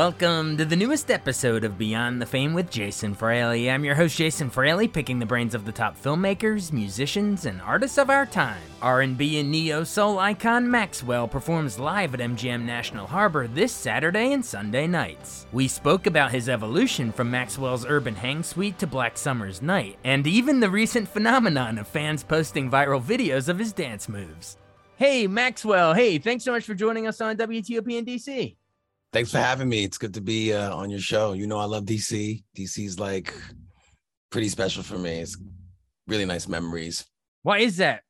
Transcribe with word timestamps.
Welcome 0.00 0.56
to 0.56 0.64
the 0.64 0.76
newest 0.76 1.10
episode 1.10 1.62
of 1.62 1.76
Beyond 1.76 2.22
the 2.22 2.26
Fame 2.26 2.54
with 2.54 2.70
Jason 2.70 3.14
Fraley. 3.14 3.70
I'm 3.70 3.84
your 3.84 3.94
host 3.94 4.16
Jason 4.16 4.48
Fraley, 4.48 4.88
picking 4.88 5.18
the 5.18 5.26
brains 5.26 5.54
of 5.54 5.66
the 5.66 5.72
top 5.72 5.94
filmmakers, 5.94 6.72
musicians, 6.72 7.44
and 7.44 7.60
artists 7.60 7.98
of 7.98 8.08
our 8.08 8.24
time. 8.24 8.62
R&B 8.80 9.40
and 9.40 9.50
neo 9.50 9.84
soul 9.84 10.18
icon 10.18 10.70
Maxwell 10.70 11.28
performs 11.28 11.78
live 11.78 12.14
at 12.14 12.20
MGM 12.20 12.64
National 12.64 13.06
Harbor 13.06 13.46
this 13.46 13.72
Saturday 13.72 14.32
and 14.32 14.42
Sunday 14.42 14.86
nights. 14.86 15.44
We 15.52 15.68
spoke 15.68 16.06
about 16.06 16.32
his 16.32 16.48
evolution 16.48 17.12
from 17.12 17.30
Maxwell's 17.30 17.84
urban 17.84 18.14
hang 18.14 18.42
suite 18.42 18.78
to 18.78 18.86
Black 18.86 19.18
Summer's 19.18 19.60
Night, 19.60 19.98
and 20.02 20.26
even 20.26 20.60
the 20.60 20.70
recent 20.70 21.10
phenomenon 21.10 21.76
of 21.76 21.86
fans 21.86 22.24
posting 22.24 22.70
viral 22.70 23.02
videos 23.02 23.50
of 23.50 23.58
his 23.58 23.74
dance 23.74 24.08
moves. 24.08 24.56
Hey 24.96 25.26
Maxwell, 25.26 25.92
hey, 25.92 26.16
thanks 26.16 26.44
so 26.44 26.52
much 26.52 26.64
for 26.64 26.72
joining 26.72 27.06
us 27.06 27.20
on 27.20 27.36
WTOP 27.36 27.98
in 27.98 28.06
DC. 28.06 28.56
Thanks 29.12 29.32
for 29.32 29.38
having 29.38 29.68
me. 29.68 29.82
It's 29.82 29.98
good 29.98 30.14
to 30.14 30.20
be 30.20 30.52
uh, 30.52 30.74
on 30.74 30.88
your 30.88 31.00
show. 31.00 31.32
You 31.32 31.48
know, 31.48 31.58
I 31.58 31.64
love 31.64 31.84
DC. 31.84 32.44
DC's 32.56 33.00
like 33.00 33.34
pretty 34.30 34.48
special 34.48 34.84
for 34.84 34.98
me. 34.98 35.18
It's 35.18 35.36
really 36.06 36.24
nice 36.24 36.46
memories. 36.46 37.04
What 37.42 37.60
is 37.60 37.78
that? 37.78 38.02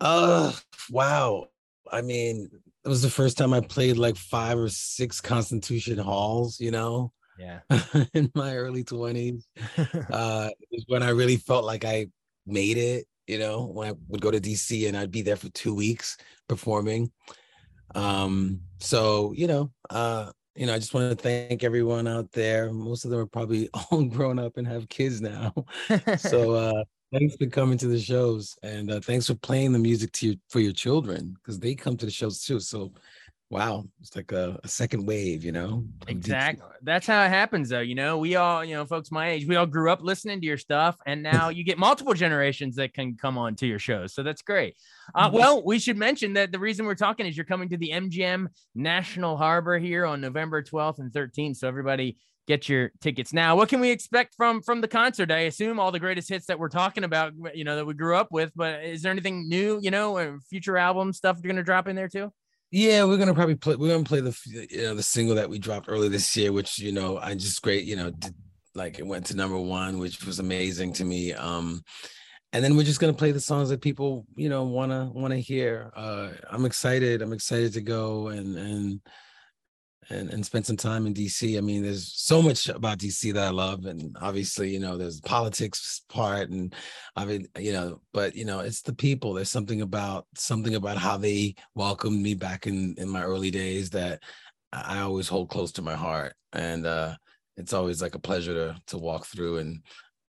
Uh, 0.00 0.52
wow. 0.90 1.46
I 1.92 2.02
mean, 2.02 2.50
it 2.84 2.88
was 2.88 3.02
the 3.02 3.10
first 3.10 3.38
time 3.38 3.52
I 3.52 3.60
played 3.60 3.96
like 3.96 4.16
five 4.16 4.58
or 4.58 4.68
six 4.68 5.20
Constitution 5.20 5.98
halls, 5.98 6.58
you 6.58 6.72
know? 6.72 7.12
Yeah. 7.38 7.60
in 8.14 8.30
my 8.34 8.56
early 8.56 8.82
20s. 8.82 9.44
uh, 10.10 10.48
it 10.58 10.68
was 10.72 10.84
when 10.88 11.04
I 11.04 11.10
really 11.10 11.36
felt 11.36 11.64
like 11.64 11.84
I 11.84 12.08
made 12.44 12.76
it, 12.76 13.06
you 13.28 13.38
know, 13.38 13.66
when 13.66 13.90
I 13.90 13.94
would 14.08 14.20
go 14.20 14.32
to 14.32 14.40
DC 14.40 14.88
and 14.88 14.96
I'd 14.96 15.12
be 15.12 15.22
there 15.22 15.36
for 15.36 15.48
two 15.50 15.74
weeks 15.74 16.16
performing. 16.48 17.12
Um, 17.94 18.60
so 18.78 19.32
you 19.36 19.46
know, 19.46 19.70
uh, 19.90 20.30
you 20.54 20.66
know, 20.66 20.74
I 20.74 20.78
just 20.78 20.94
want 20.94 21.10
to 21.10 21.22
thank 21.22 21.64
everyone 21.64 22.06
out 22.06 22.30
there. 22.32 22.72
Most 22.72 23.04
of 23.04 23.10
them 23.10 23.20
are 23.20 23.26
probably 23.26 23.68
all 23.90 24.04
grown 24.04 24.38
up 24.38 24.56
and 24.56 24.66
have 24.66 24.88
kids 24.88 25.20
now. 25.20 25.52
so 26.18 26.52
uh 26.52 26.84
thanks 27.12 27.34
for 27.36 27.46
coming 27.46 27.78
to 27.78 27.88
the 27.88 27.98
shows 27.98 28.56
and 28.62 28.90
uh, 28.90 29.00
thanks 29.00 29.26
for 29.26 29.34
playing 29.34 29.72
the 29.72 29.78
music 29.78 30.12
to 30.12 30.28
your, 30.28 30.36
for 30.48 30.60
your 30.60 30.72
children 30.72 31.34
because 31.34 31.58
they 31.58 31.74
come 31.74 31.96
to 31.96 32.06
the 32.06 32.12
shows 32.12 32.42
too. 32.44 32.60
So 32.60 32.92
wow, 33.50 33.84
it's 34.00 34.14
like 34.14 34.30
a, 34.30 34.58
a 34.62 34.68
second 34.68 35.04
wave, 35.04 35.44
you 35.44 35.50
know? 35.50 35.84
Exactly. 36.06 36.64
That's 36.82 37.04
how 37.04 37.24
it 37.24 37.30
happens, 37.30 37.68
though. 37.68 37.80
You 37.80 37.96
know, 37.96 38.16
we 38.16 38.36
all, 38.36 38.64
you 38.64 38.76
know, 38.76 38.86
folks 38.86 39.10
my 39.10 39.30
age, 39.30 39.46
we 39.46 39.56
all 39.56 39.66
grew 39.66 39.90
up 39.90 40.00
listening 40.02 40.40
to 40.40 40.46
your 40.46 40.56
stuff, 40.56 40.96
and 41.04 41.20
now 41.20 41.48
you 41.50 41.64
get 41.64 41.76
multiple 41.76 42.14
generations 42.14 42.76
that 42.76 42.94
can 42.94 43.16
come 43.16 43.36
on 43.36 43.56
to 43.56 43.66
your 43.66 43.80
shows. 43.80 44.14
So 44.14 44.22
that's 44.22 44.42
great. 44.42 44.76
Uh, 45.16 45.30
well, 45.32 45.64
we 45.64 45.80
should 45.80 45.96
mention 45.96 46.34
that 46.34 46.52
the 46.52 46.60
reason 46.60 46.86
we're 46.86 46.94
talking 46.94 47.26
is 47.26 47.36
you're 47.36 47.44
coming 47.44 47.68
to 47.70 47.76
the 47.76 47.90
MGM 47.90 48.46
National 48.76 49.36
Harbor 49.36 49.78
here 49.78 50.06
on 50.06 50.20
November 50.20 50.62
12th 50.62 51.00
and 51.00 51.12
13th. 51.12 51.56
So 51.56 51.66
everybody 51.66 52.18
get 52.46 52.68
your 52.68 52.92
tickets 53.00 53.32
now. 53.32 53.56
What 53.56 53.68
can 53.68 53.80
we 53.80 53.90
expect 53.90 54.34
from 54.36 54.62
from 54.62 54.80
the 54.80 54.88
concert? 54.88 55.32
I 55.32 55.40
assume 55.40 55.80
all 55.80 55.90
the 55.90 56.00
greatest 56.00 56.28
hits 56.28 56.46
that 56.46 56.58
we're 56.58 56.68
talking 56.68 57.02
about, 57.02 57.32
you 57.54 57.64
know, 57.64 57.74
that 57.76 57.84
we 57.86 57.94
grew 57.94 58.16
up 58.16 58.28
with. 58.30 58.52
But 58.54 58.84
is 58.84 59.02
there 59.02 59.12
anything 59.12 59.48
new, 59.48 59.80
you 59.82 59.90
know, 59.90 60.38
future 60.48 60.76
album 60.76 61.12
stuff 61.12 61.38
you're 61.42 61.52
gonna 61.52 61.64
drop 61.64 61.88
in 61.88 61.96
there 61.96 62.08
too? 62.08 62.32
Yeah, 62.70 63.04
we're 63.04 63.16
gonna 63.16 63.34
probably 63.34 63.56
play. 63.56 63.74
We're 63.76 63.92
gonna 63.92 64.04
play 64.04 64.20
the 64.20 64.36
you 64.70 64.82
know 64.82 64.94
the 64.94 65.02
single 65.02 65.34
that 65.34 65.50
we 65.50 65.58
dropped 65.58 65.88
earlier 65.88 66.08
this 66.08 66.36
year, 66.36 66.52
which 66.52 66.78
you 66.78 66.92
know 66.92 67.18
I 67.18 67.34
just 67.34 67.60
great. 67.62 67.84
You 67.84 67.96
know, 67.96 68.10
did, 68.10 68.34
like 68.74 68.98
it 69.00 69.06
went 69.06 69.26
to 69.26 69.36
number 69.36 69.58
one, 69.58 69.98
which 69.98 70.24
was 70.24 70.38
amazing 70.38 70.92
to 70.94 71.04
me. 71.04 71.32
Um, 71.32 71.82
and 72.52 72.64
then 72.64 72.76
we're 72.76 72.84
just 72.84 73.00
gonna 73.00 73.12
play 73.12 73.32
the 73.32 73.40
songs 73.40 73.70
that 73.70 73.80
people 73.80 74.24
you 74.36 74.48
know 74.48 74.64
wanna 74.64 75.10
wanna 75.12 75.38
hear. 75.38 75.90
Uh, 75.96 76.30
I'm 76.48 76.64
excited. 76.64 77.22
I'm 77.22 77.32
excited 77.32 77.72
to 77.72 77.80
go 77.80 78.28
and 78.28 78.56
and 78.56 79.00
and, 80.10 80.30
and 80.30 80.44
spend 80.44 80.66
some 80.66 80.76
time 80.76 81.06
in 81.06 81.14
DC. 81.14 81.56
I 81.56 81.60
mean, 81.60 81.82
there's 81.82 82.12
so 82.12 82.42
much 82.42 82.68
about 82.68 82.98
DC 82.98 83.32
that 83.32 83.46
I 83.46 83.50
love, 83.50 83.86
and 83.86 84.16
obviously, 84.20 84.70
you 84.70 84.80
know, 84.80 84.96
there's 84.96 85.20
politics 85.20 86.02
part, 86.08 86.50
and 86.50 86.74
I 87.16 87.24
mean, 87.24 87.46
you 87.58 87.72
know, 87.72 88.00
but 88.12 88.34
you 88.34 88.44
know, 88.44 88.60
it's 88.60 88.82
the 88.82 88.94
people. 88.94 89.32
There's 89.32 89.50
something 89.50 89.82
about 89.82 90.26
something 90.34 90.74
about 90.74 90.98
how 90.98 91.16
they 91.16 91.54
welcomed 91.74 92.20
me 92.22 92.34
back 92.34 92.66
in 92.66 92.94
in 92.98 93.08
my 93.08 93.22
early 93.22 93.50
days 93.50 93.90
that 93.90 94.22
I 94.72 95.00
always 95.00 95.28
hold 95.28 95.48
close 95.50 95.72
to 95.72 95.82
my 95.82 95.94
heart, 95.94 96.34
and 96.52 96.86
uh, 96.86 97.14
it's 97.56 97.72
always 97.72 98.02
like 98.02 98.14
a 98.14 98.20
pleasure 98.20 98.54
to 98.54 98.80
to 98.88 98.98
walk 98.98 99.26
through 99.26 99.58
and. 99.58 99.82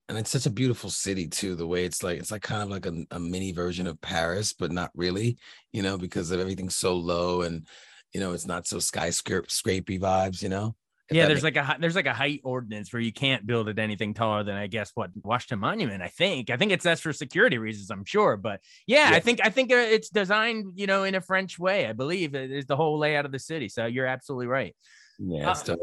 And 0.10 0.20
it's 0.20 0.32
such 0.32 0.46
a 0.46 0.50
beautiful 0.50 0.90
city 0.90 1.26
too. 1.26 1.56
The 1.56 1.66
way 1.66 1.86
it's 1.86 2.04
like, 2.04 2.20
it's 2.20 2.32
like 2.32 2.42
kind 2.42 2.62
of 2.62 2.70
like 2.70 2.86
a, 2.86 3.06
a 3.12 3.20
mini 3.20 3.54
version 3.54 3.88
of 3.88 4.02
Paris, 4.02 4.52
but 4.52 4.70
not 4.70 4.92
really, 4.94 5.38
you 5.72 5.82
know, 5.82 5.98
because 5.98 6.32
of 6.32 6.42
everything's 6.42 6.76
so 6.76 6.98
low 6.98 7.44
and 7.44 7.66
you 8.14 8.20
know, 8.20 8.34
it's 8.34 8.46
not 8.46 8.68
so 8.68 8.78
skyscrapey 8.78 10.00
vibes, 10.00 10.42
you 10.42 10.50
know. 10.50 10.76
yeah, 11.12 11.26
there's 11.26 11.44
makes- 11.44 11.56
like 11.56 11.78
a 11.78 11.78
there's 11.80 11.96
like 11.96 12.06
a 12.06 12.14
height 12.14 12.42
ordinance 12.44 12.92
where 12.92 13.02
you 13.02 13.12
can't 13.12 13.46
build 13.46 13.68
it 13.70 13.80
anything 13.80 14.14
taller 14.14 14.44
than 14.44 14.56
I 14.56 14.68
guess 14.68 14.92
what 14.96 15.12
Washington 15.24 15.60
Monument. 15.60 16.02
I 16.02 16.08
think 16.08 16.50
I 16.50 16.58
think 16.58 16.72
it's 16.72 16.84
that's 16.84 17.02
for 17.02 17.14
security 17.14 17.58
reasons. 17.58 17.90
I'm 17.90 18.06
sure, 18.06 18.38
but 18.38 18.62
yeah, 18.88 19.10
yeah. 19.10 19.16
I 19.16 19.20
think 19.20 19.40
I 19.44 19.50
think 19.50 19.72
uh, 19.72 19.76
it's 19.76 20.10
designed 20.10 20.74
you 20.76 20.88
know 20.88 21.04
in 21.04 21.16
a 21.16 21.22
French 21.22 21.58
way. 21.60 21.88
I 21.88 21.94
believe 21.94 22.36
it 22.36 22.52
is 22.52 22.66
the 22.66 22.76
whole 22.76 22.98
layout 22.98 23.26
of 23.26 23.32
the 23.32 23.40
city. 23.40 23.70
So 23.70 23.86
you're 23.86 24.08
absolutely 24.08 24.48
right. 24.48 24.76
Yeah, 25.20 25.52
uh, 25.52 25.76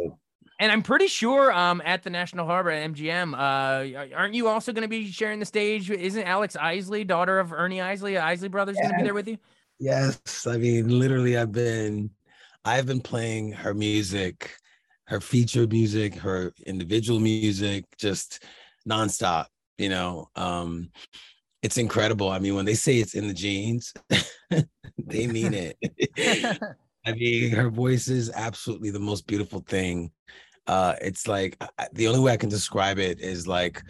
and 0.60 0.72
I'm 0.72 0.82
pretty 0.82 1.06
sure 1.06 1.52
um, 1.52 1.80
at 1.84 2.02
the 2.02 2.10
National 2.10 2.44
Harbor 2.44 2.70
at 2.70 2.90
MGM, 2.92 3.32
uh, 3.32 4.14
aren't 4.16 4.34
you 4.34 4.48
also 4.48 4.72
going 4.72 4.82
to 4.82 4.88
be 4.88 5.08
sharing 5.08 5.38
the 5.38 5.46
stage? 5.46 5.88
Isn't 5.88 6.24
Alex 6.24 6.56
Isley, 6.56 7.04
daughter 7.04 7.38
of 7.38 7.52
Ernie 7.52 7.80
Isley, 7.80 8.18
Isley 8.18 8.48
brothers, 8.48 8.76
yes. 8.76 8.82
going 8.82 8.94
to 8.94 8.98
be 8.98 9.04
there 9.04 9.14
with 9.14 9.28
you? 9.28 9.38
Yes, 9.78 10.46
I 10.46 10.56
mean 10.56 10.98
literally, 10.98 11.36
I've 11.36 11.52
been 11.52 12.10
I've 12.68 12.84
been 12.84 13.00
playing 13.00 13.52
her 13.52 13.72
music, 13.72 14.54
her 15.06 15.22
featured 15.22 15.72
music, 15.72 16.14
her 16.16 16.52
individual 16.66 17.18
music, 17.18 17.86
just 17.96 18.44
nonstop. 18.86 19.46
You 19.78 19.88
know, 19.88 20.28
um, 20.36 20.90
it's 21.62 21.78
incredible. 21.78 22.28
I 22.28 22.38
mean, 22.40 22.54
when 22.54 22.66
they 22.66 22.74
say 22.74 22.98
it's 22.98 23.14
in 23.14 23.26
the 23.26 23.32
genes, 23.32 23.94
they 24.98 25.26
mean 25.26 25.54
it. 25.54 25.78
I 27.06 27.12
mean, 27.12 27.52
her 27.52 27.70
voice 27.70 28.08
is 28.08 28.30
absolutely 28.34 28.90
the 28.90 28.98
most 28.98 29.26
beautiful 29.26 29.60
thing. 29.60 30.10
Uh, 30.66 30.94
it's 31.00 31.26
like 31.26 31.56
the 31.94 32.06
only 32.06 32.20
way 32.20 32.32
I 32.32 32.36
can 32.36 32.50
describe 32.50 32.98
it 32.98 33.18
is 33.18 33.48
like 33.48 33.82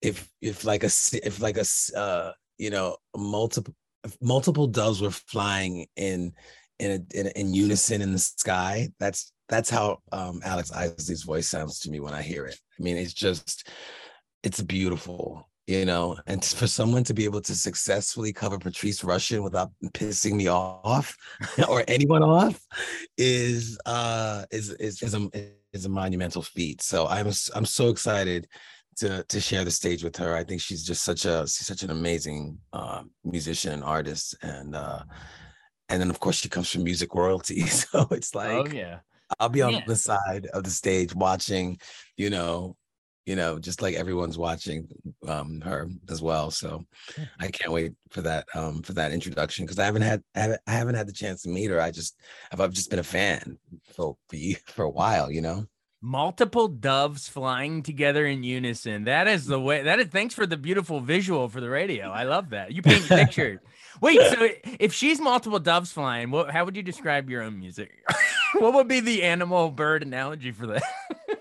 if 0.00 0.30
if 0.40 0.64
like 0.64 0.82
a 0.82 0.90
if 1.22 1.42
like 1.42 1.58
a 1.58 1.98
uh, 1.98 2.32
you 2.56 2.70
know 2.70 2.96
multiple 3.14 3.74
multiple 4.22 4.66
doves 4.66 5.02
were 5.02 5.10
flying 5.10 5.86
in 5.96 6.32
in 6.78 6.90
a, 6.90 7.18
in, 7.18 7.26
a, 7.26 7.30
in 7.30 7.54
unison 7.54 8.02
in 8.02 8.12
the 8.12 8.18
sky. 8.18 8.88
That's 8.98 9.32
that's 9.48 9.70
how 9.70 9.98
um, 10.12 10.40
Alex 10.44 10.72
Isley's 10.72 11.22
voice 11.22 11.48
sounds 11.48 11.80
to 11.80 11.90
me 11.90 12.00
when 12.00 12.14
I 12.14 12.22
hear 12.22 12.46
it. 12.46 12.58
I 12.78 12.82
mean, 12.82 12.96
it's 12.96 13.12
just 13.12 13.68
it's 14.42 14.60
beautiful, 14.60 15.48
you 15.66 15.84
know. 15.84 16.16
And 16.26 16.44
for 16.44 16.66
someone 16.66 17.04
to 17.04 17.14
be 17.14 17.24
able 17.24 17.40
to 17.42 17.54
successfully 17.54 18.32
cover 18.32 18.58
Patrice 18.58 19.02
Rushen 19.02 19.42
without 19.42 19.70
pissing 19.92 20.34
me 20.34 20.48
off 20.48 21.16
or 21.68 21.84
anyone 21.88 22.22
off 22.22 22.60
is 23.18 23.78
uh 23.86 24.44
is 24.50 24.70
is 24.70 25.02
is 25.02 25.14
a 25.14 25.28
is 25.72 25.84
a 25.84 25.90
monumental 25.90 26.42
feat. 26.42 26.82
So 26.82 27.06
I'm 27.06 27.30
I'm 27.54 27.66
so 27.66 27.88
excited 27.88 28.48
to 28.96 29.24
to 29.24 29.40
share 29.40 29.64
the 29.64 29.70
stage 29.70 30.04
with 30.04 30.16
her. 30.16 30.34
I 30.34 30.44
think 30.44 30.60
she's 30.60 30.84
just 30.84 31.02
such 31.02 31.24
a 31.24 31.40
she's 31.46 31.66
such 31.66 31.82
an 31.82 31.90
amazing 31.90 32.58
uh, 32.72 33.02
musician 33.24 33.72
and 33.72 33.84
artist, 33.84 34.36
and 34.42 34.74
uh, 34.74 35.00
and 35.88 36.00
then 36.00 36.10
of 36.10 36.20
course 36.20 36.36
she 36.36 36.48
comes 36.48 36.70
from 36.70 36.84
music 36.84 37.14
royalty 37.14 37.60
so 37.66 38.06
it's 38.10 38.34
oh, 38.34 38.38
like 38.38 38.50
oh 38.50 38.66
yeah 38.74 38.98
i'll 39.40 39.48
be 39.48 39.62
on 39.62 39.74
yeah. 39.74 39.84
the 39.86 39.96
side 39.96 40.46
of 40.52 40.64
the 40.64 40.70
stage 40.70 41.14
watching 41.14 41.78
you 42.16 42.30
know 42.30 42.76
you 43.26 43.36
know, 43.36 43.58
just 43.58 43.80
like 43.80 43.94
everyone's 43.94 44.36
watching 44.36 44.86
um, 45.26 45.60
her 45.62 45.88
as 46.10 46.20
well. 46.20 46.50
So 46.50 46.84
I 47.40 47.48
can't 47.52 47.72
wait 47.72 47.92
for 48.10 48.20
that 48.22 48.46
um, 48.54 48.82
for 48.82 48.92
that 48.94 49.12
introduction 49.12 49.64
because 49.64 49.78
I 49.78 49.86
haven't 49.86 50.02
had 50.02 50.22
I 50.34 50.40
haven't, 50.40 50.60
I 50.66 50.72
haven't 50.72 50.94
had 50.94 51.08
the 51.08 51.12
chance 51.12 51.42
to 51.42 51.48
meet 51.48 51.70
her. 51.70 51.80
I 51.80 51.90
just 51.90 52.18
I've, 52.52 52.60
I've 52.60 52.72
just 52.72 52.90
been 52.90 52.98
a 52.98 53.04
fan 53.04 53.58
for 53.94 54.16
for, 54.28 54.36
for 54.66 54.84
a 54.84 54.90
while, 54.90 55.30
you 55.30 55.40
know 55.40 55.66
multiple 56.04 56.68
doves 56.68 57.30
flying 57.30 57.82
together 57.82 58.26
in 58.26 58.42
unison. 58.42 59.04
That 59.04 59.26
is 59.26 59.46
the 59.46 59.58
way. 59.58 59.84
That 59.84 60.00
is. 60.00 60.08
Thanks 60.08 60.34
for 60.34 60.44
the 60.44 60.58
beautiful 60.58 61.00
visual 61.00 61.48
for 61.48 61.62
the 61.62 61.70
radio. 61.70 62.10
I 62.10 62.24
love 62.24 62.50
that. 62.50 62.72
You 62.72 62.82
paint 62.82 63.10
a 63.10 63.14
picture. 63.24 63.62
Wait, 64.00 64.20
so 64.20 64.48
if 64.78 64.92
she's 64.92 65.20
multiple 65.20 65.58
doves 65.58 65.92
flying, 65.92 66.30
what? 66.30 66.50
How 66.50 66.64
would 66.64 66.76
you 66.76 66.82
describe 66.82 67.30
your 67.30 67.42
own 67.42 67.58
music? 67.58 67.92
what 68.58 68.74
would 68.74 68.88
be 68.88 69.00
the 69.00 69.22
animal 69.22 69.70
bird 69.70 70.02
analogy 70.02 70.52
for 70.52 70.66
that? 70.66 70.82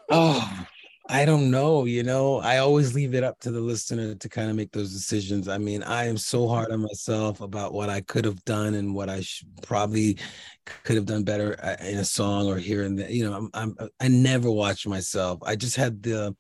oh, 0.10 0.66
I 1.10 1.26
don't 1.26 1.52
know. 1.52 1.86
You 1.86 2.04
know, 2.04 2.40
I 2.40 2.58
always 2.58 2.96
leave 2.96 3.14
it 3.14 3.24
up 3.24 3.40
to 3.42 3.52
the 3.52 3.60
listener 3.60 4.16
to 4.16 4.30
kind 4.30 4.50
of 4.50 4.56
make 4.56 4.72
those 4.72 4.94
decisions. 4.94 5.48
I 5.48 5.58
mean, 5.58 5.84
I 5.84 6.06
am 6.06 6.18
so 6.18 6.48
hard 6.48 6.72
on 6.72 6.82
myself 6.82 7.42
about 7.42 7.74
what 7.74 7.90
I 7.90 8.02
could 8.02 8.26
have 8.26 8.44
done 8.46 8.76
and 8.76 8.96
what 8.96 9.10
I 9.10 9.22
should, 9.22 9.50
probably 9.62 10.18
could 10.66 10.96
have 10.96 11.06
done 11.06 11.24
better 11.24 11.60
uh, 11.62 11.76
in 11.86 11.98
a 11.98 12.06
song 12.06 12.48
or 12.48 12.58
here 12.58 12.84
and 12.84 12.98
there. 12.98 13.10
You 13.10 13.30
know, 13.30 13.34
I'm, 13.34 13.50
I'm 13.54 13.90
I 14.00 14.08
never 14.08 14.50
watch 14.50 14.88
myself. 14.88 15.40
I 15.44 15.56
just 15.56 15.76
had 15.76 16.04
the 16.04 16.36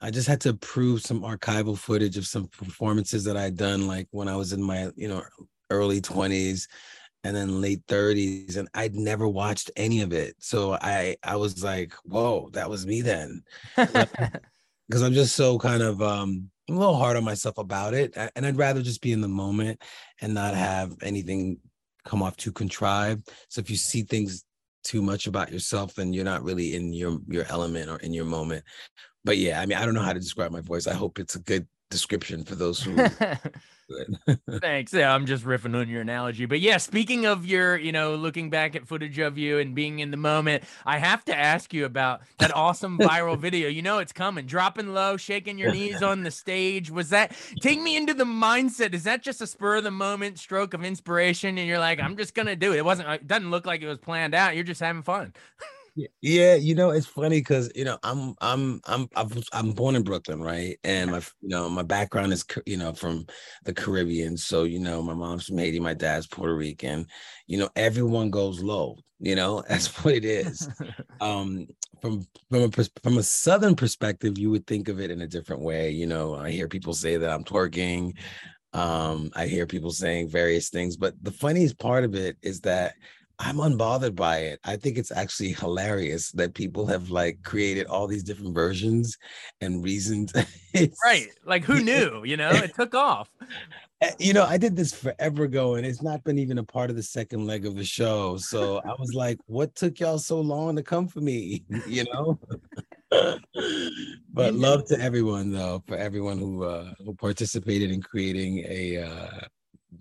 I 0.00 0.10
just 0.10 0.28
had 0.28 0.40
to 0.42 0.54
prove 0.54 1.02
some 1.02 1.22
archival 1.22 1.76
footage 1.76 2.16
of 2.16 2.26
some 2.26 2.48
performances 2.48 3.24
that 3.24 3.36
I 3.36 3.42
had 3.42 3.56
done, 3.56 3.86
like 3.86 4.08
when 4.10 4.28
I 4.28 4.36
was 4.36 4.52
in 4.52 4.62
my, 4.62 4.90
you 4.96 5.08
know, 5.08 5.22
early 5.70 6.00
20s 6.00 6.66
and 7.24 7.36
then 7.36 7.60
late 7.60 7.86
30s 7.86 8.56
and 8.56 8.68
i'd 8.74 8.94
never 8.94 9.28
watched 9.28 9.70
any 9.76 10.00
of 10.02 10.12
it. 10.12 10.34
So 10.38 10.74
i 10.80 11.16
i 11.22 11.36
was 11.36 11.62
like 11.62 11.94
whoa 12.04 12.50
that 12.52 12.68
was 12.68 12.86
me 12.86 13.02
then. 13.02 13.42
Because 14.88 15.02
i'm 15.04 15.12
just 15.12 15.36
so 15.36 15.56
kind 15.56 15.82
of 15.84 16.02
um 16.02 16.50
I'm 16.68 16.76
a 16.76 16.78
little 16.80 16.96
hard 16.96 17.16
on 17.16 17.22
myself 17.22 17.58
about 17.58 17.94
it 17.94 18.16
and 18.34 18.44
i'd 18.44 18.56
rather 18.56 18.82
just 18.82 19.00
be 19.02 19.12
in 19.12 19.20
the 19.20 19.28
moment 19.28 19.80
and 20.20 20.34
not 20.34 20.54
have 20.54 20.96
anything 21.02 21.58
come 22.04 22.22
off 22.22 22.36
too 22.36 22.50
contrived. 22.50 23.30
So 23.48 23.60
if 23.60 23.70
you 23.70 23.76
see 23.76 24.02
things 24.02 24.44
too 24.82 25.00
much 25.02 25.28
about 25.28 25.52
yourself 25.52 25.94
then 25.94 26.12
you're 26.12 26.24
not 26.24 26.42
really 26.42 26.74
in 26.74 26.92
your 26.92 27.20
your 27.28 27.44
element 27.48 27.88
or 27.88 27.98
in 27.98 28.12
your 28.12 28.24
moment 28.24 28.64
but 29.24 29.38
yeah 29.38 29.60
i 29.60 29.66
mean 29.66 29.78
i 29.78 29.84
don't 29.84 29.94
know 29.94 30.02
how 30.02 30.12
to 30.12 30.20
describe 30.20 30.50
my 30.50 30.60
voice 30.60 30.86
i 30.86 30.94
hope 30.94 31.18
it's 31.18 31.34
a 31.34 31.40
good 31.40 31.66
description 31.90 32.44
for 32.44 32.54
those 32.54 32.80
who 32.80 32.96
Thanks. 34.60 34.92
Yeah, 34.92 35.14
I'm 35.14 35.26
just 35.26 35.44
riffing 35.44 35.76
on 35.76 35.88
your 35.88 36.00
analogy. 36.00 36.46
But 36.46 36.60
yeah, 36.60 36.76
speaking 36.76 37.26
of 37.26 37.46
your, 37.46 37.76
you 37.76 37.92
know, 37.92 38.14
looking 38.14 38.50
back 38.50 38.76
at 38.76 38.86
footage 38.86 39.18
of 39.18 39.38
you 39.38 39.58
and 39.58 39.74
being 39.74 39.98
in 39.98 40.10
the 40.10 40.16
moment, 40.16 40.64
I 40.86 40.98
have 40.98 41.24
to 41.26 41.36
ask 41.36 41.72
you 41.72 41.84
about 41.84 42.20
that 42.38 42.54
awesome 42.54 42.98
viral 42.98 43.38
video. 43.40 43.68
You 43.68 43.82
know 43.82 43.98
it's 43.98 44.12
coming. 44.12 44.46
Dropping 44.46 44.94
low, 44.94 45.16
shaking 45.16 45.58
your 45.58 45.72
knees 45.72 46.02
on 46.02 46.22
the 46.22 46.30
stage. 46.30 46.90
Was 46.90 47.10
that 47.10 47.36
take 47.60 47.80
me 47.80 47.96
into 47.96 48.14
the 48.14 48.24
mindset? 48.24 48.94
Is 48.94 49.04
that 49.04 49.22
just 49.22 49.40
a 49.40 49.46
spur 49.46 49.76
of 49.76 49.84
the 49.84 49.90
moment 49.90 50.38
stroke 50.38 50.74
of 50.74 50.84
inspiration 50.84 51.58
and 51.58 51.66
you're 51.66 51.78
like, 51.78 52.00
I'm 52.00 52.16
just 52.16 52.34
gonna 52.34 52.56
do 52.56 52.72
it? 52.72 52.78
It 52.78 52.84
wasn't 52.84 53.08
it 53.08 53.26
doesn't 53.26 53.50
look 53.50 53.66
like 53.66 53.82
it 53.82 53.88
was 53.88 53.98
planned 53.98 54.34
out. 54.34 54.54
You're 54.54 54.64
just 54.64 54.80
having 54.80 55.02
fun. 55.02 55.32
Yeah, 56.22 56.54
you 56.54 56.74
know, 56.74 56.90
it's 56.90 57.06
funny 57.06 57.40
because 57.40 57.70
you 57.74 57.84
know 57.84 57.98
I'm 58.02 58.34
I'm 58.40 58.80
I'm 58.84 59.08
I'm 59.52 59.72
born 59.72 59.96
in 59.96 60.02
Brooklyn, 60.02 60.40
right? 60.40 60.78
And 60.84 61.10
my 61.10 61.18
you 61.40 61.48
know 61.48 61.68
my 61.68 61.82
background 61.82 62.32
is 62.32 62.44
you 62.66 62.76
know 62.76 62.92
from 62.92 63.26
the 63.64 63.74
Caribbean, 63.74 64.36
so 64.36 64.64
you 64.64 64.78
know 64.78 65.02
my 65.02 65.14
mom's 65.14 65.46
from 65.46 65.58
Haiti, 65.58 65.80
my 65.80 65.94
dad's 65.94 66.26
Puerto 66.26 66.54
Rican. 66.54 67.06
You 67.46 67.58
know, 67.58 67.68
everyone 67.76 68.30
goes 68.30 68.62
low. 68.62 68.98
You 69.18 69.34
know, 69.34 69.62
that's 69.68 69.88
what 70.04 70.14
it 70.14 70.24
is. 70.24 70.68
um, 71.20 71.66
from 72.00 72.26
from 72.50 72.62
a 72.62 72.70
from 73.02 73.18
a 73.18 73.22
southern 73.22 73.74
perspective, 73.74 74.38
you 74.38 74.50
would 74.50 74.66
think 74.66 74.88
of 74.88 75.00
it 75.00 75.10
in 75.10 75.20
a 75.22 75.26
different 75.26 75.62
way. 75.62 75.90
You 75.90 76.06
know, 76.06 76.34
I 76.36 76.50
hear 76.50 76.68
people 76.68 76.94
say 76.94 77.16
that 77.16 77.30
I'm 77.30 77.44
twerking. 77.44 78.16
Um, 78.72 79.30
I 79.34 79.46
hear 79.46 79.66
people 79.66 79.90
saying 79.90 80.28
various 80.28 80.70
things, 80.70 80.96
but 80.96 81.14
the 81.22 81.32
funniest 81.32 81.78
part 81.78 82.04
of 82.04 82.14
it 82.14 82.36
is 82.40 82.60
that 82.60 82.94
I'm 83.40 83.56
unbothered 83.56 84.14
by 84.14 84.38
it. 84.38 84.60
I 84.64 84.76
think 84.76 84.98
it's 84.98 85.10
actually 85.10 85.52
hilarious 85.52 86.30
that 86.32 86.52
people 86.54 86.86
have 86.86 87.10
like 87.10 87.42
created 87.42 87.86
all 87.86 88.06
these 88.06 88.22
different 88.22 88.54
versions 88.54 89.16
and 89.62 89.82
reasons. 89.82 90.32
right. 91.04 91.28
Like 91.46 91.64
who 91.64 91.80
knew, 91.80 92.22
you 92.22 92.36
know, 92.36 92.50
it 92.50 92.74
took 92.74 92.94
off. 92.94 93.30
Eh, 94.02 94.12
you 94.18 94.32
know, 94.32 94.46
I 94.46 94.56
did 94.56 94.76
this 94.76 94.94
forever 94.94 95.44
ago 95.44 95.74
and 95.74 95.84
it's 95.84 96.00
not 96.00 96.24
been 96.24 96.38
even 96.38 96.56
a 96.56 96.64
part 96.64 96.88
of 96.88 96.96
the 96.96 97.02
second 97.02 97.46
leg 97.46 97.66
of 97.66 97.76
the 97.76 97.84
show. 97.84 98.38
So 98.38 98.78
I 98.78 98.94
was 98.98 99.12
like, 99.12 99.36
what 99.44 99.74
took 99.74 100.00
y'all 100.00 100.16
so 100.16 100.40
long 100.40 100.76
to 100.76 100.82
come 100.82 101.06
for 101.06 101.20
me? 101.20 101.64
You 101.86 102.06
know? 102.10 102.38
but 104.32 104.54
love 104.54 104.86
to 104.86 104.98
everyone 104.98 105.52
though, 105.52 105.82
for 105.86 105.98
everyone 105.98 106.38
who 106.38 106.64
uh 106.64 106.94
who 107.04 107.14
participated 107.14 107.90
in 107.90 108.00
creating 108.00 108.64
a 108.66 109.02
uh 109.02 109.40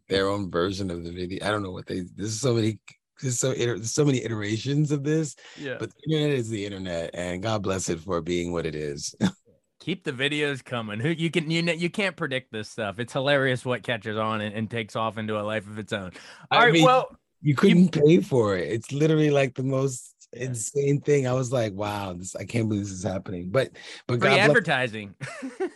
their 0.08 0.30
own 0.30 0.50
version 0.50 0.90
of 0.92 1.04
the 1.04 1.12
video. 1.12 1.46
I 1.46 1.52
don't 1.52 1.64
know 1.64 1.72
what 1.72 1.86
they 1.86 2.04
there's 2.16 2.40
so 2.40 2.54
many 2.54 2.80
there's 3.22 3.40
so 3.40 3.54
there's 3.54 3.92
so 3.92 4.06
many 4.06 4.24
iterations 4.24 4.92
of 4.92 5.04
this. 5.04 5.36
Yeah. 5.58 5.78
But 5.80 5.92
the 5.92 6.14
internet 6.14 6.38
is 6.38 6.50
the 6.50 6.66
internet, 6.66 7.12
and 7.14 7.42
God 7.42 7.64
bless 7.64 7.90
it 7.90 8.00
for 8.00 8.22
being 8.22 8.52
what 8.52 8.66
it 8.66 8.76
is. 8.76 9.16
Keep 9.80 10.04
the 10.04 10.12
videos 10.12 10.64
coming. 10.64 11.00
Who 11.00 11.10
you 11.10 11.32
can 11.32 11.50
you 11.50 11.62
you 11.64 11.90
can't 11.90 12.16
predict 12.16 12.52
this 12.52 12.70
stuff. 12.70 13.00
It's 13.00 13.14
hilarious 13.14 13.64
what 13.64 13.84
catches 13.84 14.18
on 14.18 14.42
and, 14.42 14.54
and 14.54 14.70
takes 14.70 14.96
off 14.96 15.18
into 15.18 15.40
a 15.40 15.44
life 15.44 15.68
of 15.68 15.80
its 15.80 15.94
own. 15.94 16.12
All 16.52 16.60
I 16.60 16.66
right, 16.66 16.74
mean, 16.74 16.84
well, 16.84 17.16
you 17.42 17.56
couldn't 17.56 17.96
you, 17.96 18.02
pay 18.02 18.22
for 18.22 18.58
it. 18.58 18.70
It's 18.70 18.92
literally 18.92 19.30
like 19.30 19.56
the 19.56 19.64
most 19.64 20.14
insane 20.34 21.02
thing. 21.02 21.28
I 21.28 21.34
was 21.34 21.52
like, 21.52 21.74
wow, 21.74 22.14
this 22.14 22.36
I 22.36 22.44
can't 22.44 22.68
believe 22.68 22.86
this 22.86 22.94
is 22.94 23.04
happening. 23.04 23.50
But 23.50 23.72
but 24.08 24.20
Free 24.20 24.30
God 24.30 24.40
advertising. 24.40 25.16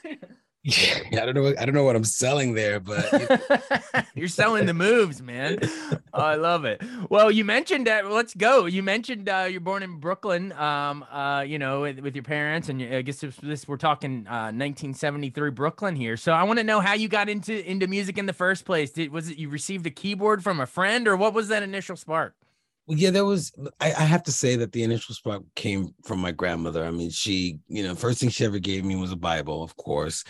Yeah, 0.66 1.24
I 1.24 1.26
don't 1.26 1.36
know. 1.36 1.54
I 1.60 1.66
don't 1.66 1.76
know 1.76 1.84
what 1.84 1.98
I'm 1.98 2.06
selling 2.06 2.54
there, 2.54 2.80
but 2.80 4.08
you're 4.16 4.30
selling 4.30 4.66
the 4.66 4.74
moves, 4.74 5.22
man. 5.22 5.60
Oh, 6.14 6.22
I 6.22 6.36
love 6.36 6.64
it. 6.64 6.82
Well, 7.10 7.30
you 7.30 7.44
mentioned 7.44 7.88
that. 7.88 8.10
let's 8.10 8.34
go. 8.34 8.66
You 8.66 8.82
mentioned 8.82 9.28
uh, 9.28 9.48
you're 9.50 9.60
born 9.60 9.84
in 9.84 10.00
Brooklyn. 10.00 10.54
Um, 10.54 11.04
uh, 11.12 11.42
you 11.42 11.60
know, 11.60 11.82
with, 11.82 12.00
with 12.00 12.16
your 12.16 12.24
parents, 12.24 12.70
and 12.70 12.82
I 12.82 13.02
guess 13.02 13.20
this, 13.20 13.36
this 13.44 13.68
we're 13.68 13.76
talking 13.76 14.26
uh, 14.26 14.56
1973 14.56 15.50
Brooklyn 15.50 15.98
here. 15.98 16.16
So 16.16 16.32
I 16.32 16.44
want 16.44 16.60
to 16.60 16.64
know 16.64 16.80
how 16.80 16.94
you 16.94 17.10
got 17.10 17.28
into 17.28 17.70
into 17.70 17.88
music 17.88 18.18
in 18.18 18.26
the 18.26 18.34
first 18.34 18.64
place. 18.64 18.92
Did 18.92 19.12
was 19.12 19.30
it 19.30 19.38
you 19.38 19.50
received 19.50 19.86
a 19.86 19.92
keyboard 19.92 20.44
from 20.44 20.62
a 20.62 20.66
friend, 20.66 21.10
or 21.10 21.18
what 21.18 21.34
was 21.34 21.50
that 21.50 21.62
initial 21.62 21.98
spark? 21.98 22.36
Well, 22.86 22.98
yeah, 22.98 23.12
there 23.12 23.26
was. 23.26 23.54
I, 23.80 23.94
I, 23.94 24.04
have 24.04 24.24
to 24.24 24.32
say 24.32 24.58
that 24.58 24.74
the 24.74 24.84
initial 24.84 25.16
spark 25.16 25.44
came 25.56 25.94
from 26.04 26.20
my 26.20 26.32
grandmother. 26.32 26.84
I 26.84 26.92
mean, 26.92 27.12
she, 27.12 27.60
you 27.70 27.82
know, 27.82 27.96
first 27.96 28.20
thing 28.20 28.30
she 28.30 28.44
ever 28.44 28.60
gave 28.60 28.84
me 28.84 28.98
was 28.98 29.14
a 29.14 29.18
Bible, 29.18 29.64
of 29.64 29.76
course. 29.78 30.26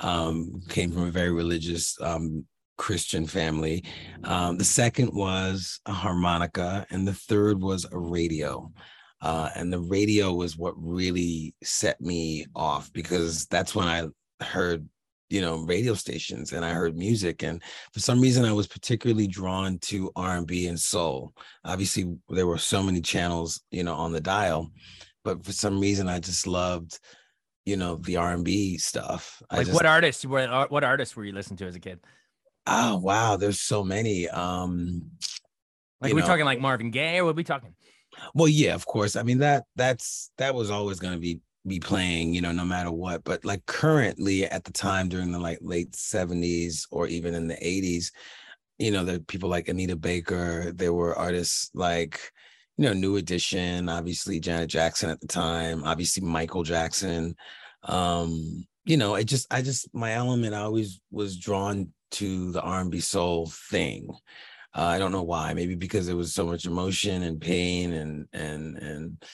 Um, 0.00 0.62
came 0.70 0.90
from 0.90 1.02
a 1.02 1.10
very 1.10 1.32
religious 1.32 2.00
um, 2.00 2.46
Christian 2.78 3.26
family. 3.26 3.84
Um, 4.24 4.56
the 4.56 4.64
second 4.64 5.12
was 5.12 5.80
a 5.84 5.92
harmonica, 5.92 6.86
and 6.90 7.06
the 7.06 7.12
third 7.12 7.60
was 7.60 7.84
a 7.92 7.98
radio. 7.98 8.72
Uh, 9.20 9.50
and 9.54 9.70
the 9.70 9.80
radio 9.80 10.32
was 10.32 10.56
what 10.56 10.74
really 10.76 11.54
set 11.62 12.00
me 12.00 12.46
off 12.54 12.90
because 12.92 13.46
that's 13.46 13.74
when 13.74 13.86
I 13.86 14.06
heard 14.42 14.88
you 15.30 15.40
know 15.40 15.58
radio 15.58 15.94
stations 15.94 16.52
and 16.52 16.64
i 16.64 16.70
heard 16.70 16.96
music 16.96 17.42
and 17.42 17.62
for 17.92 18.00
some 18.00 18.20
reason 18.20 18.44
i 18.44 18.52
was 18.52 18.66
particularly 18.66 19.26
drawn 19.26 19.78
to 19.78 20.10
r&b 20.16 20.66
and 20.66 20.80
soul. 20.80 21.32
Obviously 21.64 22.16
there 22.28 22.46
were 22.46 22.58
so 22.58 22.82
many 22.82 23.00
channels 23.00 23.60
you 23.70 23.82
know 23.82 23.94
on 23.94 24.12
the 24.12 24.20
dial 24.20 24.70
but 25.24 25.44
for 25.44 25.52
some 25.52 25.80
reason 25.80 26.08
i 26.08 26.18
just 26.18 26.46
loved 26.46 26.98
you 27.64 27.76
know 27.76 27.96
the 27.96 28.16
r&b 28.16 28.78
stuff. 28.78 29.42
Like 29.52 29.66
just, 29.66 29.74
what 29.74 29.86
artists 29.86 30.24
what, 30.24 30.48
uh, 30.48 30.66
what 30.68 30.84
artists 30.84 31.14
were 31.14 31.24
you 31.24 31.32
listening 31.32 31.58
to 31.58 31.66
as 31.66 31.76
a 31.76 31.80
kid? 31.80 32.00
Oh 32.66 32.96
wow 32.96 33.36
there's 33.36 33.60
so 33.60 33.84
many 33.84 34.28
um 34.28 35.10
like 36.00 36.14
we're 36.14 36.22
talking 36.22 36.44
like 36.46 36.60
marvin 36.60 36.90
gaye 36.90 37.18
or 37.18 37.26
what 37.26 37.36
we 37.36 37.44
talking? 37.44 37.74
Well 38.34 38.48
yeah 38.48 38.74
of 38.74 38.86
course 38.86 39.16
i 39.16 39.22
mean 39.22 39.38
that 39.38 39.64
that's 39.76 40.30
that 40.38 40.54
was 40.54 40.70
always 40.70 40.98
going 40.98 41.12
to 41.12 41.20
be 41.20 41.40
be 41.68 41.80
playing, 41.80 42.34
you 42.34 42.40
know, 42.40 42.52
no 42.52 42.64
matter 42.64 42.90
what. 42.90 43.24
But 43.24 43.44
like 43.44 43.64
currently 43.66 44.44
at 44.44 44.64
the 44.64 44.72
time 44.72 45.08
during 45.08 45.32
the 45.32 45.38
like 45.38 45.58
late 45.60 45.92
70s 45.92 46.86
or 46.90 47.06
even 47.06 47.34
in 47.34 47.48
the 47.48 47.56
80s, 47.56 48.10
you 48.78 48.90
know, 48.90 49.04
there 49.04 49.18
people 49.18 49.48
like 49.48 49.68
Anita 49.68 49.96
Baker, 49.96 50.72
there 50.72 50.92
were 50.92 51.16
artists 51.16 51.70
like, 51.74 52.32
you 52.76 52.84
know, 52.84 52.92
New 52.92 53.16
Edition, 53.16 53.88
obviously 53.88 54.40
Janet 54.40 54.70
Jackson 54.70 55.10
at 55.10 55.20
the 55.20 55.26
time, 55.26 55.84
obviously 55.84 56.24
Michael 56.24 56.62
Jackson. 56.62 57.34
Um, 57.82 58.66
you 58.84 58.96
know, 58.96 59.16
it 59.16 59.24
just 59.24 59.46
I 59.52 59.62
just 59.62 59.92
my 59.94 60.12
element 60.12 60.54
I 60.54 60.60
always 60.60 61.00
was 61.10 61.36
drawn 61.36 61.92
to 62.12 62.52
the 62.52 62.62
R&B 62.62 63.00
soul 63.00 63.46
thing. 63.70 64.08
Uh, 64.74 64.84
I 64.84 64.98
don't 64.98 65.12
know 65.12 65.22
why. 65.22 65.52
Maybe 65.54 65.74
because 65.74 66.06
there 66.06 66.16
was 66.16 66.32
so 66.32 66.46
much 66.46 66.64
emotion 66.64 67.22
and 67.22 67.40
pain 67.40 67.92
and 67.92 68.26
and 68.32 68.76
and 68.78 69.24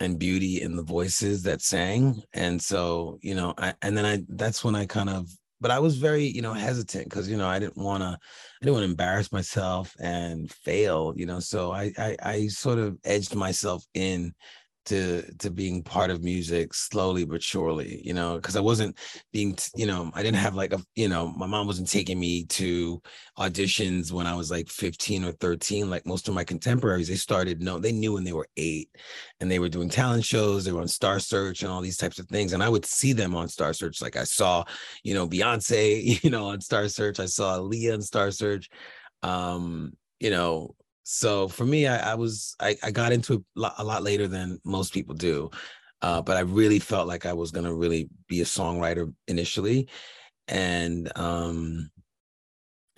and 0.00 0.18
beauty 0.18 0.62
in 0.62 0.76
the 0.76 0.82
voices 0.82 1.42
that 1.42 1.62
sang. 1.62 2.22
And 2.32 2.60
so 2.60 3.18
you 3.22 3.34
know 3.34 3.54
I, 3.58 3.74
and 3.82 3.96
then 3.96 4.04
i 4.04 4.22
that's 4.28 4.64
when 4.64 4.74
i 4.74 4.86
kind 4.86 5.08
of 5.08 5.28
but 5.60 5.70
i 5.70 5.78
was 5.78 5.96
very 5.96 6.24
you 6.24 6.42
know 6.42 6.52
hesitant 6.52 7.04
because 7.04 7.28
you 7.28 7.36
know 7.36 7.48
i 7.48 7.58
didn't 7.58 7.76
want 7.76 8.02
to 8.02 8.08
i 8.08 8.64
didn't 8.64 8.74
want 8.74 8.84
to 8.84 8.90
embarrass 8.90 9.32
myself 9.32 9.94
and 10.00 10.50
fail 10.50 11.12
you 11.16 11.26
know 11.26 11.40
so 11.40 11.72
I, 11.72 11.92
I 11.98 12.16
i 12.22 12.46
sort 12.48 12.78
of 12.78 12.98
edged 13.04 13.34
myself 13.34 13.84
in 13.94 14.34
to 14.88 15.22
to 15.38 15.50
being 15.50 15.82
part 15.82 16.10
of 16.10 16.22
music 16.22 16.72
slowly 16.72 17.24
but 17.24 17.42
surely 17.42 18.00
you 18.04 18.14
know 18.14 18.36
because 18.36 18.56
i 18.56 18.60
wasn't 18.60 18.96
being 19.32 19.56
you 19.76 19.86
know 19.86 20.10
i 20.14 20.22
didn't 20.22 20.38
have 20.38 20.54
like 20.54 20.72
a 20.72 20.80
you 20.94 21.08
know 21.08 21.28
my 21.36 21.46
mom 21.46 21.66
wasn't 21.66 21.88
taking 21.88 22.18
me 22.18 22.44
to 22.44 23.00
auditions 23.38 24.10
when 24.10 24.26
i 24.26 24.34
was 24.34 24.50
like 24.50 24.68
15 24.68 25.24
or 25.24 25.32
13 25.32 25.90
like 25.90 26.06
most 26.06 26.28
of 26.28 26.34
my 26.34 26.42
contemporaries 26.42 27.08
they 27.08 27.14
started 27.14 27.62
no 27.62 27.78
they 27.78 27.92
knew 27.92 28.14
when 28.14 28.24
they 28.24 28.32
were 28.32 28.48
eight 28.56 28.88
and 29.40 29.50
they 29.50 29.58
were 29.58 29.68
doing 29.68 29.88
talent 29.88 30.24
shows 30.24 30.64
they 30.64 30.72
were 30.72 30.80
on 30.80 30.88
star 30.88 31.20
search 31.20 31.62
and 31.62 31.70
all 31.70 31.82
these 31.82 31.98
types 31.98 32.18
of 32.18 32.26
things 32.28 32.52
and 32.52 32.62
i 32.62 32.68
would 32.68 32.86
see 32.86 33.12
them 33.12 33.34
on 33.34 33.48
star 33.48 33.72
search 33.72 34.00
like 34.00 34.16
i 34.16 34.24
saw 34.24 34.64
you 35.02 35.12
know 35.12 35.28
beyonce 35.28 36.22
you 36.24 36.30
know 36.30 36.46
on 36.46 36.60
star 36.60 36.88
search 36.88 37.20
i 37.20 37.26
saw 37.26 37.58
Aaliyah 37.58 37.94
on 37.94 38.02
star 38.02 38.30
search 38.30 38.70
um 39.22 39.92
you 40.20 40.30
know 40.30 40.74
so 41.10 41.48
for 41.48 41.64
me, 41.64 41.86
I, 41.86 42.12
I 42.12 42.14
was 42.16 42.54
I, 42.60 42.76
I, 42.82 42.90
got 42.90 43.12
into 43.12 43.32
it 43.32 43.42
a 43.56 43.82
lot, 43.82 44.02
later 44.02 44.28
than 44.28 44.60
most 44.62 44.92
people 44.92 45.14
do, 45.14 45.50
uh, 46.02 46.20
but 46.20 46.36
I 46.36 46.40
really 46.40 46.78
felt 46.78 47.08
like 47.08 47.24
I 47.24 47.32
was 47.32 47.50
gonna 47.50 47.72
really 47.72 48.10
be 48.28 48.42
a 48.42 48.44
songwriter 48.44 49.10
initially, 49.26 49.88
and 50.48 51.10
um, 51.16 51.90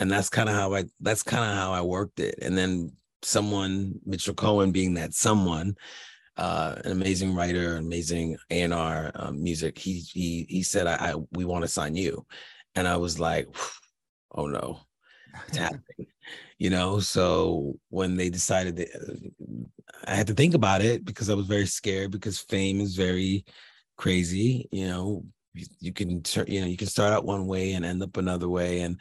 and 0.01 0.11
that's 0.11 0.29
kind 0.29 0.49
of 0.49 0.57
how 0.57 0.75
I 0.75 0.87
that's 0.99 1.23
kind 1.23 1.49
of 1.49 1.57
how 1.57 1.73
I 1.73 1.83
worked 1.83 2.19
it. 2.19 2.35
And 2.43 2.59
then 2.59 2.91
someone, 3.23 4.01
Mitchell 4.05 4.35
Cohen, 4.35 4.73
being 4.73 4.95
that 4.95 5.15
someone, 5.15 5.77
uh, 6.37 6.75
an 6.85 6.91
amazing 6.91 7.33
writer, 7.37 7.77
amazing 7.77 8.37
A 8.51 8.63
and 8.63 8.75
R 8.75 9.13
um, 9.15 9.41
music, 9.41 9.79
he 9.79 10.01
he 10.01 10.47
he 10.49 10.65
said, 10.65 10.89
I, 10.89 11.13
I 11.13 11.15
we 11.31 11.45
want 11.45 11.63
to 11.63 11.69
sign 11.69 11.95
you," 11.95 12.27
and 12.75 12.89
I 12.89 12.97
was 12.97 13.21
like, 13.21 13.47
"Oh 14.35 14.49
no." 14.49 14.81
It's 15.49 15.59
happening 15.59 16.07
you 16.61 16.71
know? 16.71 17.01
So 17.01 17.77
when 17.89 18.17
they 18.17 18.31
decided 18.31 18.77
that 18.77 18.89
uh, 18.95 19.27
i 20.07 20.15
had 20.15 20.27
to 20.27 20.35
think 20.35 20.55
about 20.55 20.81
it 20.81 21.05
because 21.05 21.29
i 21.29 21.35
was 21.35 21.47
very 21.47 21.67
scared 21.67 22.11
because 22.11 22.39
fame 22.39 22.81
is 22.81 22.95
very 22.95 23.45
crazy 23.97 24.69
you 24.71 24.87
know? 24.87 25.25
You, 25.81 25.93
can 25.93 26.23
you 26.47 26.61
know 26.61 26.67
you 26.69 26.77
can 26.77 26.87
start 26.87 27.13
out 27.13 27.25
one 27.25 27.49
way 27.49 27.73
and 27.73 27.85
end 27.85 28.03
up 28.05 28.17
another 28.17 28.49
way 28.49 28.83
and 28.83 29.01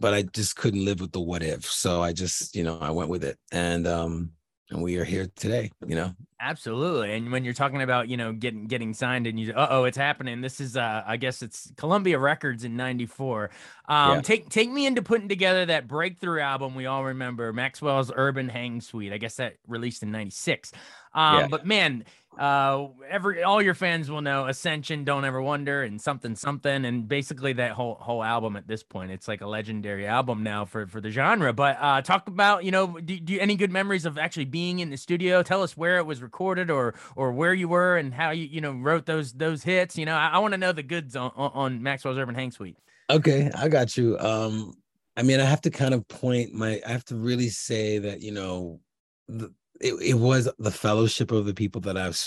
but 0.00 0.14
i 0.14 0.22
just 0.22 0.56
couldn't 0.56 0.84
live 0.84 1.00
with 1.00 1.12
the 1.12 1.20
what 1.20 1.44
if. 1.44 1.64
So 1.64 2.02
i 2.02 2.12
just 2.12 2.56
you 2.56 2.64
know 2.64 2.78
i 2.80 2.90
went 2.90 3.08
with 3.08 3.22
it 3.22 3.38
and 3.52 3.86
um 3.86 4.32
and 4.70 4.82
we 4.82 4.96
are 4.96 5.04
here 5.04 5.28
today 5.36 5.70
you 5.86 5.94
know 5.94 6.12
absolutely 6.38 7.14
and 7.14 7.32
when 7.32 7.44
you're 7.44 7.54
talking 7.54 7.80
about 7.80 8.08
you 8.08 8.16
know 8.16 8.32
getting 8.32 8.66
getting 8.66 8.92
signed 8.92 9.26
and 9.26 9.40
you 9.40 9.52
uh 9.54 9.68
oh 9.70 9.84
it's 9.84 9.96
happening 9.96 10.42
this 10.42 10.60
is 10.60 10.76
uh 10.76 11.02
i 11.06 11.16
guess 11.16 11.40
it's 11.40 11.72
columbia 11.76 12.18
records 12.18 12.62
in 12.62 12.76
94 12.76 13.50
um 13.88 14.16
yeah. 14.16 14.20
take 14.20 14.48
take 14.50 14.70
me 14.70 14.84
into 14.84 15.00
putting 15.00 15.28
together 15.28 15.64
that 15.64 15.88
breakthrough 15.88 16.40
album 16.40 16.74
we 16.74 16.84
all 16.84 17.04
remember 17.04 17.54
maxwell's 17.54 18.12
urban 18.14 18.50
hang 18.50 18.82
suite 18.82 19.14
i 19.14 19.18
guess 19.18 19.36
that 19.36 19.54
released 19.66 20.02
in 20.02 20.10
96 20.10 20.72
um 21.14 21.40
yeah. 21.40 21.48
but 21.48 21.64
man 21.64 22.04
uh 22.38 22.88
every 23.08 23.42
all 23.42 23.62
your 23.62 23.74
fans 23.74 24.10
will 24.10 24.20
know 24.20 24.46
ascension 24.46 25.04
don't 25.04 25.24
ever 25.24 25.40
wonder 25.40 25.82
and 25.82 26.00
something 26.00 26.36
something 26.36 26.84
and 26.84 27.08
basically 27.08 27.52
that 27.54 27.72
whole 27.72 27.94
whole 27.94 28.22
album 28.22 28.56
at 28.56 28.66
this 28.68 28.82
point. 28.82 29.10
It's 29.10 29.28
like 29.28 29.40
a 29.40 29.46
legendary 29.46 30.06
album 30.06 30.42
now 30.42 30.64
for 30.64 30.86
for 30.86 31.00
the 31.00 31.10
genre 31.10 31.52
but 31.52 31.78
uh 31.80 32.02
talk 32.02 32.28
about 32.28 32.64
you 32.64 32.70
know 32.70 32.98
do, 33.00 33.18
do 33.18 33.32
you 33.34 33.40
any 33.40 33.56
good 33.56 33.72
memories 33.72 34.04
of 34.04 34.18
actually 34.18 34.44
being 34.44 34.80
in 34.80 34.90
the 34.90 34.96
studio? 34.96 35.42
Tell 35.42 35.62
us 35.62 35.76
where 35.76 35.98
it 35.98 36.06
was 36.06 36.20
recorded 36.22 36.70
or 36.70 36.94
or 37.14 37.32
where 37.32 37.54
you 37.54 37.68
were 37.68 37.96
and 37.96 38.12
how 38.12 38.30
you 38.30 38.44
you 38.44 38.60
know 38.60 38.72
wrote 38.72 39.06
those 39.06 39.32
those 39.32 39.62
hits. 39.62 39.96
You 39.96 40.04
know 40.04 40.14
i, 40.16 40.28
I 40.28 40.38
want 40.38 40.52
to 40.52 40.58
know 40.58 40.72
the 40.72 40.82
goods 40.82 41.16
on, 41.16 41.30
on 41.36 41.82
maxwell's 41.82 42.18
urban 42.18 42.34
hang 42.34 42.50
suite. 42.50 42.76
Okay 43.10 43.50
i 43.54 43.68
got 43.68 43.96
you. 43.96 44.18
Um 44.18 44.74
i 45.16 45.22
mean 45.22 45.40
i 45.40 45.44
have 45.44 45.62
to 45.62 45.70
kind 45.70 45.94
of 45.94 46.06
point 46.08 46.52
my 46.52 46.80
i 46.86 46.90
have 46.90 47.04
to 47.06 47.16
really 47.16 47.48
say 47.48 47.98
that 47.98 48.20
you 48.20 48.32
know 48.32 48.80
the, 49.28 49.52
it, 49.80 49.94
it 50.02 50.14
was 50.14 50.48
the 50.58 50.70
fellowship 50.70 51.30
of 51.30 51.46
the 51.46 51.54
people 51.54 51.80
that 51.82 51.96
I've 51.96 52.18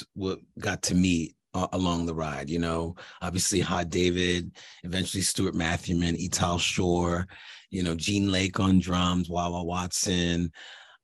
got 0.60 0.82
to 0.84 0.96
meet 0.96 1.36
uh, 1.54 1.68
along 1.74 2.06
the 2.06 2.14
ride. 2.14 2.50
You 2.50 2.60
know, 2.60 2.96
obviously 3.22 3.60
Hod 3.60 3.90
David, 3.90 4.56
eventually 4.84 5.24
Stuart 5.24 5.56
Matthewman, 5.56 6.16
Itaal 6.16 6.60
Shur, 6.60 7.26
you 7.70 7.84
know, 7.84 7.96
Gene 7.96 8.32
Lake 8.32 8.60
on 8.60 8.80
drums, 8.80 9.30
Wah 9.30 9.50
Wah 9.50 9.64
Watson, 9.64 10.52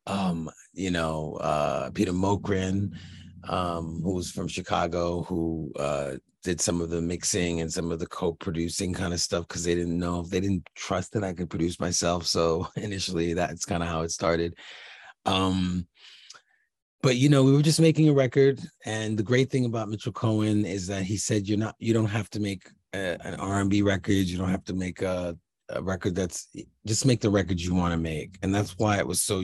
um, 0.08 0.50
you 0.74 0.92
know, 0.92 1.36
uh, 1.42 1.90
Peter 1.92 2.14
Mokran, 2.14 2.92
um, 3.48 4.02
who 4.04 4.14
was 4.14 4.32
from 4.32 4.48
Chicago, 4.48 5.24
who 5.24 5.72
uh, 5.78 6.14
did 6.44 6.62
some 6.62 6.80
of 6.82 6.90
the 6.90 7.02
mixing 7.02 7.62
and 7.62 7.72
some 7.72 7.92
of 7.92 8.00
the 8.00 8.08
co-producing 8.08 8.94
kind 8.94 9.14
of 9.14 9.20
stuff 9.20 9.48
because 9.48 9.64
they 9.64 9.74
didn't 9.74 9.98
know 9.98 10.22
they 10.22 10.40
didn't 10.40 10.68
trust 10.76 11.14
that 11.14 11.24
I 11.24 11.34
could 11.34 11.50
produce 11.50 11.80
myself. 11.80 12.26
So 12.28 12.68
initially, 12.76 13.34
that's 13.34 13.66
kind 13.66 13.82
of 13.82 13.90
how 13.90 14.02
it 14.02 14.12
started. 14.12 14.56
Um, 15.26 15.88
but 17.06 17.18
you 17.18 17.30
know 17.30 17.44
we 17.44 17.54
were 17.54 17.62
just 17.62 17.80
making 17.80 18.10
a 18.10 18.14
record 18.14 18.60
and 18.86 19.16
the 19.16 19.22
great 19.22 19.52
thing 19.52 19.66
about 19.66 19.88
mitchell 19.88 20.12
cohen 20.12 20.66
is 20.66 20.88
that 20.88 21.04
he 21.04 21.18
said 21.18 21.48
you're 21.48 21.56
not 21.56 21.76
you 21.78 21.94
don't 21.94 22.08
have 22.08 22.32
to 22.32 22.40
make 22.40 22.68
a, 22.96 23.18
an 23.28 23.36
r&b 23.36 23.82
record. 23.82 24.26
You 24.26 24.38
don't 24.38 24.50
have 24.50 24.64
to 24.66 24.74
make 24.74 25.02
a, 25.02 25.38
a 25.70 25.84
record 25.84 26.16
that's 26.16 26.48
just 26.86 27.06
make 27.06 27.22
the 27.22 27.30
record 27.30 27.62
you 27.62 27.76
want 27.76 27.92
to 27.94 27.98
make. 27.98 28.40
And 28.42 28.54
that's 28.54 28.78
why 28.78 28.98
it 28.98 29.08
was 29.08 29.22
so 29.22 29.44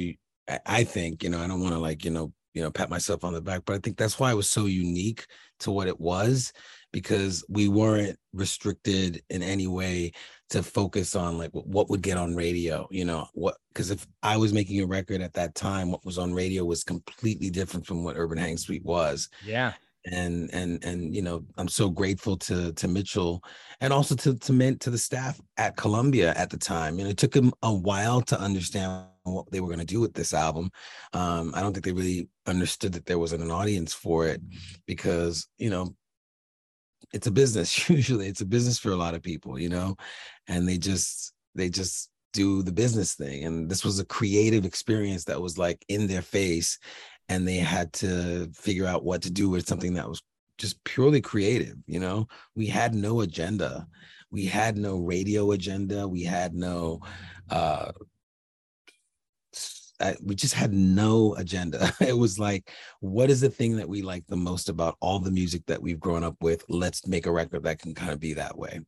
i 0.65 0.83
think 0.83 1.23
you 1.23 1.29
know 1.29 1.39
i 1.39 1.47
don't 1.47 1.61
want 1.61 1.73
to 1.73 1.79
like 1.79 2.03
you 2.03 2.11
know 2.11 2.33
you 2.53 2.61
know 2.61 2.71
pat 2.71 2.89
myself 2.89 3.23
on 3.23 3.33
the 3.33 3.39
back 3.41 3.61
but 3.65 3.75
i 3.75 3.79
think 3.79 3.95
that's 3.95 4.19
why 4.19 4.31
it 4.31 4.35
was 4.35 4.49
so 4.49 4.65
unique 4.65 5.25
to 5.59 5.71
what 5.71 5.87
it 5.87 5.99
was 5.99 6.51
because 6.91 7.45
we 7.47 7.69
weren't 7.69 8.17
restricted 8.33 9.21
in 9.29 9.41
any 9.41 9.67
way 9.67 10.11
to 10.51 10.61
focus 10.61 11.15
on 11.15 11.37
like 11.37 11.49
what 11.51 11.89
would 11.89 12.01
get 12.01 12.17
on 12.17 12.35
radio 12.35 12.85
you 12.91 13.05
know 13.05 13.25
what 13.33 13.55
because 13.69 13.89
if 13.89 14.05
i 14.21 14.35
was 14.35 14.51
making 14.51 14.81
a 14.81 14.85
record 14.85 15.21
at 15.21 15.33
that 15.33 15.55
time 15.55 15.91
what 15.91 16.05
was 16.05 16.17
on 16.17 16.33
radio 16.33 16.65
was 16.65 16.83
completely 16.83 17.49
different 17.49 17.85
from 17.85 18.03
what 18.03 18.17
urban 18.17 18.37
hang 18.37 18.57
suite 18.57 18.85
was. 18.85 19.29
Yeah. 19.45 19.73
And 20.11 20.49
and 20.51 20.83
and 20.83 21.15
you 21.15 21.21
know 21.21 21.45
i'm 21.57 21.67
so 21.67 21.87
grateful 21.87 22.35
to 22.37 22.73
to 22.73 22.87
mitchell 22.87 23.43
and 23.81 23.93
also 23.93 24.15
to 24.15 24.35
to 24.35 24.75
to 24.75 24.89
the 24.89 24.97
staff 24.97 25.39
at 25.57 25.77
columbia 25.77 26.33
at 26.35 26.49
the 26.49 26.57
time. 26.57 26.97
You 26.97 27.05
know 27.05 27.11
it 27.11 27.17
took 27.17 27.31
them 27.31 27.53
a 27.61 27.73
while 27.73 28.19
to 28.21 28.39
understand 28.39 29.05
what 29.23 29.49
they 29.51 29.61
were 29.61 29.67
going 29.67 29.79
to 29.79 29.85
do 29.85 30.01
with 30.01 30.13
this 30.13 30.33
album. 30.33 30.69
Um 31.13 31.53
i 31.55 31.61
don't 31.61 31.71
think 31.71 31.85
they 31.85 31.93
really 31.93 32.27
understood 32.45 32.93
that 32.93 33.05
there 33.05 33.19
wasn't 33.19 33.43
an 33.43 33.51
audience 33.51 33.93
for 33.93 34.27
it 34.27 34.41
because 34.85 35.47
you 35.57 35.69
know 35.69 35.95
it's 37.13 37.27
a 37.27 37.31
business 37.31 37.89
usually 37.89 38.27
it's 38.27 38.41
a 38.41 38.45
business 38.45 38.79
for 38.79 38.91
a 38.91 38.95
lot 38.95 39.13
of 39.13 39.21
people 39.21 39.59
you 39.59 39.69
know 39.69 39.95
and 40.47 40.67
they 40.67 40.77
just 40.77 41.33
they 41.55 41.69
just 41.69 42.09
do 42.33 42.63
the 42.63 42.71
business 42.71 43.15
thing 43.15 43.43
and 43.43 43.69
this 43.69 43.83
was 43.83 43.99
a 43.99 44.05
creative 44.05 44.65
experience 44.65 45.25
that 45.25 45.41
was 45.41 45.57
like 45.57 45.83
in 45.89 46.07
their 46.07 46.21
face 46.21 46.79
and 47.27 47.47
they 47.47 47.57
had 47.57 47.91
to 47.93 48.49
figure 48.53 48.85
out 48.85 49.03
what 49.03 49.21
to 49.21 49.29
do 49.29 49.49
with 49.49 49.67
something 49.67 49.93
that 49.93 50.07
was 50.07 50.21
just 50.57 50.81
purely 50.83 51.21
creative 51.21 51.75
you 51.87 51.99
know? 51.99 52.27
We 52.55 52.67
had 52.67 52.93
no 52.93 53.21
agenda. 53.21 53.87
We 54.29 54.45
had 54.45 54.77
no 54.77 54.97
radio 54.97 55.51
agenda. 55.51 56.07
We 56.07 56.23
had 56.23 56.53
no 56.53 57.01
uh 57.49 57.91
I, 60.01 60.15
we 60.23 60.35
just 60.35 60.53
had 60.53 60.73
no 60.73 61.35
agenda. 61.35 61.93
It 62.01 62.17
was 62.17 62.39
like, 62.39 62.71
what 62.99 63.29
is 63.29 63.41
the 63.41 63.49
thing 63.49 63.77
that 63.77 63.87
we 63.87 64.01
like 64.01 64.25
the 64.27 64.35
most 64.35 64.69
about 64.69 64.97
all 64.99 65.19
the 65.19 65.31
music 65.31 65.65
that 65.67 65.81
we've 65.81 65.99
grown 65.99 66.23
up 66.23 66.35
with? 66.41 66.65
Let's 66.67 67.07
make 67.07 67.25
a 67.25 67.31
record 67.31 67.63
that 67.63 67.79
can 67.79 67.93
kind 67.93 68.11
of 68.11 68.19
be 68.19 68.33
that 68.33 68.57
way. 68.57 68.81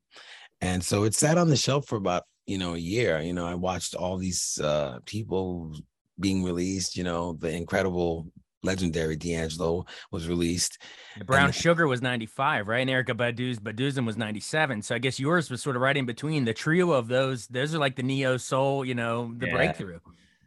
And 0.62 0.84
so 0.84 1.03
it 1.03 1.13
sat 1.13 1.38
on 1.38 1.50
the 1.50 1.55
shelf 1.55 1.88
for 1.88 1.98
about, 1.98 2.24
you 2.46 2.58
know, 2.58 2.74
a 2.74 2.77
year. 2.77 3.22
You 3.22 3.34
know, 3.34 3.46
I 3.46 3.55
watched 3.55 3.96
all 3.96 4.17
these 4.17 4.60
uh, 4.62 5.00
people 5.05 5.75
being 6.20 6.43
released, 6.43 6.98
you 6.98 7.03
know, 7.03 7.34
the 7.34 7.50
incredible 7.50 8.27
legendary 8.63 9.15
D'Angelo 9.15 9.86
was 10.12 10.27
released. 10.27 10.82
Brown 11.25 11.46
and, 11.46 11.55
Sugar 11.55 11.88
was 11.88 12.01
95, 12.01 12.67
right? 12.67 12.88
And 12.88 12.89
Erykah 12.89 13.17
Badu's 13.17 13.60
Baduizm 13.60 14.05
was 14.05 14.17
97. 14.17 14.82
So 14.82 14.96
I 14.96 15.00
guess 15.00 15.20
yours 15.20 15.50
was 15.50 15.62
sort 15.62 15.75
of 15.75 15.82
right 15.82 15.96
in 15.96 16.05
between. 16.05 16.46
The 16.46 16.53
trio 16.53 16.91
of 16.91 17.08
those, 17.08 17.48
those 17.48 17.75
are 17.75 17.79
like 17.79 17.96
the 17.96 18.03
neo 18.03 18.38
soul, 18.38 18.86
you 18.86 18.96
know, 18.96 19.34
the 19.38 19.48
yeah. 19.48 19.53
breakthrough. 19.53 20.00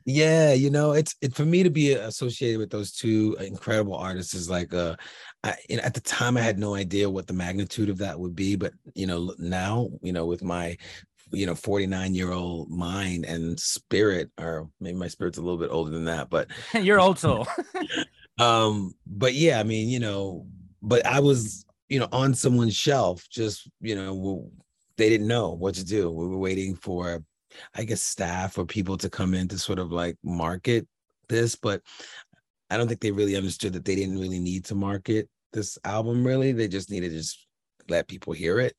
Yeah, 0.08 0.52
you 0.52 0.70
know, 0.70 0.92
it's 0.92 1.14
it 1.20 1.34
for 1.34 1.44
me 1.44 1.62
to 1.64 1.70
be 1.70 1.92
associated 1.92 2.58
with 2.58 2.70
those 2.70 2.92
two 2.92 3.36
incredible 3.40 3.94
artists 3.94 4.34
is 4.34 4.48
like 4.48 4.72
uh 4.72 4.96
I, 5.42 5.56
at 5.82 5.94
the 5.94 6.00
time 6.00 6.36
I 6.36 6.40
had 6.40 6.58
no 6.58 6.74
idea 6.74 7.10
what 7.10 7.26
the 7.26 7.32
magnitude 7.32 7.88
of 7.90 7.98
that 7.98 8.18
would 8.18 8.34
be, 8.34 8.56
but 8.56 8.72
you 8.94 9.06
know, 9.06 9.34
now, 9.38 9.90
you 10.02 10.12
know, 10.12 10.26
with 10.26 10.42
my 10.42 10.76
you 11.32 11.44
know 11.44 11.56
49 11.56 12.14
year 12.14 12.30
old 12.30 12.70
mind 12.70 13.24
and 13.24 13.58
spirit 13.58 14.30
or 14.38 14.68
maybe 14.80 14.96
my 14.96 15.08
spirit's 15.08 15.38
a 15.38 15.42
little 15.42 15.58
bit 15.58 15.70
older 15.72 15.90
than 15.90 16.04
that 16.04 16.30
but 16.30 16.46
you're 16.72 17.00
old 17.00 17.18
soul. 17.24 17.46
Um 18.38 18.94
but 19.06 19.32
yeah 19.32 19.58
i 19.58 19.62
mean 19.62 19.88
you 19.88 19.98
know 19.98 20.46
but 20.82 21.06
i 21.06 21.20
was 21.20 21.64
you 21.88 21.98
know 21.98 22.06
on 22.12 22.34
someone's 22.34 22.76
shelf 22.76 23.26
just 23.30 23.66
you 23.80 23.96
know 23.96 24.50
they 24.96 25.08
didn't 25.08 25.28
know 25.28 25.50
what 25.50 25.74
to 25.74 25.84
do. 25.84 26.10
We 26.10 26.26
were 26.26 26.38
waiting 26.38 26.74
for 26.74 27.22
I 27.74 27.84
guess 27.84 28.02
staff 28.02 28.58
or 28.58 28.66
people 28.66 28.96
to 28.98 29.10
come 29.10 29.34
in 29.34 29.48
to 29.48 29.58
sort 29.58 29.78
of 29.78 29.92
like 29.92 30.16
market 30.22 30.86
this, 31.28 31.56
but 31.56 31.82
I 32.70 32.76
don't 32.76 32.88
think 32.88 33.00
they 33.00 33.12
really 33.12 33.36
understood 33.36 33.72
that 33.74 33.84
they 33.84 33.94
didn't 33.94 34.18
really 34.18 34.40
need 34.40 34.64
to 34.66 34.74
market 34.74 35.28
this 35.52 35.78
album 35.84 36.26
really. 36.26 36.52
They 36.52 36.68
just 36.68 36.90
needed 36.90 37.10
to 37.10 37.16
just 37.16 37.46
let 37.88 38.08
people 38.08 38.32
hear 38.32 38.58
it. 38.60 38.76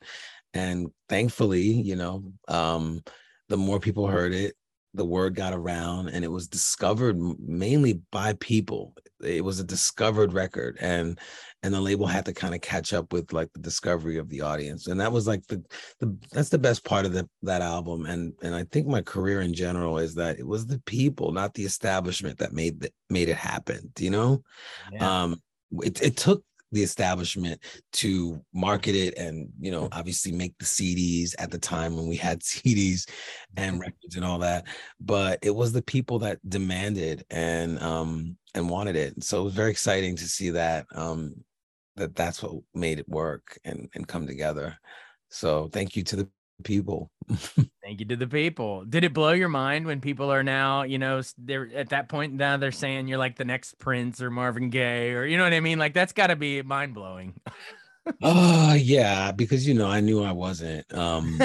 And 0.54 0.88
thankfully, 1.10 1.64
you 1.64 1.96
know, 1.96 2.32
um, 2.48 3.04
the 3.50 3.58
more 3.58 3.80
people 3.80 4.08
heard 4.08 4.34
it, 4.34 4.56
the 4.94 5.06
word 5.06 5.36
got 5.36 5.54
around 5.54 6.10
and 6.10 6.24
it 6.24 6.32
was 6.32 6.48
discovered 6.48 7.18
mainly 7.40 8.02
by 8.12 8.34
people 8.34 8.94
it 9.24 9.44
was 9.44 9.60
a 9.60 9.64
discovered 9.64 10.34
record 10.34 10.78
and 10.80 11.20
and 11.64 11.74
the 11.74 11.82
label 11.82 12.06
had 12.06 12.26
to 12.26 12.34
kind 12.34 12.54
of 12.54 12.62
catch 12.62 12.94
up 12.94 13.12
with 13.12 13.34
like 13.34 13.52
the 13.54 13.60
discovery 13.60 14.18
of 14.18 14.30
the 14.30 14.42
audience 14.42 14.88
and 14.88 15.00
that 15.00 15.12
was 15.12 15.28
like 15.28 15.46
the 15.48 15.64
the 16.00 16.16
that's 16.32 16.50
the 16.50 16.58
best 16.58 16.84
part 16.84 17.06
of 17.06 17.14
the, 17.14 17.28
that 17.42 17.62
album 17.62 18.06
and 18.06 18.34
and 18.44 18.54
i 18.54 18.64
think 18.66 18.88
my 18.88 19.02
career 19.02 19.42
in 19.42 19.54
general 19.54 19.98
is 19.98 20.14
that 20.16 20.38
it 20.40 20.46
was 20.46 20.66
the 20.66 20.80
people 20.86 21.32
not 21.32 21.54
the 21.54 21.66
establishment 21.66 22.38
that 22.38 22.54
made 22.54 22.80
the, 22.80 22.92
made 23.10 23.30
it 23.30 23.38
happen 23.38 23.92
do 23.96 24.04
you 24.04 24.12
know 24.12 24.42
yeah. 24.92 25.24
um 25.24 25.42
it, 25.84 26.02
it 26.02 26.18
took 26.18 26.44
the 26.72 26.84
establishment 26.84 27.62
to 27.94 28.42
market 28.54 28.96
it 28.96 29.18
and 29.18 29.50
you 29.60 29.72
know 29.72 29.88
obviously 29.92 30.32
make 30.32 30.58
the 30.58 30.66
CDs 30.66 31.34
at 31.40 31.52
the 31.52 31.58
time 31.58 31.96
when 31.96 32.08
we 32.08 32.16
had 32.16 32.40
CDs 32.42 33.10
and 33.56 33.74
mm-hmm. 33.74 33.82
records 33.82 34.16
and 34.16 34.26
all 34.26 34.40
that 34.40 34.66
but 35.00 35.40
it 35.42 35.56
was 35.56 35.72
the 35.72 35.82
people 35.82 36.20
that 36.20 36.40
demanded 36.50 37.26
and 37.30 37.80
um 37.80 38.38
and 38.54 38.70
wanted 38.70 38.96
it 38.96 39.24
so 39.24 39.42
it 39.42 39.46
was 39.46 39.54
very 39.54 39.72
exciting 39.72 40.16
to 40.16 40.28
see 40.28 40.50
that 40.50 40.86
um 40.96 41.34
that 41.96 42.16
that's 42.16 42.44
what 42.44 42.54
made 42.74 43.00
it 43.00 43.10
work 43.10 43.58
and 43.64 43.90
and 43.96 44.08
come 44.08 44.28
together 44.28 44.78
so 45.30 45.70
thank 45.72 45.96
you 45.96 46.04
to 46.04 46.16
the 46.16 46.30
people. 46.64 47.12
Thank 47.84 48.00
you 48.00 48.06
to 48.08 48.16
the 48.16 48.28
people. 48.28 48.86
Did 48.86 49.04
it 49.04 49.14
blow 49.14 49.32
your 49.32 49.50
mind 49.50 49.86
when 49.86 50.02
people 50.02 50.32
are 50.32 50.44
now, 50.44 50.84
you 50.84 50.98
know, 50.98 51.22
they're 51.38 51.70
at 51.76 51.90
that 51.90 52.10
point 52.10 52.34
now 52.34 52.58
they're 52.58 52.72
saying 52.72 53.08
you're 53.08 53.18
like 53.18 53.38
the 53.38 53.46
next 53.46 53.80
Prince 53.80 54.22
or 54.22 54.30
Marvin 54.30 54.70
Gaye 54.70 55.12
or 55.12 55.26
you 55.26 55.38
know 55.38 55.44
what 55.44 55.54
I 55.54 55.60
mean? 55.60 55.80
Like 55.80 55.94
that's 55.94 56.14
got 56.14 56.28
to 56.28 56.36
be 56.36 56.62
mind 56.62 56.94
blowing. 56.94 57.34
oh 58.24 58.74
yeah, 58.78 59.32
because 59.32 59.68
you 59.68 59.74
know 59.74 59.88
I 59.88 60.00
knew 60.00 60.24
I 60.24 60.32
wasn't. 60.32 60.92
Um, 60.94 61.40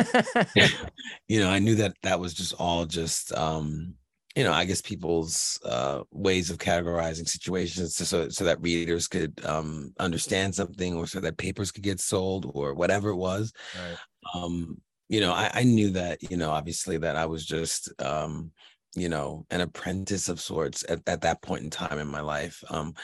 you 1.28 1.40
know 1.40 1.49
I 1.49 1.59
knew 1.59 1.75
that 1.76 1.95
that 2.02 2.21
was 2.21 2.35
just 2.35 2.54
all 2.54 2.85
just 2.85 3.33
um, 3.35 3.95
you 4.37 4.45
know 4.45 4.52
I 4.52 4.64
guess 4.64 4.81
people's 4.81 5.59
uh, 5.64 6.02
ways 6.12 6.50
of 6.50 6.59
categorizing 6.59 7.28
situations 7.28 7.97
so 7.97 8.28
so 8.28 8.45
that 8.45 8.62
readers 8.62 9.09
could 9.09 9.45
um, 9.45 9.92
understand 9.99 10.54
something 10.54 10.95
or 10.95 11.07
so 11.07 11.21
that 11.21 11.38
papers 11.38 11.73
could 11.73 11.83
get 11.83 12.00
sold 12.00 12.50
or 12.54 12.75
whatever 12.75 13.11
it 13.11 13.16
was. 13.16 13.52
Right. 13.76 13.97
Um, 14.35 14.81
you 15.12 15.21
know, 15.21 15.33
I, 15.35 15.50
I 15.52 15.62
knew 15.64 15.90
that, 15.90 16.31
you 16.31 16.38
know, 16.38 16.50
obviously 16.50 16.97
that 16.97 17.16
I 17.16 17.26
was 17.26 17.45
just, 17.45 17.92
um, 18.00 18.50
you 18.97 19.11
know, 19.11 19.45
an 19.50 19.61
apprentice 19.61 20.31
of 20.31 20.40
sorts 20.40 20.87
at, 20.88 21.07
at 21.07 21.21
that 21.21 21.42
point 21.42 21.64
in 21.64 21.69
time 21.69 21.99
in 21.99 22.09
my 22.09 22.23
life. 22.23 22.64
Um, 22.71 22.95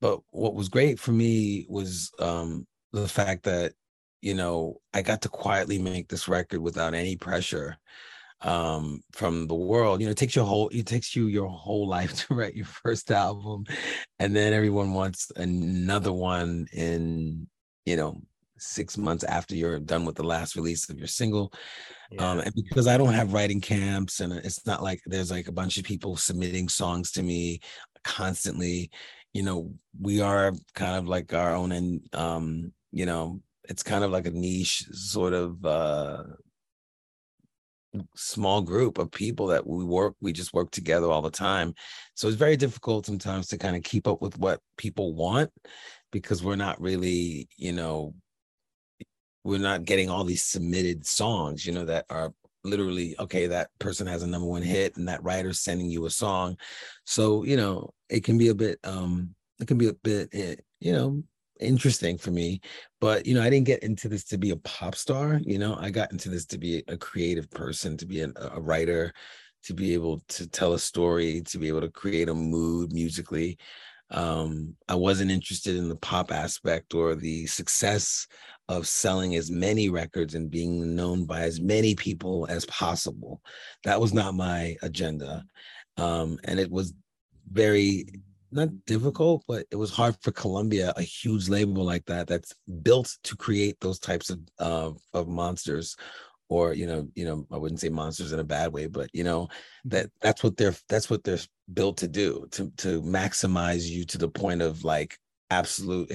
but 0.00 0.20
what 0.30 0.54
was 0.54 0.70
great 0.70 0.98
for 0.98 1.12
me 1.12 1.66
was 1.68 2.10
um, 2.20 2.66
the 2.94 3.06
fact 3.06 3.42
that, 3.42 3.74
you 4.22 4.32
know, 4.32 4.80
I 4.94 5.02
got 5.02 5.20
to 5.22 5.28
quietly 5.28 5.78
make 5.78 6.08
this 6.08 6.26
record 6.26 6.62
without 6.62 6.94
any 6.94 7.16
pressure 7.16 7.76
um 8.42 9.00
from 9.10 9.48
the 9.48 9.54
world 9.54 10.00
you 10.00 10.06
know 10.06 10.12
it 10.12 10.16
takes 10.16 10.36
your 10.36 10.44
whole 10.44 10.68
it 10.68 10.86
takes 10.86 11.16
you 11.16 11.26
your 11.26 11.48
whole 11.48 11.88
life 11.98 12.14
to 12.14 12.34
write 12.36 12.54
your 12.54 12.66
first 12.66 13.10
album 13.10 13.64
and 14.20 14.36
then 14.36 14.52
everyone 14.52 14.94
wants 14.94 15.32
another 15.34 16.12
one 16.12 16.68
in 16.72 17.48
you 17.84 17.96
know 17.96 18.22
six 18.58 18.96
months 18.96 19.24
after 19.24 19.54
you're 19.54 19.78
done 19.78 20.04
with 20.04 20.16
the 20.16 20.22
last 20.22 20.56
release 20.56 20.88
of 20.88 20.98
your 20.98 21.06
single. 21.06 21.52
Um, 21.52 21.58
yeah. 22.18 22.30
Um, 22.30 22.38
and 22.40 22.54
because 22.54 22.86
I 22.86 22.96
don't 22.96 23.14
have 23.14 23.32
writing 23.32 23.60
camps 23.60 24.20
and 24.20 24.32
it's 24.32 24.66
not 24.66 24.82
like 24.82 25.00
there's 25.06 25.30
like 25.30 25.48
a 25.48 25.52
bunch 25.52 25.78
of 25.78 25.84
people 25.84 26.16
submitting 26.16 26.68
songs 26.68 27.12
to 27.12 27.22
me 27.22 27.60
constantly, 28.04 28.90
you 29.32 29.42
know, 29.42 29.72
we 30.00 30.20
are 30.20 30.52
kind 30.74 30.96
of 30.96 31.06
like 31.06 31.32
our 31.34 31.54
own 31.54 31.72
and 31.72 32.00
um, 32.14 32.72
you 32.92 33.06
know, 33.06 33.40
it's 33.68 33.82
kind 33.82 34.02
of 34.02 34.10
like 34.10 34.26
a 34.26 34.30
niche 34.30 34.84
sort 34.92 35.34
of 35.34 35.64
uh 35.64 36.24
small 38.14 38.60
group 38.60 38.98
of 38.98 39.10
people 39.10 39.46
that 39.46 39.66
we 39.66 39.82
work 39.84 40.14
we 40.20 40.32
just 40.32 40.52
work 40.52 40.70
together 40.70 41.10
all 41.10 41.22
the 41.22 41.30
time 41.30 41.74
so 42.14 42.28
it's 42.28 42.36
very 42.36 42.56
difficult 42.56 43.06
sometimes 43.06 43.46
to 43.46 43.56
kind 43.56 43.76
of 43.76 43.82
keep 43.82 44.06
up 44.06 44.20
with 44.20 44.38
what 44.38 44.60
people 44.76 45.14
want 45.14 45.50
because 46.12 46.44
we're 46.44 46.56
not 46.56 46.80
really 46.80 47.48
you 47.56 47.72
know 47.72 48.14
we're 49.48 49.58
not 49.58 49.86
getting 49.86 50.10
all 50.10 50.24
these 50.24 50.44
submitted 50.44 51.06
songs, 51.06 51.64
you 51.64 51.72
know, 51.72 51.86
that 51.86 52.04
are 52.10 52.34
literally 52.64 53.14
okay 53.18 53.46
that 53.46 53.70
person 53.78 54.06
has 54.06 54.22
a 54.22 54.26
number 54.26 54.46
one 54.46 54.62
hit 54.62 54.96
and 54.96 55.08
that 55.08 55.22
writer's 55.22 55.60
sending 55.60 55.88
you 55.88 56.04
a 56.04 56.10
song. 56.10 56.56
So 57.04 57.44
you 57.44 57.56
know 57.56 57.94
it 58.10 58.24
can 58.24 58.36
be 58.36 58.48
a 58.48 58.54
bit 58.54 58.78
um 58.84 59.34
it 59.58 59.66
can 59.66 59.78
be 59.78 59.88
a 59.88 59.94
bit 59.94 60.28
eh, 60.32 60.56
you 60.80 60.92
know 60.92 61.22
interesting 61.60 62.18
for 62.18 62.30
me. 62.30 62.60
But 63.00 63.26
you 63.26 63.34
know 63.34 63.42
i 63.42 63.48
didn't 63.48 63.66
get 63.66 63.82
into 63.82 64.08
this 64.08 64.24
to 64.24 64.38
be 64.38 64.50
a 64.50 64.56
pop 64.56 64.94
star 64.94 65.40
you 65.44 65.58
know 65.58 65.76
i 65.80 65.88
got 65.88 66.12
into 66.12 66.28
this 66.28 66.44
to 66.46 66.58
be 66.58 66.82
a 66.88 66.96
creative 66.96 67.50
person 67.50 67.96
to 67.96 68.06
be 68.06 68.20
a, 68.20 68.30
a 68.52 68.60
writer 68.60 69.12
to 69.64 69.74
be 69.74 69.94
able 69.94 70.20
to 70.28 70.46
tell 70.48 70.74
a 70.74 70.78
story 70.78 71.40
to 71.42 71.58
be 71.58 71.68
able 71.68 71.80
to 71.80 71.90
create 71.90 72.28
a 72.28 72.34
mood 72.34 72.92
musically. 72.92 73.56
Um 74.10 74.74
i 74.88 74.94
wasn't 74.94 75.30
interested 75.30 75.76
in 75.76 75.88
the 75.88 75.96
pop 75.96 76.32
aspect 76.32 76.92
or 76.94 77.14
the 77.14 77.46
success 77.46 78.26
of 78.68 78.86
selling 78.86 79.34
as 79.34 79.50
many 79.50 79.88
records 79.88 80.34
and 80.34 80.50
being 80.50 80.94
known 80.94 81.24
by 81.24 81.40
as 81.40 81.60
many 81.60 81.94
people 81.94 82.46
as 82.48 82.66
possible. 82.66 83.40
That 83.84 84.00
was 84.00 84.12
not 84.12 84.34
my 84.34 84.76
agenda. 84.82 85.44
Um, 85.96 86.38
and 86.44 86.60
it 86.60 86.70
was 86.70 86.92
very 87.50 88.06
not 88.50 88.68
difficult, 88.86 89.44
but 89.46 89.66
it 89.70 89.76
was 89.76 89.90
hard 89.90 90.16
for 90.22 90.30
Columbia, 90.32 90.92
a 90.96 91.02
huge 91.02 91.48
label 91.48 91.84
like 91.84 92.04
that, 92.06 92.26
that's 92.26 92.54
built 92.82 93.16
to 93.24 93.36
create 93.36 93.78
those 93.80 93.98
types 93.98 94.30
of 94.30 94.40
uh, 94.58 94.90
of 95.12 95.28
monsters, 95.28 95.96
or 96.48 96.72
you 96.72 96.86
know, 96.86 97.08
you 97.14 97.24
know, 97.24 97.46
I 97.50 97.58
wouldn't 97.58 97.80
say 97.80 97.90
monsters 97.90 98.32
in 98.32 98.40
a 98.40 98.44
bad 98.44 98.72
way, 98.72 98.86
but 98.86 99.10
you 99.12 99.24
know, 99.24 99.48
that 99.86 100.10
that's 100.20 100.42
what 100.42 100.56
they're 100.56 100.74
that's 100.88 101.10
what 101.10 101.24
they're 101.24 101.38
built 101.72 101.98
to 101.98 102.08
do 102.08 102.46
to 102.52 102.70
to 102.78 103.02
maximize 103.02 103.88
you 103.88 104.04
to 104.06 104.18
the 104.18 104.28
point 104.28 104.62
of 104.62 104.84
like 104.84 105.18
absolute 105.50 106.10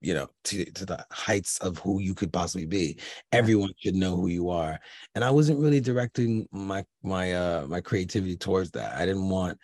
you 0.00 0.14
know 0.14 0.28
to, 0.44 0.64
to 0.64 0.86
the 0.86 1.04
heights 1.10 1.58
of 1.58 1.78
who 1.78 2.00
you 2.00 2.14
could 2.14 2.32
possibly 2.32 2.66
be. 2.66 2.98
Everyone 3.32 3.70
should 3.78 3.94
know 3.94 4.16
who 4.16 4.28
you 4.28 4.50
are. 4.50 4.78
And 5.14 5.24
i 5.24 5.30
wasn't 5.30 5.60
really 5.60 5.80
directing 5.80 6.46
my 6.52 6.84
my 7.02 7.32
uh 7.32 7.66
my 7.68 7.80
creativity 7.80 8.36
towards 8.36 8.70
that. 8.72 8.96
I 8.96 9.06
didn't 9.06 9.28
want 9.28 9.58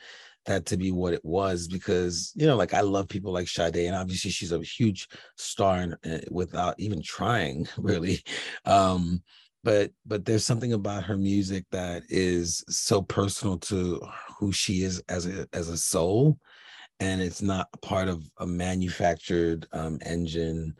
that 0.46 0.66
to 0.66 0.76
be 0.76 0.90
what 0.90 1.14
it 1.14 1.24
was 1.24 1.68
because 1.68 2.32
you 2.34 2.46
know 2.46 2.56
like 2.56 2.74
i 2.74 2.80
love 2.80 3.08
people 3.08 3.32
like 3.32 3.46
Sade 3.46 3.76
and 3.76 3.94
obviously 3.94 4.30
she's 4.30 4.50
a 4.50 4.60
huge 4.60 5.06
star 5.36 5.76
and 5.76 5.96
uh, 6.04 6.18
without 6.30 6.74
even 6.78 7.02
trying 7.02 7.68
really. 7.78 8.22
Um 8.64 9.22
but 9.64 9.92
but 10.04 10.24
there's 10.24 10.44
something 10.44 10.72
about 10.72 11.04
her 11.04 11.16
music 11.16 11.64
that 11.70 12.02
is 12.08 12.64
so 12.68 13.00
personal 13.00 13.58
to 13.58 14.00
who 14.38 14.52
she 14.52 14.82
is 14.82 15.02
as 15.08 15.26
a 15.26 15.46
as 15.52 15.68
a 15.68 15.76
soul 15.76 16.38
and 17.02 17.20
it's 17.20 17.42
not 17.42 17.68
part 17.82 18.06
of 18.06 18.22
a 18.38 18.46
manufactured 18.46 19.66
um, 19.72 19.98
engine 20.06 20.72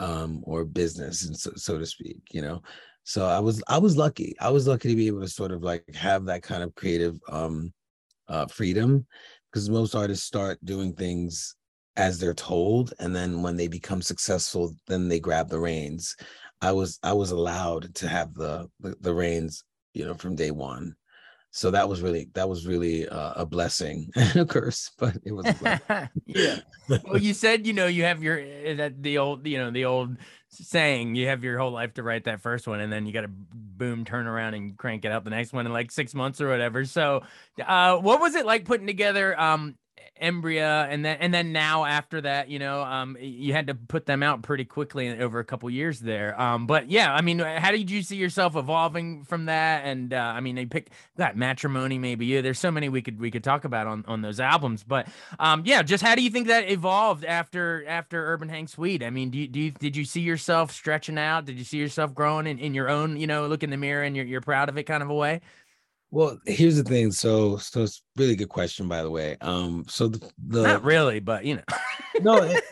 um, 0.00 0.42
or 0.44 0.66
business, 0.66 1.30
so, 1.32 1.50
so 1.56 1.78
to 1.78 1.86
speak. 1.86 2.20
You 2.30 2.42
know, 2.42 2.62
so 3.04 3.24
I 3.24 3.38
was 3.38 3.62
I 3.68 3.78
was 3.78 3.96
lucky. 3.96 4.34
I 4.38 4.50
was 4.50 4.68
lucky 4.68 4.90
to 4.90 4.96
be 4.96 5.06
able 5.06 5.22
to 5.22 5.28
sort 5.28 5.50
of 5.50 5.62
like 5.62 5.84
have 5.94 6.26
that 6.26 6.42
kind 6.42 6.62
of 6.62 6.74
creative 6.74 7.18
um, 7.30 7.72
uh, 8.28 8.46
freedom, 8.46 9.06
because 9.50 9.70
most 9.70 9.94
artists 9.94 10.26
start 10.26 10.58
doing 10.62 10.92
things 10.92 11.56
as 11.96 12.18
they're 12.18 12.34
told, 12.34 12.92
and 12.98 13.16
then 13.16 13.42
when 13.42 13.56
they 13.56 13.68
become 13.68 14.02
successful, 14.02 14.74
then 14.88 15.08
they 15.08 15.20
grab 15.20 15.48
the 15.48 15.58
reins. 15.58 16.14
I 16.60 16.72
was 16.72 16.98
I 17.02 17.14
was 17.14 17.30
allowed 17.30 17.94
to 17.94 18.08
have 18.08 18.34
the 18.34 18.68
the, 18.80 18.94
the 19.00 19.14
reins, 19.14 19.64
you 19.94 20.04
know, 20.04 20.14
from 20.14 20.36
day 20.36 20.50
one 20.50 20.96
so 21.54 21.70
that 21.70 21.86
was 21.86 22.00
really 22.00 22.28
that 22.32 22.48
was 22.48 22.66
really 22.66 23.06
uh, 23.08 23.34
a 23.36 23.46
blessing 23.46 24.10
and 24.16 24.36
a 24.36 24.46
curse 24.46 24.90
but 24.98 25.16
it 25.24 25.32
was 25.32 25.46
yeah. 26.26 26.58
Well 27.04 27.18
you 27.18 27.34
said 27.34 27.66
you 27.66 27.74
know 27.74 27.86
you 27.86 28.04
have 28.04 28.22
your 28.22 28.38
eh, 28.40 28.74
that 28.74 29.02
the 29.02 29.18
old 29.18 29.46
you 29.46 29.58
know 29.58 29.70
the 29.70 29.84
old 29.84 30.16
saying 30.48 31.14
you 31.14 31.28
have 31.28 31.44
your 31.44 31.58
whole 31.58 31.70
life 31.70 31.94
to 31.94 32.02
write 32.02 32.24
that 32.24 32.40
first 32.40 32.66
one 32.66 32.80
and 32.80 32.92
then 32.92 33.06
you 33.06 33.12
got 33.12 33.22
to 33.22 33.30
boom 33.30 34.04
turn 34.04 34.26
around 34.26 34.54
and 34.54 34.76
crank 34.76 35.04
it 35.04 35.12
out 35.12 35.24
the 35.24 35.30
next 35.30 35.52
one 35.52 35.64
in 35.64 35.72
like 35.72 35.90
six 35.90 36.14
months 36.14 36.40
or 36.40 36.48
whatever. 36.48 36.84
So 36.84 37.22
uh 37.64 37.96
what 37.98 38.20
was 38.20 38.34
it 38.34 38.46
like 38.46 38.64
putting 38.64 38.86
together 38.86 39.38
um 39.38 39.76
Embrya, 40.20 40.86
and 40.88 41.04
then 41.04 41.16
and 41.20 41.34
then 41.34 41.52
now 41.52 41.84
after 41.84 42.20
that, 42.20 42.48
you 42.48 42.58
know, 42.58 42.82
um, 42.82 43.16
you 43.20 43.52
had 43.52 43.66
to 43.66 43.74
put 43.74 44.06
them 44.06 44.22
out 44.22 44.42
pretty 44.42 44.64
quickly 44.64 45.08
over 45.18 45.38
a 45.38 45.44
couple 45.44 45.68
years 45.70 46.00
there. 46.00 46.40
Um, 46.40 46.66
but 46.66 46.90
yeah, 46.90 47.12
I 47.12 47.20
mean, 47.20 47.38
how 47.38 47.70
did 47.70 47.90
you 47.90 48.02
see 48.02 48.16
yourself 48.16 48.54
evolving 48.54 49.24
from 49.24 49.46
that? 49.46 49.84
And 49.84 50.14
uh, 50.14 50.16
I 50.16 50.40
mean, 50.40 50.54
they 50.54 50.66
picked 50.66 50.92
that 51.16 51.36
matrimony, 51.36 51.98
maybe. 51.98 52.26
Yeah, 52.26 52.40
there's 52.40 52.58
so 52.58 52.70
many 52.70 52.88
we 52.88 53.02
could 53.02 53.20
we 53.20 53.30
could 53.30 53.44
talk 53.44 53.64
about 53.64 53.86
on 53.86 54.04
on 54.06 54.22
those 54.22 54.38
albums. 54.38 54.84
But 54.84 55.08
um, 55.38 55.62
yeah, 55.64 55.82
just 55.82 56.02
how 56.04 56.14
do 56.14 56.22
you 56.22 56.30
think 56.30 56.46
that 56.48 56.70
evolved 56.70 57.24
after 57.24 57.84
after 57.86 58.32
Urban 58.32 58.48
Hang 58.48 58.68
Suite? 58.68 59.02
I 59.02 59.10
mean, 59.10 59.30
do 59.30 59.38
you, 59.38 59.48
do 59.48 59.60
you 59.60 59.70
did 59.72 59.96
you 59.96 60.04
see 60.04 60.20
yourself 60.20 60.70
stretching 60.70 61.18
out? 61.18 61.46
Did 61.46 61.58
you 61.58 61.64
see 61.64 61.78
yourself 61.78 62.14
growing 62.14 62.46
in, 62.46 62.58
in 62.58 62.74
your 62.74 62.88
own, 62.88 63.16
you 63.16 63.26
know, 63.26 63.46
look 63.46 63.62
in 63.62 63.70
the 63.70 63.76
mirror 63.76 64.02
and 64.02 64.14
you're 64.14 64.26
you're 64.26 64.40
proud 64.40 64.68
of 64.68 64.78
it 64.78 64.84
kind 64.84 65.02
of 65.02 65.10
a 65.10 65.14
way? 65.14 65.40
Well, 66.12 66.38
here's 66.44 66.76
the 66.76 66.84
thing. 66.84 67.10
So, 67.10 67.56
so 67.56 67.84
it's 67.84 68.02
really 68.18 68.36
good 68.36 68.50
question, 68.50 68.86
by 68.86 69.02
the 69.02 69.10
way. 69.10 69.38
Um, 69.40 69.86
so 69.88 70.08
the, 70.08 70.30
the 70.46 70.62
not 70.62 70.84
really, 70.84 71.20
but 71.20 71.42
you 71.46 71.56
know, 71.56 71.62
no, 72.20 72.42
it, 72.42 72.62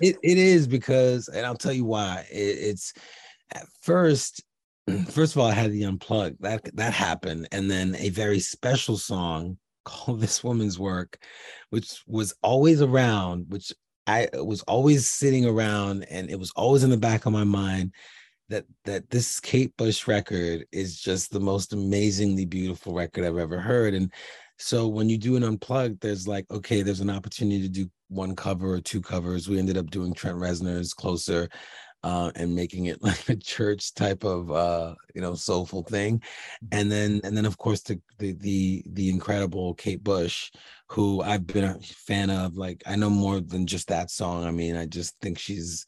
it, 0.00 0.16
it 0.22 0.38
is 0.38 0.66
because, 0.66 1.28
and 1.28 1.44
I'll 1.44 1.54
tell 1.54 1.74
you 1.74 1.84
why. 1.84 2.24
It, 2.32 2.36
it's 2.36 2.94
at 3.54 3.66
first, 3.82 4.42
first 5.10 5.36
of 5.36 5.42
all, 5.42 5.48
I 5.48 5.52
had 5.52 5.72
the 5.72 5.84
unplugged 5.84 6.38
that 6.40 6.74
that 6.74 6.94
happened, 6.94 7.48
and 7.52 7.70
then 7.70 7.96
a 7.98 8.08
very 8.08 8.40
special 8.40 8.96
song 8.96 9.58
called 9.84 10.22
This 10.22 10.42
Woman's 10.42 10.78
Work, 10.78 11.18
which 11.68 12.02
was 12.06 12.32
always 12.42 12.80
around, 12.80 13.44
which 13.50 13.74
I 14.06 14.28
was 14.32 14.62
always 14.62 15.06
sitting 15.06 15.44
around 15.44 16.04
and 16.04 16.30
it 16.30 16.38
was 16.38 16.50
always 16.56 16.82
in 16.82 16.90
the 16.90 16.96
back 16.96 17.26
of 17.26 17.32
my 17.34 17.44
mind 17.44 17.92
that 18.50 18.66
that 18.84 19.08
this 19.10 19.40
Kate 19.40 19.74
Bush 19.76 20.06
record 20.06 20.66
is 20.72 21.00
just 21.00 21.30
the 21.30 21.40
most 21.40 21.72
amazingly 21.72 22.44
beautiful 22.44 22.92
record 22.92 23.24
I've 23.24 23.38
ever 23.38 23.58
heard. 23.58 23.94
And 23.94 24.12
so 24.58 24.86
when 24.88 25.08
you 25.08 25.16
do 25.16 25.36
an 25.36 25.44
unplugged, 25.44 26.00
there's 26.00 26.28
like, 26.28 26.44
okay, 26.50 26.82
there's 26.82 27.00
an 27.00 27.10
opportunity 27.10 27.62
to 27.62 27.68
do 27.68 27.90
one 28.08 28.36
cover 28.36 28.74
or 28.74 28.80
two 28.80 29.00
covers. 29.00 29.48
We 29.48 29.58
ended 29.58 29.78
up 29.78 29.90
doing 29.90 30.12
Trent 30.12 30.36
Reznor's 30.36 30.92
closer 30.92 31.48
uh, 32.02 32.32
and 32.34 32.54
making 32.54 32.86
it 32.86 33.02
like 33.02 33.28
a 33.28 33.36
church 33.36 33.94
type 33.94 34.24
of 34.24 34.50
uh, 34.50 34.94
you 35.14 35.20
know 35.20 35.34
soulful 35.34 35.84
thing, 35.84 36.22
and 36.72 36.90
then 36.90 37.20
and 37.24 37.36
then 37.36 37.46
of 37.46 37.56
course 37.56 37.82
the 37.82 38.00
the 38.18 38.32
the, 38.32 38.82
the 38.92 39.10
incredible 39.10 39.74
Kate 39.74 40.02
Bush, 40.02 40.50
who 40.88 41.22
I've 41.22 41.46
been 41.46 41.64
a 41.64 41.78
fan 41.80 42.30
of. 42.30 42.56
Like 42.56 42.82
I 42.86 42.96
know 42.96 43.10
more 43.10 43.40
than 43.40 43.66
just 43.66 43.88
that 43.88 44.10
song. 44.10 44.44
I 44.44 44.50
mean, 44.50 44.76
I 44.76 44.86
just 44.86 45.14
think 45.20 45.38
she's 45.38 45.86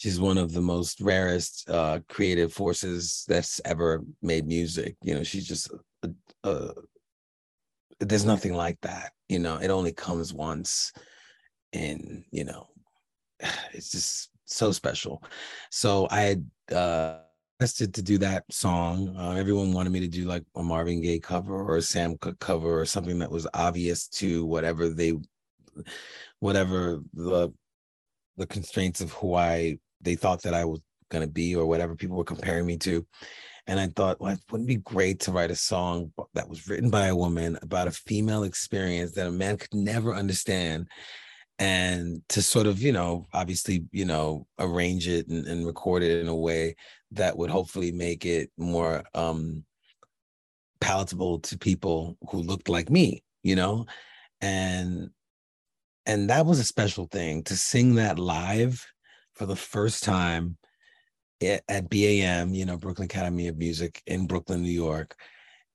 she's 0.00 0.18
one 0.18 0.38
of 0.38 0.52
the 0.52 0.62
most 0.62 0.98
rarest 1.02 1.68
uh, 1.68 2.00
creative 2.08 2.54
forces 2.54 3.22
that's 3.28 3.60
ever 3.66 4.02
made 4.22 4.46
music. 4.46 4.96
You 5.02 5.14
know, 5.14 5.22
she's 5.22 5.46
just 5.46 5.70
a, 6.02 6.10
a, 6.42 6.72
there's 8.00 8.24
nothing 8.24 8.54
like 8.54 8.80
that. 8.80 9.12
You 9.28 9.40
know, 9.40 9.58
it 9.58 9.68
only 9.68 9.92
comes 9.92 10.32
once, 10.32 10.90
and 11.74 12.24
you 12.30 12.44
know, 12.44 12.68
it's 13.72 13.90
just 13.90 14.30
so 14.46 14.72
special. 14.72 15.22
So 15.70 16.08
I 16.10 16.20
had 16.22 16.50
uh 16.74 17.18
requested 17.58 17.92
to 17.92 18.00
do 18.00 18.16
that 18.16 18.42
song. 18.50 19.14
Uh, 19.18 19.32
everyone 19.32 19.74
wanted 19.74 19.92
me 19.92 20.00
to 20.00 20.08
do 20.08 20.24
like 20.24 20.44
a 20.56 20.62
Marvin 20.62 21.02
Gaye 21.02 21.18
cover 21.18 21.54
or 21.54 21.76
a 21.76 21.82
Sam 21.82 22.16
Cooke 22.16 22.38
cover 22.38 22.80
or 22.80 22.86
something 22.86 23.18
that 23.18 23.30
was 23.30 23.46
obvious 23.52 24.08
to 24.08 24.46
whatever 24.46 24.88
they, 24.88 25.12
whatever 26.38 27.02
the 27.12 27.52
the 28.38 28.46
constraints 28.46 29.02
of 29.02 29.12
who 29.12 29.34
I 29.34 29.78
they 30.00 30.14
thought 30.14 30.42
that 30.42 30.54
I 30.54 30.64
was 30.64 30.80
gonna 31.10 31.26
be 31.26 31.54
or 31.54 31.66
whatever 31.66 31.96
people 31.96 32.16
were 32.16 32.24
comparing 32.24 32.66
me 32.66 32.76
to. 32.78 33.06
And 33.66 33.78
I 33.78 33.88
thought, 33.88 34.20
well, 34.20 34.32
it 34.32 34.40
wouldn't 34.50 34.68
be 34.68 34.76
great 34.76 35.20
to 35.20 35.32
write 35.32 35.50
a 35.50 35.56
song 35.56 36.12
that 36.34 36.48
was 36.48 36.66
written 36.68 36.90
by 36.90 37.06
a 37.06 37.16
woman 37.16 37.58
about 37.62 37.88
a 37.88 37.92
female 37.92 38.44
experience 38.44 39.12
that 39.12 39.26
a 39.26 39.32
man 39.32 39.58
could 39.58 39.74
never 39.74 40.14
understand 40.14 40.88
and 41.60 42.22
to 42.30 42.40
sort 42.40 42.66
of 42.66 42.80
you 42.80 42.90
know 42.90 43.26
obviously 43.34 43.84
you 43.92 44.06
know 44.06 44.46
arrange 44.58 45.06
it 45.06 45.28
and, 45.28 45.46
and, 45.46 45.66
record 45.66 46.02
it 46.02 46.20
in 46.20 46.26
a 46.26 46.34
way 46.34 46.74
that 47.12 47.36
would 47.36 47.50
hopefully 47.50 47.92
make 47.92 48.24
it 48.24 48.50
more 48.56 49.04
um 49.14 49.62
palatable 50.80 51.38
to 51.38 51.58
people 51.58 52.16
who 52.30 52.38
looked 52.38 52.70
like 52.70 52.88
me 52.88 53.22
you 53.42 53.54
know 53.54 53.84
and 54.40 55.10
and 56.06 56.30
that 56.30 56.46
was 56.46 56.58
a 56.58 56.64
special 56.64 57.06
thing 57.06 57.42
to 57.42 57.54
sing 57.54 57.96
that 57.96 58.18
live 58.18 58.86
for 59.40 59.46
the 59.46 59.56
first 59.56 60.04
time 60.04 60.58
at, 61.42 61.88
BAM 61.88 62.52
you 62.52 62.66
know 62.66 62.76
Brooklyn 62.76 63.06
Academy 63.06 63.48
of 63.48 63.56
Music 63.56 64.02
in 64.06 64.26
Brooklyn 64.26 64.60
New 64.60 64.68
York 64.68 65.16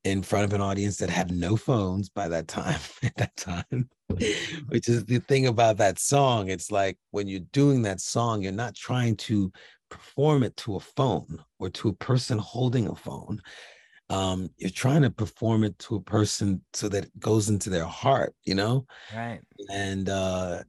in 0.03 0.21
front 0.21 0.45
of 0.45 0.53
an 0.53 0.61
audience 0.61 0.97
that 0.97 1.09
had 1.09 1.31
no 1.31 1.55
phones 1.55 2.07
by 2.07 2.27
that 2.27 2.47
time 2.47 2.79
at 3.03 3.15
that 3.15 3.35
time 3.35 3.89
which 4.67 4.87
is 4.87 5.03
the 5.05 5.17
thing 5.17 5.47
about 5.47 5.77
that 5.77 5.97
song. 5.97 6.49
It's 6.49 6.69
like 6.69 6.99
when 7.09 7.27
you're 7.27 7.39
doing 7.53 7.81
that 7.81 8.01
song 8.01 8.43
you're 8.43 8.51
not 8.51 8.75
trying 8.75 9.15
to 9.15 9.51
perform 9.89 10.43
it 10.43 10.55
to 10.57 10.75
a 10.75 10.79
phone 10.79 11.43
or 11.57 11.71
to 11.71 11.89
a 11.89 11.93
person 11.93 12.37
holding 12.37 12.87
a 12.87 12.95
phone. 12.95 13.41
Um 14.11 14.51
you're 14.57 14.69
trying 14.69 15.01
to 15.01 15.09
perform 15.09 15.63
it 15.63 15.79
to 15.79 15.95
a 15.95 16.01
person 16.01 16.61
so 16.73 16.87
that 16.89 17.05
it 17.05 17.19
goes 17.19 17.49
into 17.49 17.71
their 17.71 17.85
heart 17.85 18.35
you 18.43 18.53
know? 18.53 18.85
Right. 19.11 19.41
And 19.71 20.07
uh 20.07 20.61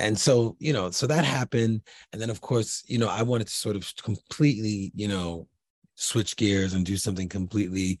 and 0.00 0.18
so 0.18 0.56
you 0.58 0.72
know 0.72 0.90
so 0.90 1.06
that 1.06 1.24
happened 1.24 1.80
and 2.12 2.20
then 2.20 2.30
of 2.30 2.40
course 2.40 2.82
you 2.86 2.98
know 2.98 3.08
i 3.08 3.22
wanted 3.22 3.46
to 3.46 3.54
sort 3.54 3.76
of 3.76 3.92
completely 4.02 4.92
you 4.94 5.08
know 5.08 5.46
switch 5.94 6.36
gears 6.36 6.74
and 6.74 6.86
do 6.86 6.96
something 6.96 7.28
completely 7.28 7.98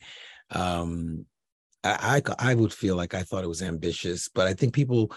um 0.50 1.24
I, 1.84 2.22
I, 2.38 2.50
I 2.50 2.54
would 2.54 2.72
feel 2.72 2.96
like 2.96 3.14
I 3.14 3.22
thought 3.22 3.44
it 3.44 3.48
was 3.48 3.62
ambitious, 3.62 4.28
but 4.28 4.46
I 4.46 4.54
think 4.54 4.74
people, 4.74 5.12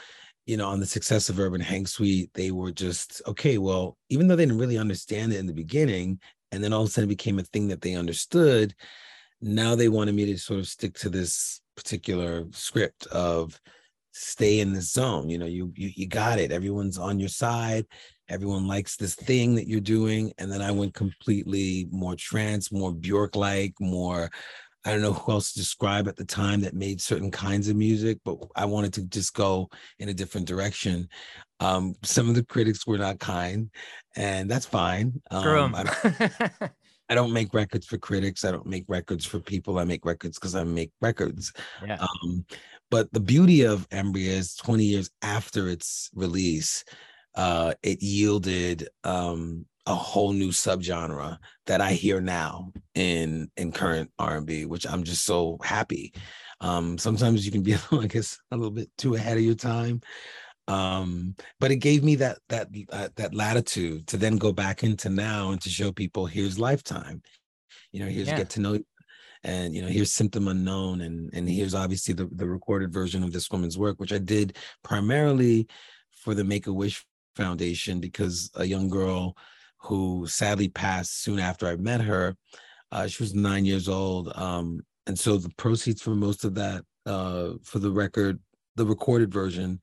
you 0.45 0.57
know, 0.57 0.67
on 0.67 0.79
the 0.79 0.85
success 0.85 1.29
of 1.29 1.39
Urban 1.39 1.61
Hang 1.61 1.85
Suite, 1.85 2.29
they 2.33 2.51
were 2.51 2.71
just 2.71 3.21
okay. 3.27 3.57
Well, 3.57 3.97
even 4.09 4.27
though 4.27 4.35
they 4.35 4.45
didn't 4.45 4.59
really 4.59 4.77
understand 4.77 5.33
it 5.33 5.39
in 5.39 5.45
the 5.45 5.53
beginning, 5.53 6.19
and 6.51 6.63
then 6.63 6.73
all 6.73 6.83
of 6.83 6.87
a 6.87 6.91
sudden 6.91 7.09
it 7.09 7.17
became 7.17 7.39
a 7.39 7.43
thing 7.43 7.67
that 7.69 7.81
they 7.81 7.95
understood. 7.95 8.73
Now 9.41 9.75
they 9.75 9.89
wanted 9.89 10.15
me 10.15 10.25
to 10.27 10.37
sort 10.37 10.59
of 10.59 10.67
stick 10.67 10.93
to 10.99 11.09
this 11.09 11.59
particular 11.75 12.45
script 12.51 13.07
of 13.07 13.59
stay 14.13 14.59
in 14.59 14.73
the 14.73 14.81
zone. 14.81 15.29
You 15.29 15.37
know, 15.37 15.45
you 15.45 15.73
you 15.75 15.91
you 15.95 16.07
got 16.07 16.39
it. 16.39 16.51
Everyone's 16.51 16.97
on 16.97 17.19
your 17.19 17.29
side. 17.29 17.85
Everyone 18.29 18.67
likes 18.67 18.95
this 18.95 19.15
thing 19.15 19.55
that 19.55 19.67
you're 19.67 19.81
doing. 19.81 20.31
And 20.37 20.51
then 20.51 20.61
I 20.61 20.71
went 20.71 20.93
completely 20.93 21.87
more 21.91 22.15
trance, 22.15 22.71
more 22.71 22.93
Bjork 22.93 23.35
like, 23.35 23.73
more 23.81 24.29
I 24.85 24.91
don't 24.91 25.01
know 25.01 25.13
who 25.13 25.31
else 25.31 25.53
to 25.53 25.59
describe 25.59 26.07
at 26.07 26.17
the 26.17 26.25
time 26.25 26.61
that 26.61 26.73
made 26.73 26.99
certain 26.99 27.31
kinds 27.31 27.69
of 27.69 27.77
music, 27.77 28.19
but 28.25 28.37
I 28.55 28.65
wanted 28.65 28.93
to 28.93 29.03
just 29.03 29.33
go 29.33 29.69
in 29.99 30.09
a 30.09 30.13
different 30.13 30.45
direction. 30.45 31.07
Um, 31.61 31.95
some 32.03 32.27
of 32.27 32.35
the 32.35 32.43
critics 32.43 32.85
were 32.85 32.97
not 32.97 33.19
kind, 33.19 33.69
and 34.17 34.51
that's 34.51 34.65
fine. 34.65 35.21
Um, 35.31 35.73
I, 35.73 35.83
don't, 35.83 36.31
I, 37.09 37.15
don't 37.15 37.31
make 37.31 37.53
records 37.53 37.85
for 37.85 37.97
critics. 37.97 38.43
I 38.43 38.51
don't 38.51 38.65
make 38.65 38.83
records 38.89 39.25
for 39.25 39.39
people. 39.39 39.79
I 39.79 39.85
make 39.85 40.05
records 40.05 40.37
because 40.37 40.53
I 40.53 40.65
make 40.65 40.91
records. 40.99 41.53
Yeah. 41.85 41.99
Um, 42.01 42.45
but 42.93 43.11
the 43.11 43.19
beauty 43.19 43.63
of 43.63 43.89
Embrya 43.89 44.27
is 44.27 44.53
20 44.53 44.83
years 44.83 45.09
after 45.23 45.67
its 45.67 46.11
release, 46.13 46.83
uh, 47.33 47.73
it 47.81 48.03
yielded 48.03 48.87
um, 49.03 49.65
a 49.87 49.95
whole 49.95 50.31
new 50.31 50.49
subgenre 50.49 51.39
that 51.65 51.81
I 51.81 51.93
hear 51.93 52.21
now 52.21 52.71
in 52.93 53.49
in 53.57 53.71
current 53.71 54.11
R&B, 54.19 54.65
which 54.65 54.85
I'm 54.85 55.03
just 55.03 55.25
so 55.25 55.57
happy. 55.63 56.13
Um, 56.61 56.99
sometimes 56.99 57.47
you 57.47 57.51
can 57.51 57.63
be, 57.63 57.73
I 57.91 58.05
guess, 58.05 58.37
a 58.51 58.57
little 58.57 58.69
bit 58.69 58.91
too 58.99 59.15
ahead 59.15 59.37
of 59.37 59.43
your 59.43 59.55
time, 59.55 60.01
um, 60.67 61.33
but 61.59 61.71
it 61.71 61.77
gave 61.77 62.03
me 62.03 62.13
that 62.17 62.37
that 62.49 62.67
uh, 62.91 63.09
that 63.15 63.33
latitude 63.33 64.05
to 64.09 64.17
then 64.17 64.37
go 64.37 64.51
back 64.51 64.83
into 64.83 65.09
now 65.09 65.49
and 65.49 65.59
to 65.63 65.69
show 65.69 65.91
people 65.91 66.27
here's 66.27 66.59
Lifetime, 66.59 67.23
you 67.91 68.01
know, 68.01 68.11
here's 68.11 68.27
yeah. 68.27 68.37
Get 68.37 68.51
to 68.51 68.61
Know, 68.61 68.79
and 69.43 69.75
you 69.75 69.81
know 69.81 69.87
here's 69.87 70.13
Symptom 70.13 70.47
Unknown, 70.47 71.01
and 71.01 71.29
and 71.33 71.49
here's 71.49 71.75
obviously 71.75 72.13
the 72.13 72.29
the 72.31 72.47
recorded 72.47 72.93
version 72.93 73.23
of 73.23 73.31
this 73.31 73.49
woman's 73.51 73.77
work, 73.77 73.99
which 73.99 74.13
I 74.13 74.19
did 74.19 74.57
primarily 74.83 75.67
for 76.11 76.33
the 76.33 76.43
Make 76.43 76.67
a 76.67 76.73
Wish 76.73 77.05
Foundation 77.35 77.99
because 77.99 78.49
a 78.55 78.65
young 78.65 78.89
girl 78.89 79.35
who 79.83 80.25
sadly 80.27 80.69
passed 80.69 81.21
soon 81.23 81.39
after 81.39 81.67
I 81.67 81.75
met 81.75 82.01
her. 82.01 82.35
Uh, 82.91 83.07
she 83.07 83.21
was 83.21 83.33
nine 83.33 83.65
years 83.65 83.89
old. 83.89 84.31
Um, 84.35 84.81
and 85.07 85.19
so 85.19 85.37
the 85.37 85.49
proceeds 85.57 86.01
for 86.01 86.15
most 86.15 86.45
of 86.45 86.55
that, 86.55 86.83
uh, 87.05 87.53
for 87.63 87.79
the 87.79 87.91
record, 87.91 88.39
the 88.75 88.85
recorded 88.85 89.33
version, 89.33 89.81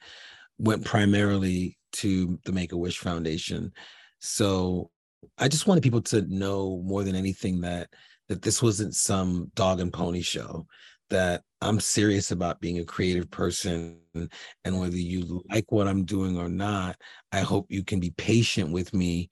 went 0.59 0.85
primarily 0.85 1.77
to 1.93 2.39
the 2.45 2.53
Make 2.53 2.73
a 2.73 2.77
Wish 2.79 2.99
Foundation. 2.99 3.73
So 4.21 4.91
I 5.37 5.49
just 5.49 5.67
wanted 5.67 5.83
people 5.83 6.03
to 6.03 6.23
know 6.23 6.83
more 6.85 7.03
than 7.03 7.15
anything 7.15 7.61
that 7.61 7.89
that 8.31 8.43
this 8.43 8.63
wasn't 8.63 8.95
some 8.95 9.51
dog 9.57 9.81
and 9.81 9.93
pony 9.93 10.23
show. 10.23 10.65
That 11.11 11.43
I'm 11.61 11.81
serious 11.81 12.31
about 12.31 12.61
being 12.61 12.79
a 12.79 12.85
creative 12.85 13.29
person, 13.29 13.99
and 14.15 14.81
whether 14.81 14.97
you 14.97 15.43
like 15.51 15.73
what 15.73 15.89
I'm 15.89 16.05
doing 16.05 16.39
or 16.39 16.49
not, 16.49 16.97
I 17.33 17.41
hope 17.41 17.67
you 17.69 17.83
can 17.83 17.99
be 17.99 18.13
patient 18.13 18.71
with 18.71 18.95
me 18.95 19.31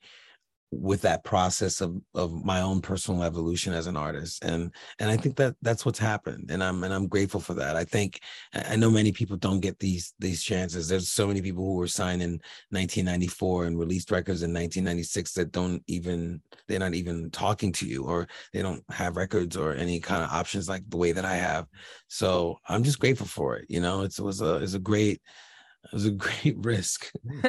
with 0.70 1.00
that 1.02 1.24
process 1.24 1.80
of 1.80 1.96
of 2.14 2.44
my 2.44 2.60
own 2.60 2.80
personal 2.80 3.22
evolution 3.22 3.72
as 3.72 3.86
an 3.86 3.96
artist 3.96 4.44
and 4.44 4.70
and 4.98 5.10
i 5.10 5.16
think 5.16 5.34
that 5.34 5.54
that's 5.62 5.86
what's 5.86 5.98
happened 5.98 6.50
and 6.50 6.62
i'm 6.62 6.84
and 6.84 6.92
i'm 6.92 7.06
grateful 7.06 7.40
for 7.40 7.54
that. 7.54 7.76
I 7.76 7.84
think 7.84 8.20
i 8.54 8.76
know 8.76 8.90
many 8.90 9.10
people 9.10 9.36
don't 9.36 9.60
get 9.60 9.78
these 9.78 10.12
these 10.18 10.42
chances. 10.42 10.88
There's 10.88 11.08
so 11.08 11.26
many 11.26 11.40
people 11.40 11.64
who 11.64 11.76
were 11.76 11.88
signed 11.88 12.22
in 12.22 12.32
1994 12.70 13.64
and 13.64 13.78
released 13.78 14.10
records 14.10 14.42
in 14.42 14.52
1996 14.52 15.32
that 15.34 15.52
don't 15.52 15.82
even 15.86 16.42
they're 16.66 16.78
not 16.78 16.94
even 16.94 17.30
talking 17.30 17.72
to 17.72 17.86
you 17.86 18.04
or 18.04 18.28
they 18.52 18.62
don't 18.62 18.84
have 18.90 19.16
records 19.16 19.56
or 19.56 19.74
any 19.74 20.00
kind 20.00 20.22
of 20.22 20.30
options 20.30 20.68
like 20.68 20.82
the 20.88 20.96
way 20.96 21.12
that 21.12 21.24
i 21.24 21.34
have. 21.34 21.66
So 22.08 22.58
i'm 22.68 22.82
just 22.82 22.98
grateful 22.98 23.26
for 23.26 23.56
it 23.56 23.66
you 23.68 23.80
know? 23.80 24.02
It's, 24.02 24.18
it 24.18 24.24
was 24.24 24.42
a 24.42 24.56
it's 24.56 24.74
a 24.74 24.78
great 24.78 25.20
it 25.90 25.94
was 25.94 26.04
a 26.04 26.10
great 26.42 26.56
risk. 26.58 27.10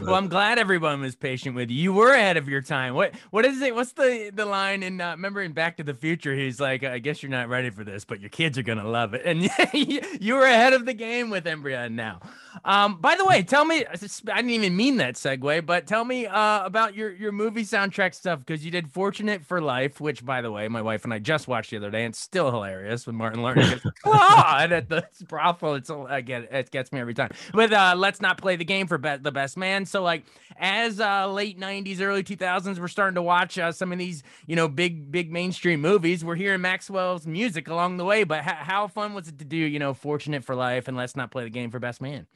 well, 0.00 0.14
I'm 0.14 0.28
glad 0.28 0.58
everyone 0.58 1.00
was 1.00 1.14
patient 1.14 1.54
with 1.54 1.70
you. 1.70 1.76
You 1.76 1.92
were 1.92 2.12
ahead 2.12 2.36
of 2.36 2.48
your 2.48 2.60
time. 2.60 2.94
What 2.94 3.14
what 3.30 3.44
is 3.44 3.60
it? 3.62 3.74
What's 3.74 3.92
the 3.92 4.30
the 4.34 4.44
line 4.44 4.82
in 4.82 5.00
uh, 5.00 5.12
remember 5.12 5.42
in 5.42 5.52
Back 5.52 5.76
to 5.76 5.84
the 5.84 5.94
Future? 5.94 6.34
He's 6.34 6.60
like, 6.60 6.82
I 6.82 6.98
guess 6.98 7.22
you're 7.22 7.30
not 7.30 7.48
ready 7.48 7.70
for 7.70 7.84
this, 7.84 8.04
but 8.04 8.20
your 8.20 8.30
kids 8.30 8.58
are 8.58 8.62
gonna 8.62 8.88
love 8.88 9.14
it. 9.14 9.22
And 9.24 9.48
you 10.20 10.34
were 10.34 10.44
ahead 10.44 10.72
of 10.72 10.86
the 10.86 10.94
game 10.94 11.30
with 11.30 11.44
Embrya 11.44 11.90
now. 11.90 12.20
Um, 12.64 13.00
by 13.00 13.14
the 13.16 13.24
way, 13.24 13.42
tell 13.42 13.64
me, 13.64 13.84
I 13.86 13.96
didn't 13.96 14.50
even 14.50 14.76
mean 14.76 14.96
that 14.98 15.14
segue, 15.14 15.64
but 15.66 15.86
tell 15.86 16.04
me 16.04 16.26
uh, 16.26 16.64
about 16.64 16.94
your 16.94 17.12
your 17.12 17.32
movie 17.32 17.64
soundtrack 17.64 18.14
stuff 18.14 18.40
because 18.40 18.64
you 18.64 18.72
did 18.72 18.90
"Fortunate 18.90 19.44
for 19.44 19.60
Life," 19.60 20.00
which, 20.00 20.24
by 20.24 20.40
the 20.40 20.50
way, 20.50 20.66
my 20.68 20.82
wife 20.82 21.04
and 21.04 21.14
I 21.14 21.20
just 21.20 21.46
watched 21.46 21.70
the 21.70 21.76
other 21.76 21.90
day, 21.90 22.04
and 22.04 22.12
it's 22.12 22.18
still 22.18 22.50
hilarious 22.50 23.06
with 23.06 23.14
Martin 23.14 23.42
Lawrence. 23.42 23.82
God, 24.02 24.72
at 24.72 24.88
the 24.88 25.06
brothel, 25.28 25.74
it's 25.74 25.90
I 25.90 26.20
get 26.20 26.52
it 26.52 26.70
gets 26.70 26.92
me 26.92 27.00
every 27.00 27.14
time. 27.14 27.30
With 27.52 27.72
uh, 27.72 27.83
"Let's 27.94 28.22
Not 28.22 28.38
Play 28.38 28.56
the 28.56 28.64
Game" 28.64 28.86
for 28.86 28.96
be- 28.96 29.16
the 29.16 29.32
Best 29.32 29.58
Man. 29.58 29.84
So, 29.84 30.02
like, 30.02 30.24
as 30.56 31.00
uh, 31.00 31.30
late 31.30 31.60
'90s, 31.60 32.00
early 32.00 32.22
2000s, 32.22 32.78
we're 32.78 32.88
starting 32.88 33.16
to 33.16 33.22
watch 33.22 33.58
uh, 33.58 33.72
some 33.72 33.92
of 33.92 33.98
these, 33.98 34.22
you 34.46 34.56
know, 34.56 34.68
big 34.68 35.10
big 35.10 35.30
mainstream 35.30 35.80
movies. 35.82 36.24
We're 36.24 36.36
hearing 36.36 36.62
Maxwell's 36.62 37.26
music 37.26 37.68
along 37.68 37.98
the 37.98 38.04
way, 38.04 38.24
but 38.24 38.38
h- 38.38 38.54
how 38.54 38.86
fun 38.86 39.12
was 39.12 39.28
it 39.28 39.38
to 39.40 39.44
do, 39.44 39.56
you 39.56 39.78
know, 39.78 39.92
"Fortunate 39.92 40.44
for 40.44 40.54
Life" 40.54 40.88
and 40.88 40.96
"Let's 40.96 41.16
Not 41.16 41.30
Play 41.30 41.44
the 41.44 41.50
Game" 41.50 41.70
for 41.70 41.78
Best 41.78 42.00
Man? 42.00 42.26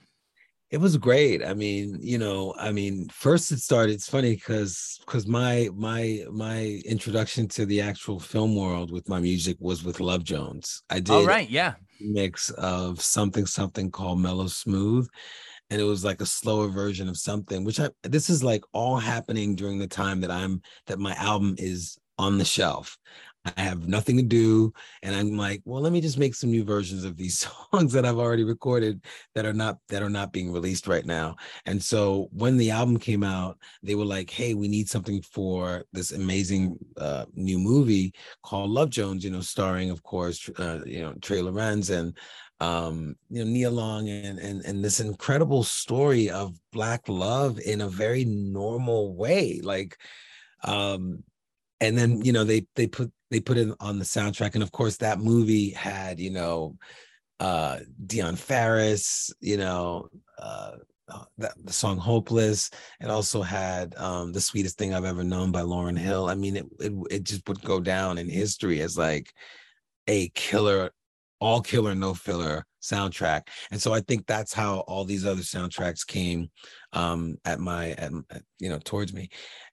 it 0.71 0.79
was 0.79 0.97
great 0.97 1.43
i 1.45 1.55
mean 1.55 1.99
you 2.01 2.19
know 2.19 2.55
i 2.59 2.71
mean 2.71 3.09
first 3.09 3.51
it 3.51 3.59
started 3.59 3.93
it's 3.93 4.09
funny 4.09 4.35
because 4.35 5.01
because 5.07 5.27
my 5.27 5.69
my 5.75 6.25
my 6.31 6.81
introduction 6.85 7.49
to 7.49 7.65
the 7.65 7.81
actual 7.81 8.21
film 8.21 8.55
world 8.55 8.91
with 8.91 9.09
my 9.09 9.19
music 9.19 9.57
was 9.61 9.83
with 9.83 10.01
love 10.01 10.25
jones 10.25 10.83
i 10.91 11.01
did 11.01 11.11
all 11.13 11.25
right 11.25 11.49
yeah 11.49 11.75
mix 12.01 12.51
of 12.51 13.01
something 13.01 13.47
something 13.47 13.91
called 13.91 14.21
mellow 14.21 14.47
smooth. 14.47 15.09
And 15.71 15.81
it 15.81 15.85
was 15.85 16.05
like 16.05 16.21
a 16.21 16.27
slower 16.27 16.69
version 16.69 17.09
of 17.09 17.19
something 17.19 17.63
which 17.63 17.79
i 17.79 17.91
this 18.03 18.31
is 18.31 18.43
like 18.43 18.65
all 18.73 18.97
happening 18.97 19.55
during 19.55 19.79
the 19.79 19.87
time 19.87 20.21
that 20.23 20.31
i'm 20.31 20.63
that 20.87 20.99
my 20.99 21.15
album 21.17 21.57
is 21.59 21.99
on 22.19 22.39
the 22.39 22.45
shelf 22.45 22.97
I 23.57 23.61
have 23.61 23.89
nothing 23.89 24.17
to 24.17 24.23
do. 24.23 24.73
And 25.03 25.15
I'm 25.15 25.37
like, 25.37 25.63
well, 25.65 25.81
let 25.81 25.93
me 25.93 26.01
just 26.01 26.19
make 26.19 26.35
some 26.35 26.51
new 26.51 26.65
versions 26.65 27.05
of 27.05 27.17
these 27.17 27.39
songs 27.73 27.93
that 27.93 28.05
I've 28.05 28.19
already 28.19 28.45
recorded 28.45 29.05
that 29.35 29.47
are 29.47 29.53
not 29.53 29.79
that 29.89 30.03
are 30.03 30.11
not 30.11 30.33
being 30.33 30.53
released 30.53 30.87
right 30.87 31.05
now. 31.05 31.37
And 31.67 31.83
so 31.83 32.29
when 32.33 32.57
the 32.57 32.71
album 32.71 32.99
came 32.99 33.25
out, 33.25 33.59
they 33.83 33.95
were 33.95 34.05
like, 34.05 34.31
hey, 34.31 34.55
we 34.55 34.69
need 34.69 34.89
something 34.89 35.23
for 35.23 35.85
this 35.93 36.13
amazing 36.13 36.79
uh, 36.97 37.27
new 37.35 37.59
movie 37.59 38.13
called 38.43 38.71
Love 38.71 38.91
Jones, 38.91 39.25
you 39.25 39.31
know, 39.31 39.41
starring, 39.41 39.91
of 39.91 40.03
course, 40.03 40.49
uh, 40.59 40.81
you 40.85 41.01
know, 41.01 41.15
Trey 41.21 41.43
Lorenz 41.43 41.91
and 41.91 42.17
um 42.61 43.15
you 43.31 43.45
know 43.45 43.51
Nia 43.51 43.71
Long 43.71 44.09
and 44.09 44.39
and 44.41 44.65
and 44.65 44.85
this 44.85 44.99
incredible 44.99 45.63
story 45.63 46.29
of 46.29 46.59
black 46.73 47.09
love 47.09 47.61
in 47.61 47.81
a 47.81 47.89
very 47.89 48.25
normal 48.25 49.15
way 49.15 49.61
like 49.63 49.97
um 50.65 51.23
and 51.81 51.97
then 51.97 52.25
you 52.25 52.33
know 52.33 52.45
they 52.45 52.67
they 52.75 52.87
put 52.87 53.13
they 53.31 53.41
put 53.41 53.59
it 53.59 53.75
on 53.81 53.99
the 53.99 54.05
soundtrack 54.05 54.55
and 54.55 54.63
of 54.63 54.73
course 54.73 54.97
that 54.99 55.21
movie 55.21 55.71
had 55.71 56.19
you 56.19 56.31
know 56.31 56.77
uh 57.41 57.79
Dionne 58.07 58.39
Farris 58.39 59.33
you 59.41 59.57
know 59.57 60.09
uh, 60.39 60.73
uh 61.09 61.25
that, 61.39 61.53
the 61.65 61.73
song 61.73 61.99
hopeless. 61.99 62.71
It 63.01 63.11
also 63.11 63.43
had 63.43 63.95
um 63.97 64.33
the 64.33 64.41
sweetest 64.41 64.79
thing 64.79 64.95
i've 64.95 65.05
ever 65.05 65.25
known 65.25 65.53
by 65.53 65.63
lauryn 65.63 65.99
hill. 65.99 66.29
I 66.29 66.35
mean 66.35 66.57
it, 66.57 66.67
it 66.81 66.93
it 67.11 67.25
just 67.25 67.49
would 67.49 67.63
go 67.63 67.81
down 67.81 68.19
in 68.19 68.29
history 68.29 68.81
as 68.81 68.99
like 68.99 69.33
a 70.07 70.29
killer 70.31 70.91
all 71.41 71.61
killer 71.61 71.95
no 71.95 72.15
filler 72.15 72.65
soundtrack. 72.83 73.43
And 73.71 73.81
so 73.81 73.93
i 73.93 74.01
think 74.01 74.27
that's 74.27 74.53
how 74.53 74.81
all 74.81 75.05
these 75.05 75.27
other 75.27 75.43
soundtracks 75.43 76.07
came 76.07 76.51
um 76.93 77.37
at 77.45 77.61
my 77.61 77.91
at 77.93 78.13
you 78.59 78.69
know 78.69 78.79
towards 78.85 79.13
me. 79.13 79.29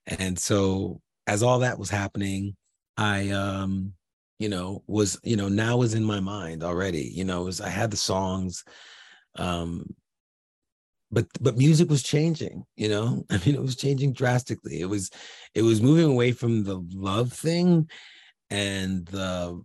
And 0.06 0.38
so 0.38 1.00
as 1.26 1.42
all 1.42 1.60
that 1.60 1.78
was 1.78 1.90
happening, 1.90 2.56
I 2.96 3.30
um, 3.30 3.92
you 4.38 4.48
know, 4.48 4.82
was, 4.86 5.18
you 5.22 5.36
know, 5.36 5.48
now 5.48 5.78
was 5.78 5.94
in 5.94 6.04
my 6.04 6.20
mind 6.20 6.62
already. 6.62 7.02
You 7.02 7.24
know, 7.24 7.44
was 7.44 7.60
I 7.60 7.68
had 7.68 7.90
the 7.90 7.96
songs, 7.96 8.64
um, 9.36 9.94
but 11.10 11.26
but 11.40 11.56
music 11.56 11.88
was 11.88 12.02
changing, 12.02 12.64
you 12.76 12.88
know. 12.88 13.24
I 13.30 13.40
mean, 13.44 13.54
it 13.54 13.62
was 13.62 13.76
changing 13.76 14.12
drastically. 14.12 14.80
It 14.80 14.86
was 14.86 15.10
it 15.54 15.62
was 15.62 15.80
moving 15.80 16.10
away 16.10 16.32
from 16.32 16.64
the 16.64 16.84
love 16.92 17.32
thing 17.32 17.88
and 18.50 19.06
the 19.06 19.62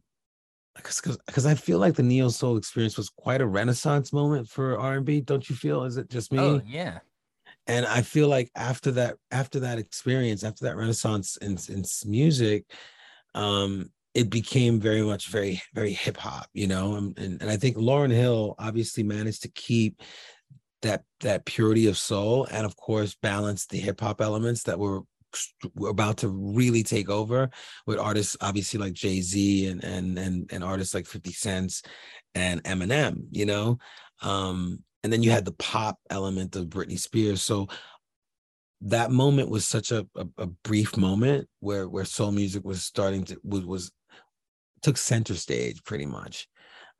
because 0.75 1.45
I 1.45 1.53
feel 1.53 1.79
like 1.79 1.95
the 1.95 2.03
neo 2.03 2.29
soul 2.29 2.57
experience 2.57 2.97
was 2.97 3.09
quite 3.09 3.41
a 3.41 3.45
renaissance 3.45 4.13
moment 4.13 4.47
for 4.47 4.79
R 4.79 4.93
and 4.93 5.05
B. 5.05 5.21
Don't 5.21 5.47
you 5.49 5.55
feel? 5.55 5.83
Is 5.83 5.97
it 5.97 6.09
just 6.09 6.31
me? 6.31 6.39
Oh 6.39 6.61
yeah, 6.65 6.99
and 7.67 7.85
i 7.85 8.01
feel 8.01 8.27
like 8.27 8.49
after 8.55 8.91
that 8.91 9.15
after 9.31 9.59
that 9.59 9.77
experience 9.77 10.43
after 10.43 10.65
that 10.65 10.75
renaissance 10.75 11.37
in, 11.37 11.57
in 11.69 11.83
music 12.05 12.65
um 13.35 13.89
it 14.13 14.29
became 14.29 14.79
very 14.79 15.01
much 15.01 15.29
very 15.29 15.61
very 15.73 15.93
hip 15.93 16.17
hop 16.17 16.47
you 16.53 16.67
know 16.67 16.95
and, 16.95 17.17
and, 17.17 17.41
and 17.41 17.49
i 17.49 17.57
think 17.57 17.77
lauryn 17.77 18.11
hill 18.11 18.55
obviously 18.59 19.03
managed 19.03 19.41
to 19.41 19.49
keep 19.49 20.01
that 20.81 21.03
that 21.19 21.45
purity 21.45 21.87
of 21.87 21.97
soul 21.97 22.45
and 22.51 22.65
of 22.65 22.75
course 22.75 23.15
balance 23.21 23.67
the 23.67 23.77
hip 23.77 23.99
hop 23.99 24.21
elements 24.21 24.63
that 24.63 24.79
were 24.79 25.01
were 25.75 25.89
about 25.89 26.17
to 26.17 26.27
really 26.27 26.83
take 26.83 27.09
over 27.09 27.49
with 27.87 27.99
artists 27.99 28.35
obviously 28.41 28.79
like 28.79 28.93
Jay-Z 28.93 29.67
and 29.67 29.83
and 29.83 30.17
and, 30.17 30.49
and 30.51 30.63
artists 30.63 30.93
like 30.93 31.05
50 31.05 31.31
Cent 31.31 31.81
and 32.35 32.63
Eminem, 32.63 33.23
you 33.31 33.45
know. 33.45 33.77
Um 34.21 34.83
and 35.03 35.11
then 35.11 35.23
you 35.23 35.31
had 35.31 35.45
the 35.45 35.53
pop 35.53 35.97
element 36.09 36.55
of 36.55 36.67
Britney 36.67 36.99
Spears. 36.99 37.41
So 37.41 37.67
that 38.81 39.11
moment 39.11 39.49
was 39.49 39.67
such 39.67 39.91
a, 39.91 40.07
a, 40.15 40.25
a, 40.39 40.47
brief 40.47 40.97
moment 40.97 41.47
where 41.59 41.87
where 41.87 42.05
soul 42.05 42.31
music 42.31 42.65
was 42.65 42.83
starting 42.83 43.23
to 43.25 43.37
was, 43.43 43.63
was 43.65 43.91
took 44.81 44.97
center 44.97 45.35
stage 45.35 45.83
pretty 45.83 46.05
much. 46.05 46.47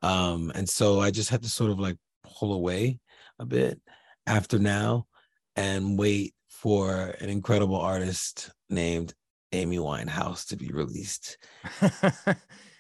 Um, 0.04 0.52
and 0.54 0.68
so 0.68 1.00
I 1.00 1.12
just 1.12 1.30
had 1.30 1.44
to 1.44 1.50
sort 1.50 1.72
of 1.72 1.80
like 1.80 1.98
pull 2.24 2.54
away 2.54 3.00
a 3.40 3.46
bit 3.46 3.80
after 4.28 4.60
now 4.60 5.08
and 5.56 5.98
wait 5.98 6.34
for 6.50 7.16
an 7.20 7.30
incredible 7.30 7.76
artist 7.76 8.52
named 8.70 9.14
Amy 9.52 9.78
Winehouse 9.78 10.48
to 10.48 10.58
be 10.58 10.70
released. 10.70 11.38
and, 11.82 12.38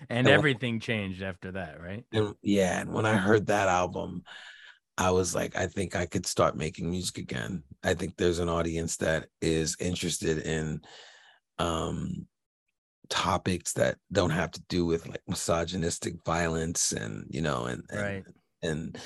and 0.10 0.28
everything 0.28 0.76
when, 0.76 0.80
changed 0.80 1.22
after 1.22 1.54
that, 1.54 1.82
right? 1.82 2.06
And, 2.14 2.34
yeah. 2.42 2.80
And 2.80 2.94
when 2.94 3.06
I 3.06 3.18
heard 3.18 3.48
that 3.48 3.68
album, 3.68 4.24
I 4.98 5.12
was 5.12 5.34
like, 5.36 5.56
I 5.56 5.68
think 5.68 5.96
I 5.96 6.06
could 6.06 6.26
start 6.26 6.56
making 6.56 6.90
music 6.90 7.18
again. 7.18 7.64
I 7.84 7.94
think 7.94 8.16
there's 8.18 8.40
an 8.40 8.50
audience 8.50 8.98
that 8.98 9.28
is 9.42 9.76
interested 9.80 10.40
in 10.40 10.82
um 11.60 12.28
topics 13.10 13.74
that 13.74 13.98
don't 14.12 14.30
have 14.30 14.52
to 14.52 14.62
do 14.70 14.86
with 14.86 15.08
like 15.08 15.22
misogynistic 15.28 16.16
violence 16.26 16.94
and 16.94 17.26
you 17.30 17.42
know 17.42 17.66
and 17.66 17.84
and 17.90 18.02
right. 18.02 18.24
and 18.64 18.98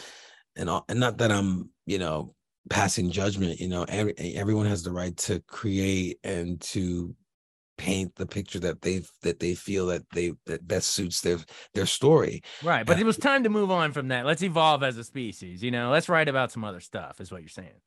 and, 0.55 0.69
all, 0.69 0.85
and 0.87 0.99
not 0.99 1.17
that 1.17 1.31
I'm 1.31 1.69
you 1.85 1.97
know 1.97 2.33
passing 2.69 3.11
judgment 3.11 3.59
you 3.59 3.67
know 3.67 3.83
every, 3.89 4.13
everyone 4.35 4.67
has 4.67 4.83
the 4.83 4.91
right 4.91 5.15
to 5.17 5.39
create 5.47 6.19
and 6.23 6.61
to 6.61 7.15
paint 7.77 8.15
the 8.15 8.25
picture 8.25 8.59
that 8.59 8.81
they 8.81 9.01
that 9.21 9.39
they 9.39 9.53
feel 9.53 9.87
that 9.87 10.03
they 10.13 10.33
that 10.45 10.67
best 10.67 10.89
suits 10.89 11.21
their 11.21 11.39
their 11.73 11.85
story. 11.85 12.41
Right 12.63 12.85
but 12.85 12.97
uh, 12.97 13.01
it 13.01 13.05
was 13.05 13.17
time 13.17 13.43
to 13.43 13.49
move 13.49 13.71
on 13.71 13.91
from 13.91 14.09
that. 14.09 14.25
Let's 14.25 14.43
evolve 14.43 14.83
as 14.83 14.97
a 14.97 15.03
species 15.03 15.63
you 15.63 15.71
know? 15.71 15.89
Let's 15.89 16.09
write 16.09 16.29
about 16.29 16.51
some 16.51 16.63
other 16.63 16.79
stuff 16.79 17.19
is 17.19 17.31
what 17.31 17.41
you're 17.41 17.49
saying 17.49 17.81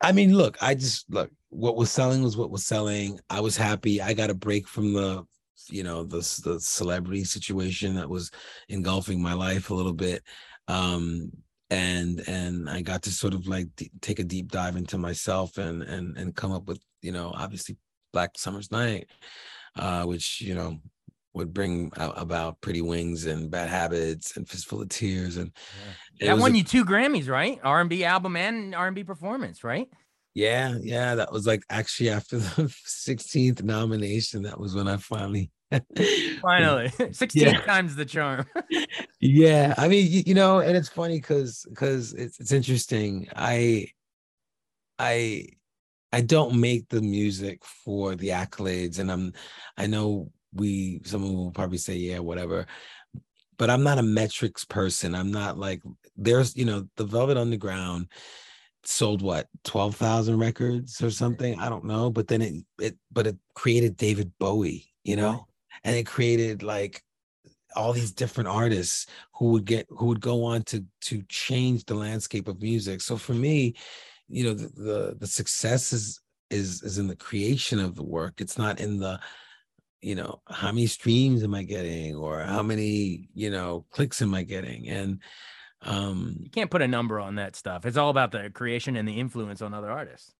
i 0.00 0.12
mean 0.12 0.36
look 0.36 0.56
i 0.60 0.74
just 0.74 1.10
look 1.10 1.30
what 1.56 1.76
was 1.76 1.90
selling 1.90 2.22
was 2.22 2.36
what 2.36 2.50
was 2.50 2.66
selling. 2.66 3.18
I 3.30 3.40
was 3.40 3.56
happy. 3.56 4.02
I 4.02 4.12
got 4.12 4.30
a 4.30 4.34
break 4.34 4.68
from 4.68 4.92
the 4.92 5.24
you 5.68 5.82
know 5.82 6.04
the 6.04 6.18
the 6.44 6.60
celebrity 6.60 7.24
situation 7.24 7.94
that 7.94 8.08
was 8.08 8.30
engulfing 8.68 9.20
my 9.20 9.32
life 9.32 9.70
a 9.70 9.74
little 9.74 9.94
bit 9.94 10.22
um 10.68 11.32
and 11.70 12.22
and 12.28 12.70
i 12.70 12.80
got 12.80 13.02
to 13.02 13.10
sort 13.10 13.34
of 13.34 13.48
like 13.48 13.66
d- 13.74 13.90
take 14.00 14.20
a 14.20 14.24
deep 14.24 14.52
dive 14.52 14.76
into 14.76 14.96
myself 14.96 15.58
and 15.58 15.82
and 15.82 16.16
and 16.18 16.36
come 16.36 16.52
up 16.52 16.68
with 16.68 16.78
you 17.02 17.10
know 17.10 17.32
obviously 17.34 17.76
Black 18.12 18.38
Summer's 18.38 18.70
Night, 18.70 19.08
uh, 19.76 20.04
which 20.04 20.40
you 20.40 20.54
know 20.54 20.78
would 21.36 21.54
bring 21.54 21.92
about 21.96 22.60
Pretty 22.60 22.80
Wings 22.80 23.26
and 23.26 23.50
Bad 23.50 23.68
Habits 23.68 24.36
and 24.36 24.48
Fistful 24.48 24.82
of 24.82 24.88
Tears, 24.88 25.36
and 25.36 25.52
yeah. 26.20 26.34
that 26.34 26.40
won 26.40 26.54
a, 26.54 26.58
you 26.58 26.64
two 26.64 26.84
Grammys, 26.84 27.28
right? 27.28 27.60
R 27.62 27.80
and 27.80 27.90
B 27.90 28.04
album 28.04 28.36
and 28.36 28.74
R 28.74 28.86
and 28.86 28.96
B 28.96 29.04
performance, 29.04 29.62
right? 29.62 29.88
Yeah, 30.34 30.76
yeah, 30.80 31.14
that 31.14 31.32
was 31.32 31.46
like 31.46 31.62
actually 31.70 32.10
after 32.10 32.38
the 32.38 32.62
16th 32.64 33.62
nomination. 33.62 34.42
That 34.42 34.58
was 34.58 34.74
when 34.74 34.88
I 34.88 34.96
finally 34.96 35.50
finally 36.42 36.92
16 37.12 37.42
yeah. 37.42 37.60
times 37.62 37.96
the 37.96 38.04
charm 38.04 38.46
yeah 39.18 39.74
i 39.76 39.88
mean 39.88 40.06
you, 40.08 40.22
you 40.24 40.32
know 40.32 40.60
and 40.60 40.76
it's 40.76 40.88
funny 40.88 41.16
because 41.16 41.66
because 41.68 42.14
it's, 42.14 42.38
it's 42.38 42.52
interesting 42.52 43.26
i 43.34 43.84
i 45.00 45.44
I 46.12 46.20
don't 46.20 46.58
make 46.58 46.88
the 46.88 47.02
music 47.02 47.62
for 47.62 48.14
the 48.14 48.28
accolades, 48.28 48.98
and 48.98 49.10
I'm 49.10 49.32
I 49.76 49.86
know 49.86 50.30
we 50.56 51.00
someone 51.04 51.34
will 51.34 51.50
probably 51.50 51.78
say 51.78 51.94
yeah 51.94 52.18
whatever, 52.18 52.66
but 53.58 53.70
I'm 53.70 53.82
not 53.82 53.98
a 53.98 54.02
metrics 54.02 54.64
person. 54.64 55.14
I'm 55.14 55.30
not 55.30 55.58
like 55.58 55.82
there's 56.16 56.56
you 56.56 56.64
know 56.64 56.88
the 56.96 57.04
Velvet 57.04 57.36
Underground 57.36 58.08
sold 58.88 59.20
what 59.20 59.48
12,000 59.64 60.38
records 60.38 61.00
or 61.00 61.06
mm-hmm. 61.06 61.10
something? 61.12 61.58
I 61.58 61.68
don't 61.68 61.84
know 61.84 62.10
but 62.10 62.28
then 62.28 62.42
it 62.42 62.54
it 62.80 62.96
but 63.12 63.26
it 63.26 63.36
created 63.54 63.96
David 63.96 64.32
Bowie 64.38 64.86
you 65.04 65.16
know? 65.16 65.46
And 65.84 65.94
it 65.94 66.06
created 66.06 66.62
like 66.62 67.02
all 67.76 67.92
these 67.92 68.12
different 68.12 68.48
artists 68.48 69.06
who 69.34 69.50
would 69.50 69.64
get 69.64 69.86
who 69.90 70.06
would 70.06 70.20
go 70.20 70.44
on 70.44 70.62
to 70.64 70.84
to 71.02 71.22
change 71.28 71.84
the 71.84 71.94
landscape 71.94 72.48
of 72.48 72.62
music. 72.62 73.00
So 73.00 73.16
for 73.16 73.34
me 73.34 73.74
you 74.28 74.44
know 74.44 74.54
the 74.54 74.68
the, 74.68 75.16
the 75.20 75.26
success 75.26 75.92
is 75.92 76.20
is 76.50 76.82
is 76.82 76.98
in 76.98 77.08
the 77.08 77.16
creation 77.16 77.80
of 77.80 77.96
the 77.96 78.04
work. 78.04 78.40
It's 78.40 78.58
not 78.58 78.80
in 78.80 78.98
the 78.98 79.20
you 80.00 80.14
know 80.14 80.40
how 80.48 80.68
many 80.68 80.86
streams 80.86 81.42
am 81.42 81.54
i 81.54 81.62
getting 81.62 82.14
or 82.14 82.40
how 82.40 82.62
many 82.62 83.28
you 83.34 83.50
know 83.50 83.84
clicks 83.90 84.22
am 84.22 84.34
i 84.34 84.42
getting? 84.42 84.88
And 84.88 85.20
um 85.82 86.36
you 86.40 86.50
can't 86.50 86.70
put 86.70 86.82
a 86.82 86.88
number 86.88 87.20
on 87.20 87.36
that 87.36 87.56
stuff. 87.56 87.86
It's 87.86 87.96
all 87.96 88.10
about 88.10 88.32
the 88.32 88.50
creation 88.50 88.96
and 88.96 89.08
the 89.08 89.18
influence 89.18 89.62
on 89.62 89.74
other 89.74 89.90
artists. 89.90 90.32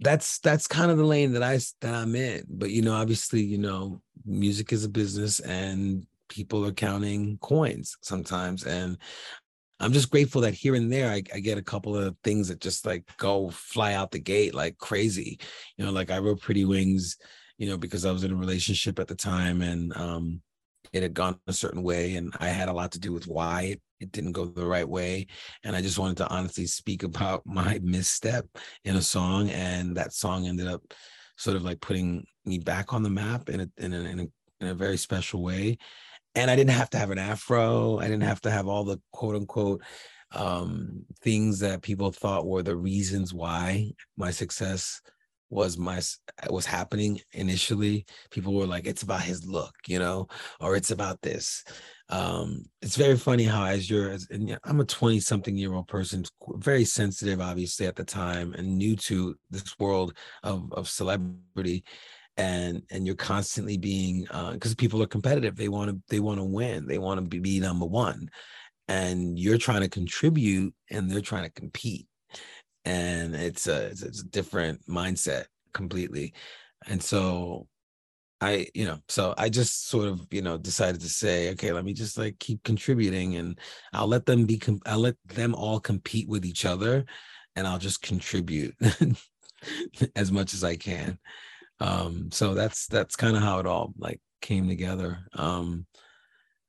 That's 0.00 0.38
that's 0.40 0.66
kind 0.66 0.90
of 0.90 0.98
the 0.98 1.04
lane 1.04 1.32
that 1.32 1.42
i 1.42 1.58
that 1.80 1.94
i'm 1.94 2.14
in. 2.14 2.44
But 2.48 2.70
you 2.70 2.82
know 2.82 2.94
obviously 2.94 3.42
you 3.42 3.58
know 3.58 4.00
music 4.24 4.72
is 4.72 4.84
a 4.84 4.88
business 4.88 5.40
and 5.40 6.06
people 6.28 6.64
are 6.66 6.72
counting 6.72 7.38
coins 7.38 7.96
sometimes. 8.02 8.64
And 8.64 8.98
i'm 9.78 9.92
just 9.92 10.10
grateful 10.10 10.40
that 10.40 10.54
here 10.54 10.74
and 10.74 10.90
there 10.90 11.10
I, 11.10 11.22
I, 11.34 11.40
get 11.40 11.58
a 11.58 11.62
couple 11.62 11.94
of 11.94 12.16
things 12.24 12.48
that 12.48 12.62
just 12.62 12.86
like 12.86 13.04
go 13.18 13.50
fly 13.50 13.92
out 13.92 14.10
the 14.10 14.18
gate 14.18 14.54
like 14.54 14.78
crazy. 14.78 15.38
You 15.76 15.84
know 15.84 15.92
like 15.92 16.10
i 16.10 16.18
wrote 16.18 16.40
pretty 16.40 16.64
wings 16.64 17.16
you 17.58 17.68
know 17.68 17.76
because 17.76 18.04
i 18.04 18.12
was 18.12 18.24
in 18.24 18.32
a 18.32 18.36
relationship 18.36 18.98
at 18.98 19.08
the 19.08 19.14
time 19.14 19.62
and 19.62 19.96
um 19.96 20.40
it 20.92 21.02
had 21.02 21.14
gone 21.14 21.38
a 21.46 21.52
certain 21.52 21.82
way 21.82 22.16
and 22.16 22.32
i 22.38 22.48
had 22.48 22.68
a 22.68 22.72
lot 22.72 22.92
to 22.92 23.00
do 23.00 23.12
with 23.12 23.26
why 23.26 23.62
it, 23.62 23.82
it 24.00 24.12
didn't 24.12 24.32
go 24.32 24.44
the 24.44 24.66
right 24.66 24.88
way 24.88 25.26
and 25.64 25.74
i 25.74 25.80
just 25.82 25.98
wanted 25.98 26.16
to 26.16 26.28
honestly 26.28 26.66
speak 26.66 27.02
about 27.02 27.42
my 27.46 27.78
misstep 27.82 28.46
in 28.84 28.96
a 28.96 29.02
song 29.02 29.50
and 29.50 29.96
that 29.96 30.12
song 30.12 30.46
ended 30.46 30.66
up 30.66 30.82
sort 31.36 31.56
of 31.56 31.64
like 31.64 31.80
putting 31.80 32.24
me 32.44 32.58
back 32.58 32.94
on 32.94 33.02
the 33.02 33.10
map 33.10 33.48
in 33.50 33.60
a, 33.60 33.68
in 33.76 33.92
a, 33.92 33.98
in 33.98 34.20
a, 34.20 34.26
in 34.60 34.68
a 34.68 34.74
very 34.74 34.96
special 34.96 35.42
way 35.42 35.76
and 36.36 36.50
I 36.50 36.56
didn't 36.56 36.70
have 36.70 36.90
to 36.90 36.98
have 36.98 37.10
an 37.10 37.18
afro. 37.18 37.98
I 37.98 38.04
didn't 38.04 38.24
have 38.24 38.42
to 38.42 38.50
have 38.50 38.68
all 38.68 38.84
the 38.84 39.00
quote 39.10 39.34
unquote 39.34 39.82
um, 40.32 41.04
things 41.22 41.60
that 41.60 41.82
people 41.82 42.12
thought 42.12 42.46
were 42.46 42.62
the 42.62 42.76
reasons 42.76 43.32
why 43.32 43.92
my 44.16 44.30
success 44.30 45.00
was 45.50 45.78
my 45.78 46.00
was 46.50 46.66
happening 46.66 47.20
initially 47.32 48.04
people 48.30 48.52
were 48.52 48.66
like 48.66 48.86
it's 48.86 49.02
about 49.02 49.22
his 49.22 49.46
look 49.46 49.74
you 49.86 49.98
know 49.98 50.26
or 50.60 50.76
it's 50.76 50.90
about 50.90 51.20
this. 51.22 51.64
Um 52.08 52.64
it's 52.82 52.96
very 52.96 53.16
funny 53.16 53.44
how 53.44 53.64
as 53.64 53.88
you're 53.90 54.10
as, 54.10 54.28
and 54.30 54.58
i'm 54.64 54.80
a 54.80 54.84
20 54.84 55.18
something 55.20 55.56
year 55.56 55.74
old 55.74 55.88
person 55.88 56.24
very 56.56 56.84
sensitive 56.84 57.40
obviously 57.40 57.86
at 57.86 57.96
the 57.96 58.04
time 58.04 58.54
and 58.54 58.78
new 58.78 58.96
to 58.96 59.36
this 59.50 59.76
world 59.78 60.16
of 60.42 60.72
of 60.72 60.88
celebrity 60.88 61.84
and 62.36 62.82
and 62.90 63.06
you're 63.06 63.16
constantly 63.16 63.76
being 63.76 64.26
uh 64.30 64.52
because 64.52 64.72
uh, 64.72 64.76
people 64.78 65.02
are 65.02 65.06
competitive 65.06 65.56
they 65.56 65.68
want 65.68 65.90
to 65.90 66.00
they 66.08 66.20
want 66.20 66.38
to 66.38 66.44
win 66.44 66.86
they 66.86 66.98
want 66.98 67.18
to 67.18 67.26
be, 67.26 67.38
be 67.38 67.60
number 67.60 67.86
one 67.86 68.28
and 68.88 69.38
you're 69.38 69.58
trying 69.58 69.80
to 69.80 69.88
contribute 69.88 70.72
and 70.90 71.10
they're 71.10 71.20
trying 71.20 71.44
to 71.44 71.60
compete 71.60 72.06
and 72.86 73.34
it's 73.34 73.66
a 73.66 73.86
it's, 73.86 74.02
it's 74.02 74.22
a 74.22 74.28
different 74.28 74.86
mindset 74.86 75.46
completely. 75.74 76.32
And 76.86 77.02
so 77.02 77.66
I, 78.40 78.68
you 78.74 78.84
know, 78.84 78.98
so 79.08 79.34
I 79.36 79.48
just 79.48 79.88
sort 79.88 80.08
of, 80.08 80.26
you 80.30 80.42
know, 80.42 80.56
decided 80.56 81.00
to 81.00 81.08
say, 81.08 81.50
okay, 81.50 81.72
let 81.72 81.84
me 81.84 81.92
just 81.92 82.16
like 82.16 82.38
keep 82.38 82.62
contributing 82.62 83.36
and 83.36 83.58
I'll 83.92 84.06
let 84.06 84.26
them 84.26 84.44
be, 84.44 84.60
I'll 84.86 85.00
let 85.00 85.16
them 85.26 85.54
all 85.54 85.80
compete 85.80 86.28
with 86.28 86.44
each 86.44 86.64
other 86.64 87.04
and 87.56 87.66
I'll 87.66 87.78
just 87.78 88.02
contribute 88.02 88.74
as 90.16 90.30
much 90.30 90.54
as 90.54 90.62
I 90.62 90.76
can. 90.76 91.18
Um 91.80 92.30
so 92.30 92.54
that's 92.54 92.86
that's 92.86 93.16
kind 93.16 93.36
of 93.36 93.42
how 93.42 93.58
it 93.58 93.66
all 93.66 93.92
like 93.98 94.20
came 94.40 94.68
together. 94.68 95.18
Um 95.34 95.86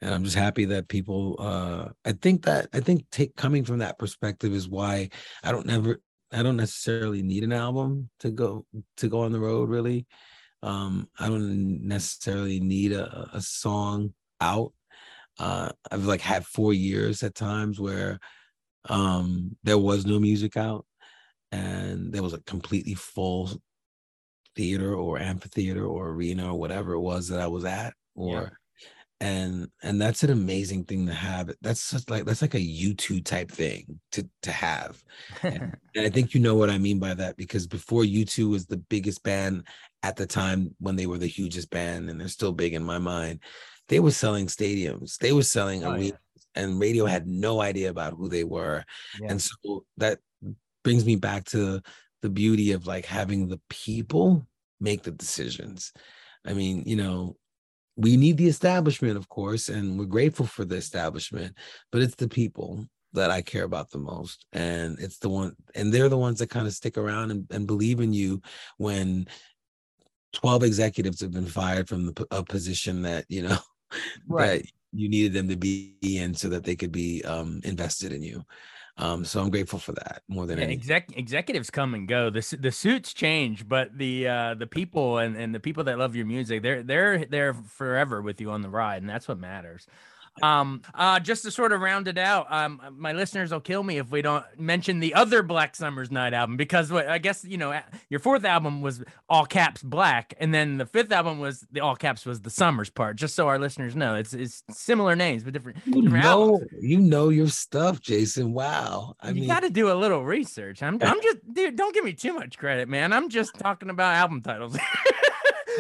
and 0.02 0.14
i'm 0.14 0.24
just 0.24 0.36
happy 0.36 0.66
that 0.66 0.88
people 0.88 1.36
uh 1.40 1.90
i 2.06 2.12
think 2.12 2.44
that 2.46 2.68
i 2.74 2.80
think 2.80 3.04
take 3.12 3.36
coming 3.36 3.64
from 3.64 3.80
that 3.80 3.98
perspective 3.98 4.54
is 4.54 4.70
why 4.70 5.10
i 5.44 5.52
don't 5.52 5.66
never 5.66 6.00
i 6.32 6.44
don't 6.44 6.58
necessarily 6.58 7.22
need 7.22 7.44
an 7.44 7.54
album 7.54 8.10
to 8.20 8.30
go 8.30 8.66
to 8.98 9.08
go 9.08 9.22
on 9.22 9.32
the 9.32 9.40
road 9.40 9.70
really 9.70 10.06
um 10.64 11.08
i 11.20 11.28
don't 11.28 11.86
necessarily 11.86 12.60
need 12.60 12.92
a, 12.92 13.30
a 13.34 13.42
song 13.42 14.14
out 14.42 14.74
uh 15.40 15.70
i've 15.92 16.06
like 16.06 16.22
had 16.22 16.46
four 16.46 16.74
years 16.74 17.24
at 17.24 17.36
times 17.36 17.80
where 17.80 18.20
um 18.90 19.56
there 19.64 19.78
was 19.78 20.06
no 20.06 20.20
music 20.20 20.58
out 20.58 20.86
and 21.52 22.12
there 22.12 22.24
was 22.24 22.34
a 22.34 22.42
completely 22.42 22.94
full 22.94 23.50
theater 24.56 24.94
or 24.94 25.20
amphitheater 25.20 25.86
or 25.86 26.10
arena 26.10 26.52
or 26.52 26.60
whatever 26.60 26.94
it 26.94 27.00
was 27.00 27.30
that 27.30 27.40
I 27.40 27.48
was 27.48 27.64
at 27.64 27.94
or. 28.16 28.58
And 29.20 29.68
and 29.82 30.00
that's 30.00 30.24
an 30.24 30.30
amazing 30.30 30.84
thing 30.84 31.08
to 31.08 31.14
have 31.14 31.52
that's 31.62 31.90
just 31.90 32.10
like 32.10 32.26
that's 32.26 32.42
like 32.42 32.54
a 32.54 32.60
U2 32.60 33.26
type 33.26 33.50
thing 33.50 34.00
to 34.12 34.28
to 34.44 34.52
have 34.52 35.04
and, 35.42 35.76
and 35.96 36.06
I 36.06 36.10
think 36.10 36.34
you 36.34 36.40
know 36.40 36.56
what 36.56 36.70
I 36.70 36.78
mean 36.78 37.00
by 37.00 37.16
that 37.16 37.36
because 37.36 37.66
before 37.66 38.04
U2 38.04 38.50
was 38.50 38.68
the 38.68 38.78
biggest 38.78 39.24
band 39.24 39.66
at 40.04 40.16
the 40.18 40.28
time 40.28 40.76
when 40.80 40.96
they 40.96 41.08
were 41.08 41.18
the 41.18 41.26
hugest 41.26 41.72
band 41.72 42.10
and 42.10 42.22
they're 42.22 42.28
still 42.28 42.52
big 42.52 42.74
in 42.76 42.84
my 42.84 43.00
mind 43.00 43.40
they 43.90 44.00
were 44.00 44.12
selling 44.12 44.46
stadiums 44.46 45.18
they 45.18 45.32
were 45.32 45.44
selling 45.44 45.84
oh, 45.84 45.92
arenas 45.92 46.12
yeah. 46.12 46.64
and 46.64 46.80
radio 46.80 47.06
had 47.06 47.26
no 47.26 47.60
idea 47.60 47.90
about 47.90 48.14
who 48.14 48.30
they 48.30 48.44
were 48.44 48.84
yeah. 49.20 49.32
and 49.32 49.42
so 49.42 49.84
that 49.98 50.20
brings 50.84 51.06
me 51.06 51.16
back 51.16 51.44
to 51.46 51.82
the 52.22 52.30
beauty 52.30 52.72
of 52.72 52.88
like 52.88 53.06
having 53.06 53.48
the 53.48 53.60
people 53.70 54.48
make 54.80 55.04
the 55.04 55.12
decisions. 55.12 55.94
I 56.46 56.54
mean, 56.54 56.84
you 56.86 56.96
know, 56.96 57.36
we 57.98 58.16
need 58.16 58.38
the 58.38 58.48
establishment, 58.48 59.18
of 59.18 59.28
course, 59.28 59.70
and 59.70 59.98
we're 59.98 60.06
grateful 60.06 60.46
for 60.46 60.64
the 60.64 60.76
establishment, 60.76 61.58
but 61.92 62.02
it's 62.02 62.16
the 62.16 62.30
people 62.30 62.88
that 63.14 63.32
I 63.32 63.42
care 63.42 63.64
about 63.64 63.90
the 63.90 63.98
most. 63.98 64.46
And 64.54 65.00
it's 65.00 65.18
the 65.18 65.30
one, 65.30 65.56
and 65.74 65.92
they're 65.92 66.08
the 66.08 66.18
ones 66.18 66.40
that 66.40 66.52
kind 66.52 66.68
of 66.68 66.74
stick 66.74 66.98
around 66.98 67.32
and, 67.32 67.48
and 67.50 67.66
believe 67.66 68.00
in 68.00 68.14
you 68.14 68.42
when 68.78 69.28
12 70.34 70.64
executives 70.64 71.20
have 71.22 71.32
been 71.32 71.48
fired 71.48 71.90
from 71.90 72.06
the, 72.06 72.28
a 72.30 72.44
position 72.44 73.02
that, 73.02 73.26
you 73.30 73.42
know, 73.42 73.58
right. 74.28 74.62
that 74.62 74.72
you 74.92 75.10
needed 75.10 75.34
them 75.34 75.50
to 75.50 75.56
be 75.58 75.96
in 76.04 76.36
so 76.36 76.50
that 76.50 76.64
they 76.64 76.76
could 76.76 76.92
be 76.92 77.24
um, 77.24 77.62
invested 77.64 78.14
in 78.14 78.22
you. 78.22 78.44
Um, 79.00 79.26
so 79.26 79.42
I'm 79.42 79.52
grateful 79.52 79.78
for 79.78 79.92
that 79.94 80.24
more 80.28 80.48
than 80.48 80.58
yeah, 80.58 80.66
exec- 80.66 81.16
executives 81.16 81.70
come 81.70 81.94
and 81.94 82.08
go. 82.08 82.30
The 82.32 82.58
the 82.60 82.72
suits 82.72 83.14
change, 83.14 83.68
but 83.68 83.96
the 83.98 84.28
uh, 84.28 84.54
the 84.56 84.66
people 84.66 85.20
and, 85.20 85.36
and 85.36 85.54
the 85.54 85.60
people 85.60 85.84
that 85.84 86.00
love 86.00 86.16
your 86.16 86.26
music, 86.26 86.64
they're 86.64 86.82
they're 86.82 87.26
they're 87.26 87.54
forever 87.54 88.22
with 88.22 88.42
you 88.42 88.50
on 88.50 88.62
the 88.64 88.70
ride, 88.70 89.04
and 89.04 89.10
that's 89.10 89.28
what 89.28 89.40
matters. 89.40 89.86
Um, 90.42 90.82
uh, 90.94 91.20
just 91.20 91.44
to 91.44 91.52
sort 91.52 91.72
of 91.72 91.82
round 91.82 92.08
it 92.08 92.18
out, 92.18 92.52
um, 92.52 92.82
my 92.98 93.14
listeners 93.14 93.52
will 93.52 93.60
kill 93.60 93.84
me 93.84 93.98
if 93.98 94.12
we 94.12 94.22
don't 94.22 94.46
mention 94.58 95.00
the 95.00 95.14
other 95.14 95.44
Black 95.44 95.76
Summer's 95.76 96.12
Night 96.12 96.34
album 96.34 96.58
because 96.58 96.92
what 96.92 97.08
I 97.08 97.18
guess 97.18 97.44
you 97.44 97.58
know 97.58 97.80
your 98.10 98.20
fourth 98.20 98.46
album 98.46 98.82
was 98.82 99.04
all 99.30 99.46
caps 99.46 99.84
black, 99.84 100.34
and 100.40 100.54
then 100.54 100.78
the 100.78 100.86
fifth 100.86 101.12
album 101.12 101.40
was 101.40 101.66
the 101.72 101.82
all 101.82 101.96
caps 101.96 102.26
was 102.26 102.42
the 102.42 102.50
Summers 102.50 102.90
part. 102.90 103.16
Just 103.16 103.36
so 103.36 103.48
our 103.48 103.60
listeners 103.60 103.96
know, 103.96 104.16
it's 104.16 104.34
it's 104.34 104.64
similar 104.70 105.16
names 105.16 105.44
but 105.44 105.54
different. 105.54 105.80
You 105.86 106.04
different 106.04 106.24
know, 106.24 106.30
albums. 106.54 106.72
you 106.80 107.00
know 107.00 107.30
your 107.30 107.48
stuff, 107.48 108.02
Jason. 108.02 108.54
Wow, 108.54 109.16
I 109.22 109.32
you 109.32 109.48
got 109.48 109.62
to 109.62 109.70
do 109.70 109.92
a 109.92 109.96
little 109.96 110.24
research. 110.24 110.84
I'm 110.84 110.98
I'm 111.02 111.22
just 111.22 111.38
dude. 111.54 111.76
Don't 111.76 111.94
give 111.94 112.04
me 112.04 112.14
too 112.14 112.34
much 112.34 112.58
credit, 112.58 112.88
man. 112.88 113.14
I'm 113.14 113.30
just 113.30 113.58
talking 113.58 113.90
about 113.90 114.16
album 114.16 114.42
titles. 114.42 114.78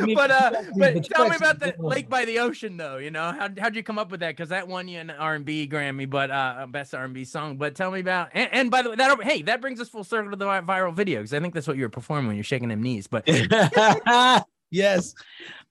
but 0.15 0.31
uh, 0.31 0.63
but 0.75 1.03
tell 1.05 1.29
me 1.29 1.35
about 1.35 1.59
the 1.59 1.75
Lake 1.79 2.09
by 2.09 2.25
the 2.25 2.39
Ocean, 2.39 2.77
though. 2.77 2.97
You 2.97 3.11
know, 3.11 3.31
how 3.31 3.49
how'd 3.57 3.75
you 3.75 3.83
come 3.83 3.99
up 3.99 4.11
with 4.11 4.19
that? 4.21 4.35
Because 4.35 4.49
that 4.49 4.67
won 4.67 4.87
you 4.87 4.99
an 4.99 5.09
R 5.09 5.35
and 5.35 5.45
B 5.45 5.67
Grammy, 5.67 6.09
but 6.09 6.31
uh, 6.31 6.67
best 6.69 6.93
R 6.93 7.03
and 7.03 7.13
B 7.13 7.25
song. 7.25 7.57
But 7.57 7.75
tell 7.75 7.91
me 7.91 7.99
about 7.99 8.29
and, 8.33 8.49
and 8.51 8.71
by 8.71 8.81
the 8.81 8.89
way, 8.89 8.95
that 8.95 9.23
hey, 9.23 9.41
that 9.43 9.61
brings 9.61 9.79
us 9.79 9.89
full 9.89 10.03
circle 10.03 10.31
to 10.31 10.37
the 10.37 10.45
viral 10.45 10.93
video 10.93 11.19
because 11.19 11.33
I 11.33 11.39
think 11.39 11.53
that's 11.53 11.67
what 11.67 11.77
you 11.77 11.83
were 11.83 11.89
performing 11.89 12.27
when 12.27 12.35
you're 12.35 12.43
shaking 12.43 12.69
them 12.69 12.81
knees. 12.81 13.07
But 13.07 13.27
yes, 14.69 15.13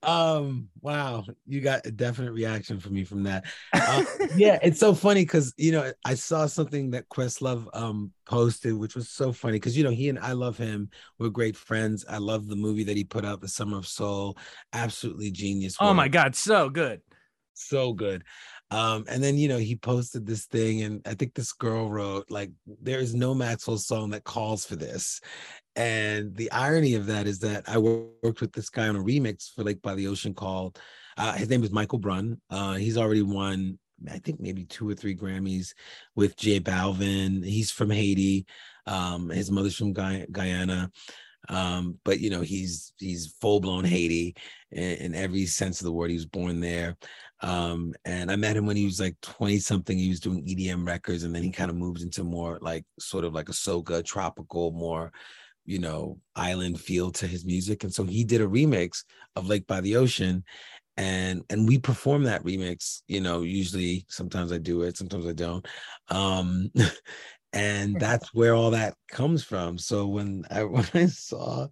um, 0.02 0.68
wow, 0.80 1.24
you 1.46 1.60
got 1.60 1.86
a 1.86 1.90
definite 1.90 2.32
reaction 2.32 2.78
from 2.78 2.94
me 2.94 3.04
from 3.04 3.24
that. 3.24 3.44
Uh, 3.72 4.04
yeah, 4.36 4.58
it's 4.62 4.78
so 4.78 4.94
funny 4.94 5.22
because 5.22 5.52
you 5.56 5.72
know 5.72 5.92
I 6.04 6.14
saw 6.14 6.46
something 6.46 6.90
that 6.90 7.08
Questlove 7.08 7.66
um 7.74 8.12
posted, 8.26 8.74
which 8.74 8.94
was 8.94 9.08
so 9.08 9.32
funny 9.32 9.54
because 9.54 9.76
you 9.76 9.84
know 9.84 9.90
he 9.90 10.08
and 10.08 10.18
I 10.18 10.32
love 10.32 10.56
him. 10.56 10.90
We're 11.18 11.30
great 11.30 11.56
friends. 11.56 12.04
I 12.08 12.18
love 12.18 12.46
the 12.46 12.56
movie 12.56 12.84
that 12.84 12.96
he 12.96 13.04
put 13.04 13.24
out, 13.24 13.40
The 13.40 13.48
Summer 13.48 13.78
of 13.78 13.86
Soul. 13.86 14.36
Absolutely 14.72 15.30
genius. 15.30 15.76
Oh 15.80 15.94
my 15.94 16.08
god, 16.08 16.34
so 16.34 16.68
good, 16.68 17.00
so 17.54 17.92
good. 17.92 18.22
Um, 18.70 19.04
and 19.08 19.22
then 19.22 19.38
you 19.38 19.48
know 19.48 19.58
he 19.58 19.76
posted 19.76 20.26
this 20.26 20.46
thing, 20.46 20.82
and 20.82 21.00
I 21.06 21.14
think 21.14 21.34
this 21.34 21.52
girl 21.52 21.88
wrote 21.88 22.30
like, 22.30 22.50
"There 22.82 22.98
is 22.98 23.14
no 23.14 23.32
Maxwell 23.32 23.78
song 23.78 24.10
that 24.10 24.24
calls 24.24 24.64
for 24.64 24.74
this," 24.74 25.20
And 25.76 26.34
the 26.34 26.50
irony 26.50 26.94
of 26.94 27.06
that 27.06 27.26
is 27.26 27.38
that 27.40 27.68
I 27.68 27.76
worked 27.76 28.40
with 28.40 28.52
this 28.52 28.70
guy 28.70 28.88
on 28.88 28.96
a 28.96 29.00
remix 29.02 29.52
for 29.54 29.62
Lake 29.62 29.82
by 29.82 29.94
the 29.94 30.06
Ocean 30.08 30.32
called, 30.32 30.78
uh, 31.18 31.32
his 31.34 31.50
name 31.50 31.62
is 31.62 31.70
Michael 31.70 31.98
Brun. 31.98 32.40
Uh, 32.48 32.74
he's 32.74 32.96
already 32.96 33.20
won, 33.20 33.78
I 34.10 34.18
think 34.18 34.40
maybe 34.40 34.64
two 34.64 34.88
or 34.88 34.94
three 34.94 35.14
Grammys 35.14 35.74
with 36.14 36.34
J 36.36 36.60
Balvin. 36.60 37.44
He's 37.44 37.70
from 37.70 37.90
Haiti. 37.90 38.46
Um, 38.86 39.28
his 39.28 39.50
mother's 39.50 39.76
from 39.76 39.92
Guy- 39.92 40.26
Guyana. 40.32 40.90
Um, 41.48 41.98
but 42.04 42.20
you 42.20 42.30
know, 42.30 42.40
he's 42.40 42.92
he's 42.98 43.34
full 43.40 43.60
blown 43.60 43.84
Haiti 43.84 44.34
in, 44.72 44.82
in, 44.82 45.14
every 45.14 45.46
sense 45.46 45.80
of 45.80 45.84
the 45.84 45.92
word. 45.92 46.10
He 46.10 46.16
was 46.16 46.26
born 46.26 46.60
there. 46.60 46.96
Um, 47.42 47.94
and 48.04 48.30
I 48.30 48.36
met 48.36 48.56
him 48.56 48.66
when 48.66 48.76
he 48.76 48.84
was 48.84 49.00
like 49.00 49.16
20 49.22 49.58
something. 49.58 49.96
He 49.96 50.08
was 50.08 50.20
doing 50.20 50.44
EDM 50.44 50.86
records, 50.86 51.24
and 51.24 51.34
then 51.34 51.42
he 51.42 51.50
kind 51.50 51.70
of 51.70 51.76
moved 51.76 52.02
into 52.02 52.24
more 52.24 52.58
like 52.62 52.84
sort 52.98 53.24
of 53.24 53.34
like 53.34 53.48
a 53.48 53.52
soca, 53.52 54.04
tropical, 54.04 54.72
more 54.72 55.12
you 55.66 55.80
know, 55.80 56.18
island 56.34 56.80
feel 56.80 57.10
to 57.10 57.26
his 57.26 57.44
music. 57.44 57.82
And 57.84 57.92
so 57.92 58.04
he 58.04 58.24
did 58.24 58.40
a 58.40 58.46
remix 58.46 59.02
of 59.34 59.48
Lake 59.48 59.66
by 59.66 59.80
the 59.80 59.96
Ocean. 59.96 60.44
And 60.96 61.42
and 61.50 61.68
we 61.68 61.76
perform 61.76 62.22
that 62.22 62.42
remix, 62.42 63.02
you 63.06 63.20
know, 63.20 63.42
usually 63.42 64.06
sometimes 64.08 64.50
I 64.50 64.56
do 64.56 64.80
it, 64.82 64.96
sometimes 64.96 65.26
I 65.26 65.32
don't. 65.32 65.66
Um 66.08 66.70
and 67.56 67.96
that's 68.00 68.32
where 68.34 68.54
all 68.54 68.70
that 68.70 68.94
comes 69.08 69.42
from. 69.42 69.78
So 69.78 70.06
when 70.06 70.44
i 70.50 70.62
when 70.64 70.86
i 70.94 71.06
saw 71.06 71.66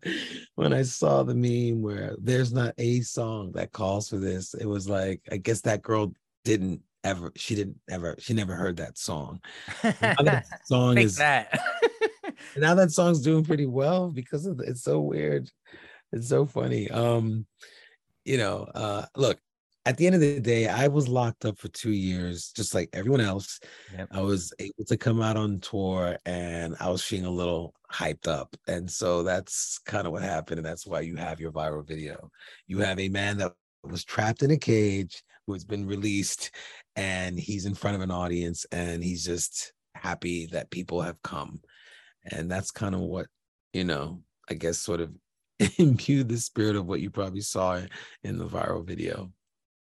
when 0.55 0.73
i 0.73 0.83
saw 0.83 1.23
the 1.23 1.35
meme 1.35 1.83
where 1.83 2.17
there's 2.21 2.53
not 2.53 2.75
a 2.79 3.01
song 3.01 3.53
that 3.53 3.73
calls 3.73 4.09
for 4.09 4.17
this 4.17 4.55
it 4.55 4.67
was 4.67 4.89
like 4.89 5.21
i 5.31 5.37
guess 5.37 5.61
that 5.63 5.83
girl 5.83 6.13
didn't 6.45 6.81
ever 7.05 7.33
she 7.37 7.55
didn't 7.55 7.79
ever 7.91 8.17
she 8.19 8.35
never 8.35 8.55
heard 8.55 8.77
that 8.79 8.99
song. 8.99 9.41
That 9.83 10.47
song 10.65 10.99
is 10.99 11.17
that. 11.17 11.59
now 12.57 12.75
that 12.75 12.91
song's 12.91 13.21
doing 13.21 13.45
pretty 13.45 13.67
well 13.67 14.11
because 14.11 14.47
of 14.47 14.61
it's 14.61 14.83
so 14.83 15.01
weird. 15.01 15.51
It's 16.13 16.29
so 16.29 16.47
funny. 16.47 16.91
Um 16.91 17.47
you 18.25 18.39
know 18.39 18.67
uh 18.75 19.05
look 19.17 19.39
at 19.87 19.99
the 19.99 20.07
end 20.07 20.15
of 20.15 20.21
the 20.23 20.41
day, 20.41 20.67
I 20.67 20.89
was 20.89 21.09
locked 21.09 21.45
up 21.45 21.59
for 21.59 21.69
two 21.69 21.93
years, 21.93 22.53
just 22.53 22.75
like 22.75 22.89
everyone 22.93 23.21
else. 23.21 23.61
Yep. 23.93 24.09
I 24.13 24.21
was 24.23 24.53
able 24.59 24.85
to 24.87 24.97
come 24.97 25.21
out 25.21 25.37
on 25.37 25.61
tour 25.61 26.17
and 26.25 26.75
I 26.81 26.89
was 26.89 27.05
feeling 27.05 27.27
a 27.27 27.31
little 27.31 27.75
hyped 27.93 28.27
up. 28.27 28.57
And 28.67 28.91
so 28.91 29.23
that's 29.23 29.79
kind 29.85 30.07
of 30.07 30.13
what 30.13 30.23
happened. 30.23 30.59
And 30.59 30.67
that's 30.67 30.87
why 30.87 31.01
you 31.01 31.17
have 31.17 31.39
your 31.39 31.53
viral 31.53 31.87
video. 31.87 32.31
You 32.67 32.79
have 32.79 32.99
a 32.99 33.11
man 33.11 33.37
that 33.39 33.53
was 33.83 34.05
trapped 34.05 34.43
in 34.43 34.51
a 34.53 34.57
cage 34.57 35.23
who 35.47 35.53
has 35.53 35.65
been 35.65 35.87
released 35.87 36.51
and 36.97 37.39
he's 37.39 37.67
in 37.67 37.75
front 37.75 37.97
of 37.97 38.03
an 38.03 38.11
audience 38.11 38.65
and 38.73 39.05
he's 39.05 39.25
just 39.25 39.75
happy 39.95 40.47
that 40.47 40.71
people 40.71 41.03
have 41.03 41.21
come. 41.23 41.61
And 42.25 42.51
that's 42.51 42.71
kind 42.71 42.95
of 42.95 43.03
what, 43.03 43.27
you 43.75 43.85
know, 43.85 44.23
I 44.49 44.55
guess 44.55 44.79
sort 44.79 45.03
of 45.03 45.13
imbued 45.79 46.31
the 46.31 46.39
spirit 46.39 46.77
of 46.77 46.87
what 46.87 47.01
you 47.01 47.11
probably 47.11 47.43
saw 47.43 47.83
in 48.23 48.39
the 48.39 48.47
viral 48.47 48.87
video. 48.87 49.31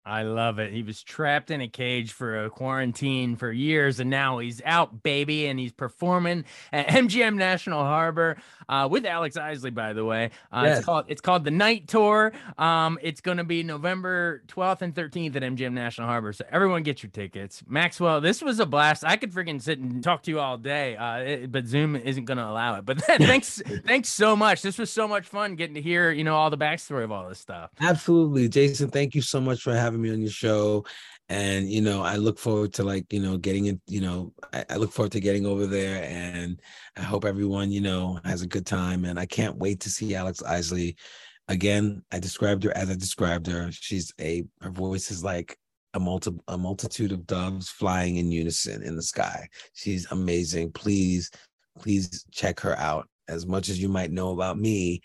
I 0.04 0.24
love 0.24 0.58
it. 0.58 0.72
He 0.72 0.82
was 0.82 1.00
trapped 1.02 1.52
in 1.52 1.60
a 1.60 1.68
cage 1.68 2.12
for 2.12 2.44
a 2.44 2.50
quarantine 2.50 3.36
for 3.36 3.52
years, 3.52 4.00
and 4.00 4.10
now 4.10 4.38
he's 4.38 4.60
out, 4.64 5.04
baby, 5.04 5.46
and 5.46 5.60
he's 5.60 5.70
performing 5.70 6.44
at 6.72 6.86
MGM 6.88 7.36
National 7.36 7.84
Harbor 7.84 8.36
uh, 8.68 8.88
with 8.90 9.06
Alex 9.06 9.36
Isley. 9.36 9.70
By 9.70 9.92
the 9.92 10.04
way, 10.04 10.30
uh, 10.50 10.62
yes. 10.64 10.78
it's 10.78 10.86
called 10.86 11.04
it's 11.06 11.20
called 11.20 11.44
the 11.44 11.52
Night 11.52 11.86
Tour. 11.86 12.32
Um, 12.58 12.98
it's 13.00 13.20
going 13.20 13.36
to 13.36 13.44
be 13.44 13.62
November 13.62 14.42
12th 14.48 14.82
and 14.82 14.94
13th 14.94 15.36
at 15.36 15.42
MGM 15.42 15.72
National 15.72 16.08
Harbor. 16.08 16.32
So 16.32 16.44
everyone, 16.50 16.82
get 16.82 17.04
your 17.04 17.10
tickets. 17.10 17.62
Maxwell, 17.68 18.20
this 18.20 18.42
was 18.42 18.58
a 18.58 18.66
blast. 18.66 19.04
I 19.04 19.16
could 19.16 19.32
freaking 19.32 19.62
sit 19.62 19.78
and 19.78 20.02
talk 20.02 20.24
to 20.24 20.32
you 20.32 20.40
all 20.40 20.58
day, 20.58 20.96
uh, 20.96 21.18
it, 21.18 21.52
but 21.52 21.66
Zoom 21.66 21.94
isn't 21.94 22.24
going 22.24 22.38
to 22.38 22.46
allow 22.46 22.76
it. 22.76 22.84
But 22.84 23.00
thanks, 23.04 23.62
thanks 23.86 24.08
so 24.08 24.34
much. 24.34 24.62
This 24.62 24.78
was 24.78 24.90
so 24.90 25.06
much 25.06 25.28
fun 25.28 25.54
getting 25.54 25.74
to 25.74 25.82
hear 25.82 26.10
you 26.10 26.24
know 26.24 26.34
all 26.34 26.50
the 26.50 26.58
backstory 26.58 27.04
of 27.04 27.12
all 27.12 27.28
this 27.28 27.38
stuff. 27.38 27.70
Absolutely, 27.80 28.48
Jason. 28.48 28.90
Thank 28.90 29.14
you 29.14 29.22
so 29.22 29.40
much 29.40 29.62
for 29.62 29.72
having 29.72 29.91
having 29.92 30.02
me 30.02 30.10
on 30.10 30.20
your 30.20 30.30
show 30.30 30.84
and 31.28 31.70
you 31.70 31.82
know 31.82 32.02
i 32.02 32.16
look 32.16 32.38
forward 32.38 32.72
to 32.72 32.82
like 32.82 33.04
you 33.12 33.20
know 33.20 33.36
getting 33.36 33.66
it 33.66 33.78
you 33.86 34.00
know 34.00 34.32
I, 34.52 34.64
I, 34.70 34.76
look 34.76 34.90
forward 34.90 35.12
to 35.12 35.20
getting 35.20 35.44
over 35.44 35.66
there 35.66 36.02
and 36.04 36.60
i 36.96 37.02
hope 37.02 37.24
everyone 37.24 37.70
you 37.70 37.82
know 37.82 38.18
has 38.24 38.40
a 38.40 38.46
good 38.46 38.66
time 38.66 39.04
and 39.04 39.20
i 39.20 39.26
can't 39.26 39.56
wait 39.56 39.80
to 39.80 39.90
see 39.90 40.14
alex 40.14 40.42
isley 40.42 40.96
again. 41.48 42.02
I 42.10 42.18
described 42.18 42.64
her 42.64 42.76
as 42.76 42.90
i 42.90 42.94
described 42.94 43.46
her. 43.46 43.70
She's 43.70 44.12
a 44.20 44.44
her 44.60 44.70
voice 44.70 45.10
is 45.10 45.22
like 45.22 45.56
a 45.94 46.00
multi 46.00 46.32
a 46.48 46.56
multitude 46.56 47.12
of 47.12 47.26
doves 47.26 47.68
flying 47.68 48.16
in 48.16 48.32
unison 48.32 48.82
in 48.82 48.96
the 48.96 49.02
sky. 49.02 49.48
She's 49.74 50.10
amazing. 50.10 50.72
Please 50.72 51.30
please 51.78 52.24
check 52.30 52.60
her 52.60 52.76
out. 52.78 53.08
As 53.28 53.46
much 53.46 53.68
as 53.68 53.80
you 53.80 53.88
might 53.88 54.10
know 54.10 54.30
about 54.32 54.58
me 54.58 55.02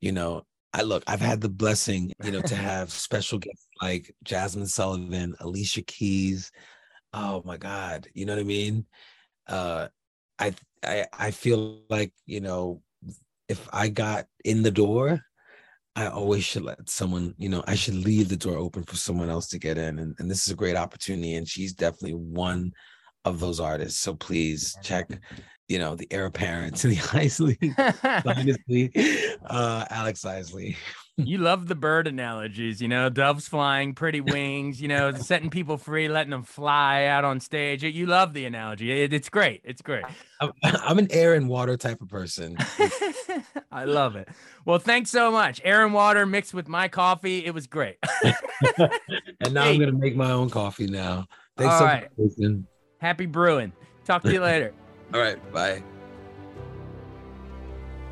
you 0.00 0.12
know 0.12 0.42
I 0.72 0.82
look, 0.82 1.02
I've 1.08 1.20
had 1.20 1.40
the 1.40 1.48
blessing, 1.48 2.12
you 2.22 2.30
know, 2.30 2.42
to 2.42 2.54
have 2.70 2.92
special 2.92 3.38
guests 3.38 3.66
like 3.80 4.14
Jazmine 4.24 4.68
Sullivan, 4.68 5.34
Alicia 5.40 5.82
Keys. 5.82 6.52
Oh 7.12 7.42
my 7.44 7.56
God, 7.56 8.08
you 8.14 8.24
know 8.26 8.34
what 8.34 8.40
I 8.40 8.44
mean? 8.44 8.86
Uh, 9.46 9.88
I 10.38 10.54
I 10.84 11.06
I 11.12 11.30
feel 11.30 11.82
like 11.88 12.12
you 12.26 12.40
know, 12.40 12.82
if 13.48 13.68
I 13.72 13.88
got 13.88 14.26
in 14.44 14.62
the 14.62 14.70
door, 14.70 15.20
I 15.96 16.06
always 16.06 16.44
should 16.44 16.62
let 16.62 16.88
someone, 16.88 17.34
you 17.36 17.48
know, 17.48 17.64
I 17.66 17.74
should 17.74 17.94
leave 17.94 18.28
the 18.28 18.36
door 18.36 18.56
open 18.56 18.84
for 18.84 18.96
someone 18.96 19.28
else 19.28 19.48
to 19.48 19.58
get 19.58 19.78
in, 19.78 19.98
and, 19.98 20.14
and 20.18 20.30
this 20.30 20.44
is 20.46 20.52
a 20.52 20.56
great 20.56 20.76
opportunity, 20.76 21.34
and 21.34 21.48
she's 21.48 21.72
definitely 21.72 22.14
one 22.14 22.72
of 23.24 23.40
those 23.40 23.60
artists. 23.60 24.00
So 24.00 24.14
please 24.14 24.76
check 24.82 25.10
you 25.70 25.78
know, 25.78 25.94
the 25.94 26.08
heir 26.10 26.26
apparent 26.26 26.74
to 26.78 26.88
the 26.88 27.00
Isley 27.12 27.56
uh, 29.46 29.84
Alex 29.88 30.24
Isley. 30.24 30.76
You 31.26 31.38
love 31.38 31.68
the 31.68 31.74
bird 31.74 32.06
analogies, 32.06 32.80
you 32.80 32.88
know, 32.88 33.08
doves 33.08 33.48
flying, 33.48 33.94
pretty 33.94 34.20
wings, 34.20 34.80
you 34.80 34.88
know, 34.88 35.12
setting 35.12 35.50
people 35.50 35.76
free, 35.76 36.08
letting 36.08 36.30
them 36.30 36.42
fly 36.42 37.04
out 37.04 37.24
on 37.24 37.40
stage. 37.40 37.82
You 37.82 38.06
love 38.06 38.34
the 38.34 38.44
analogy. 38.44 38.90
It, 39.02 39.12
it's 39.12 39.28
great. 39.28 39.60
It's 39.64 39.82
great. 39.82 40.04
I'm, 40.40 40.52
I'm, 40.62 40.98
an 40.98 41.08
air 41.10 41.34
and 41.34 41.48
water 41.48 41.76
type 41.76 42.00
of 42.00 42.08
person. 42.08 42.56
I 43.72 43.84
love 43.84 44.16
it. 44.16 44.28
Well, 44.64 44.78
thanks 44.78 45.10
so 45.10 45.30
much. 45.30 45.60
Air 45.64 45.84
and 45.84 45.94
water 45.94 46.26
mixed 46.26 46.54
with 46.54 46.68
my 46.68 46.88
coffee. 46.88 47.44
It 47.44 47.54
was 47.54 47.66
great. 47.66 47.96
and 48.22 49.54
now 49.54 49.64
hey. 49.64 49.72
I'm 49.72 49.78
going 49.78 49.90
to 49.90 49.98
make 49.98 50.16
my 50.16 50.30
own 50.30 50.50
coffee 50.50 50.86
now. 50.86 51.26
Thanks 51.56 51.72
All 51.72 51.78
so 51.80 51.84
right. 51.84 52.08
much. 52.18 52.64
Happy 52.98 53.26
brewing. 53.26 53.72
Talk 54.04 54.22
to 54.22 54.32
you 54.32 54.40
later. 54.40 54.72
All 55.14 55.20
right. 55.20 55.52
Bye. 55.52 55.82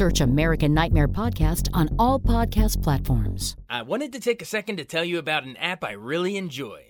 Search 0.00 0.22
American 0.22 0.72
Nightmare 0.72 1.08
Podcast 1.08 1.68
on 1.74 1.94
all 1.98 2.18
podcast 2.18 2.82
platforms. 2.82 3.54
I 3.68 3.82
wanted 3.82 4.14
to 4.14 4.18
take 4.18 4.40
a 4.40 4.46
second 4.46 4.78
to 4.78 4.84
tell 4.86 5.04
you 5.04 5.18
about 5.18 5.44
an 5.44 5.58
app 5.58 5.84
I 5.84 5.92
really 5.92 6.38
enjoy. 6.38 6.89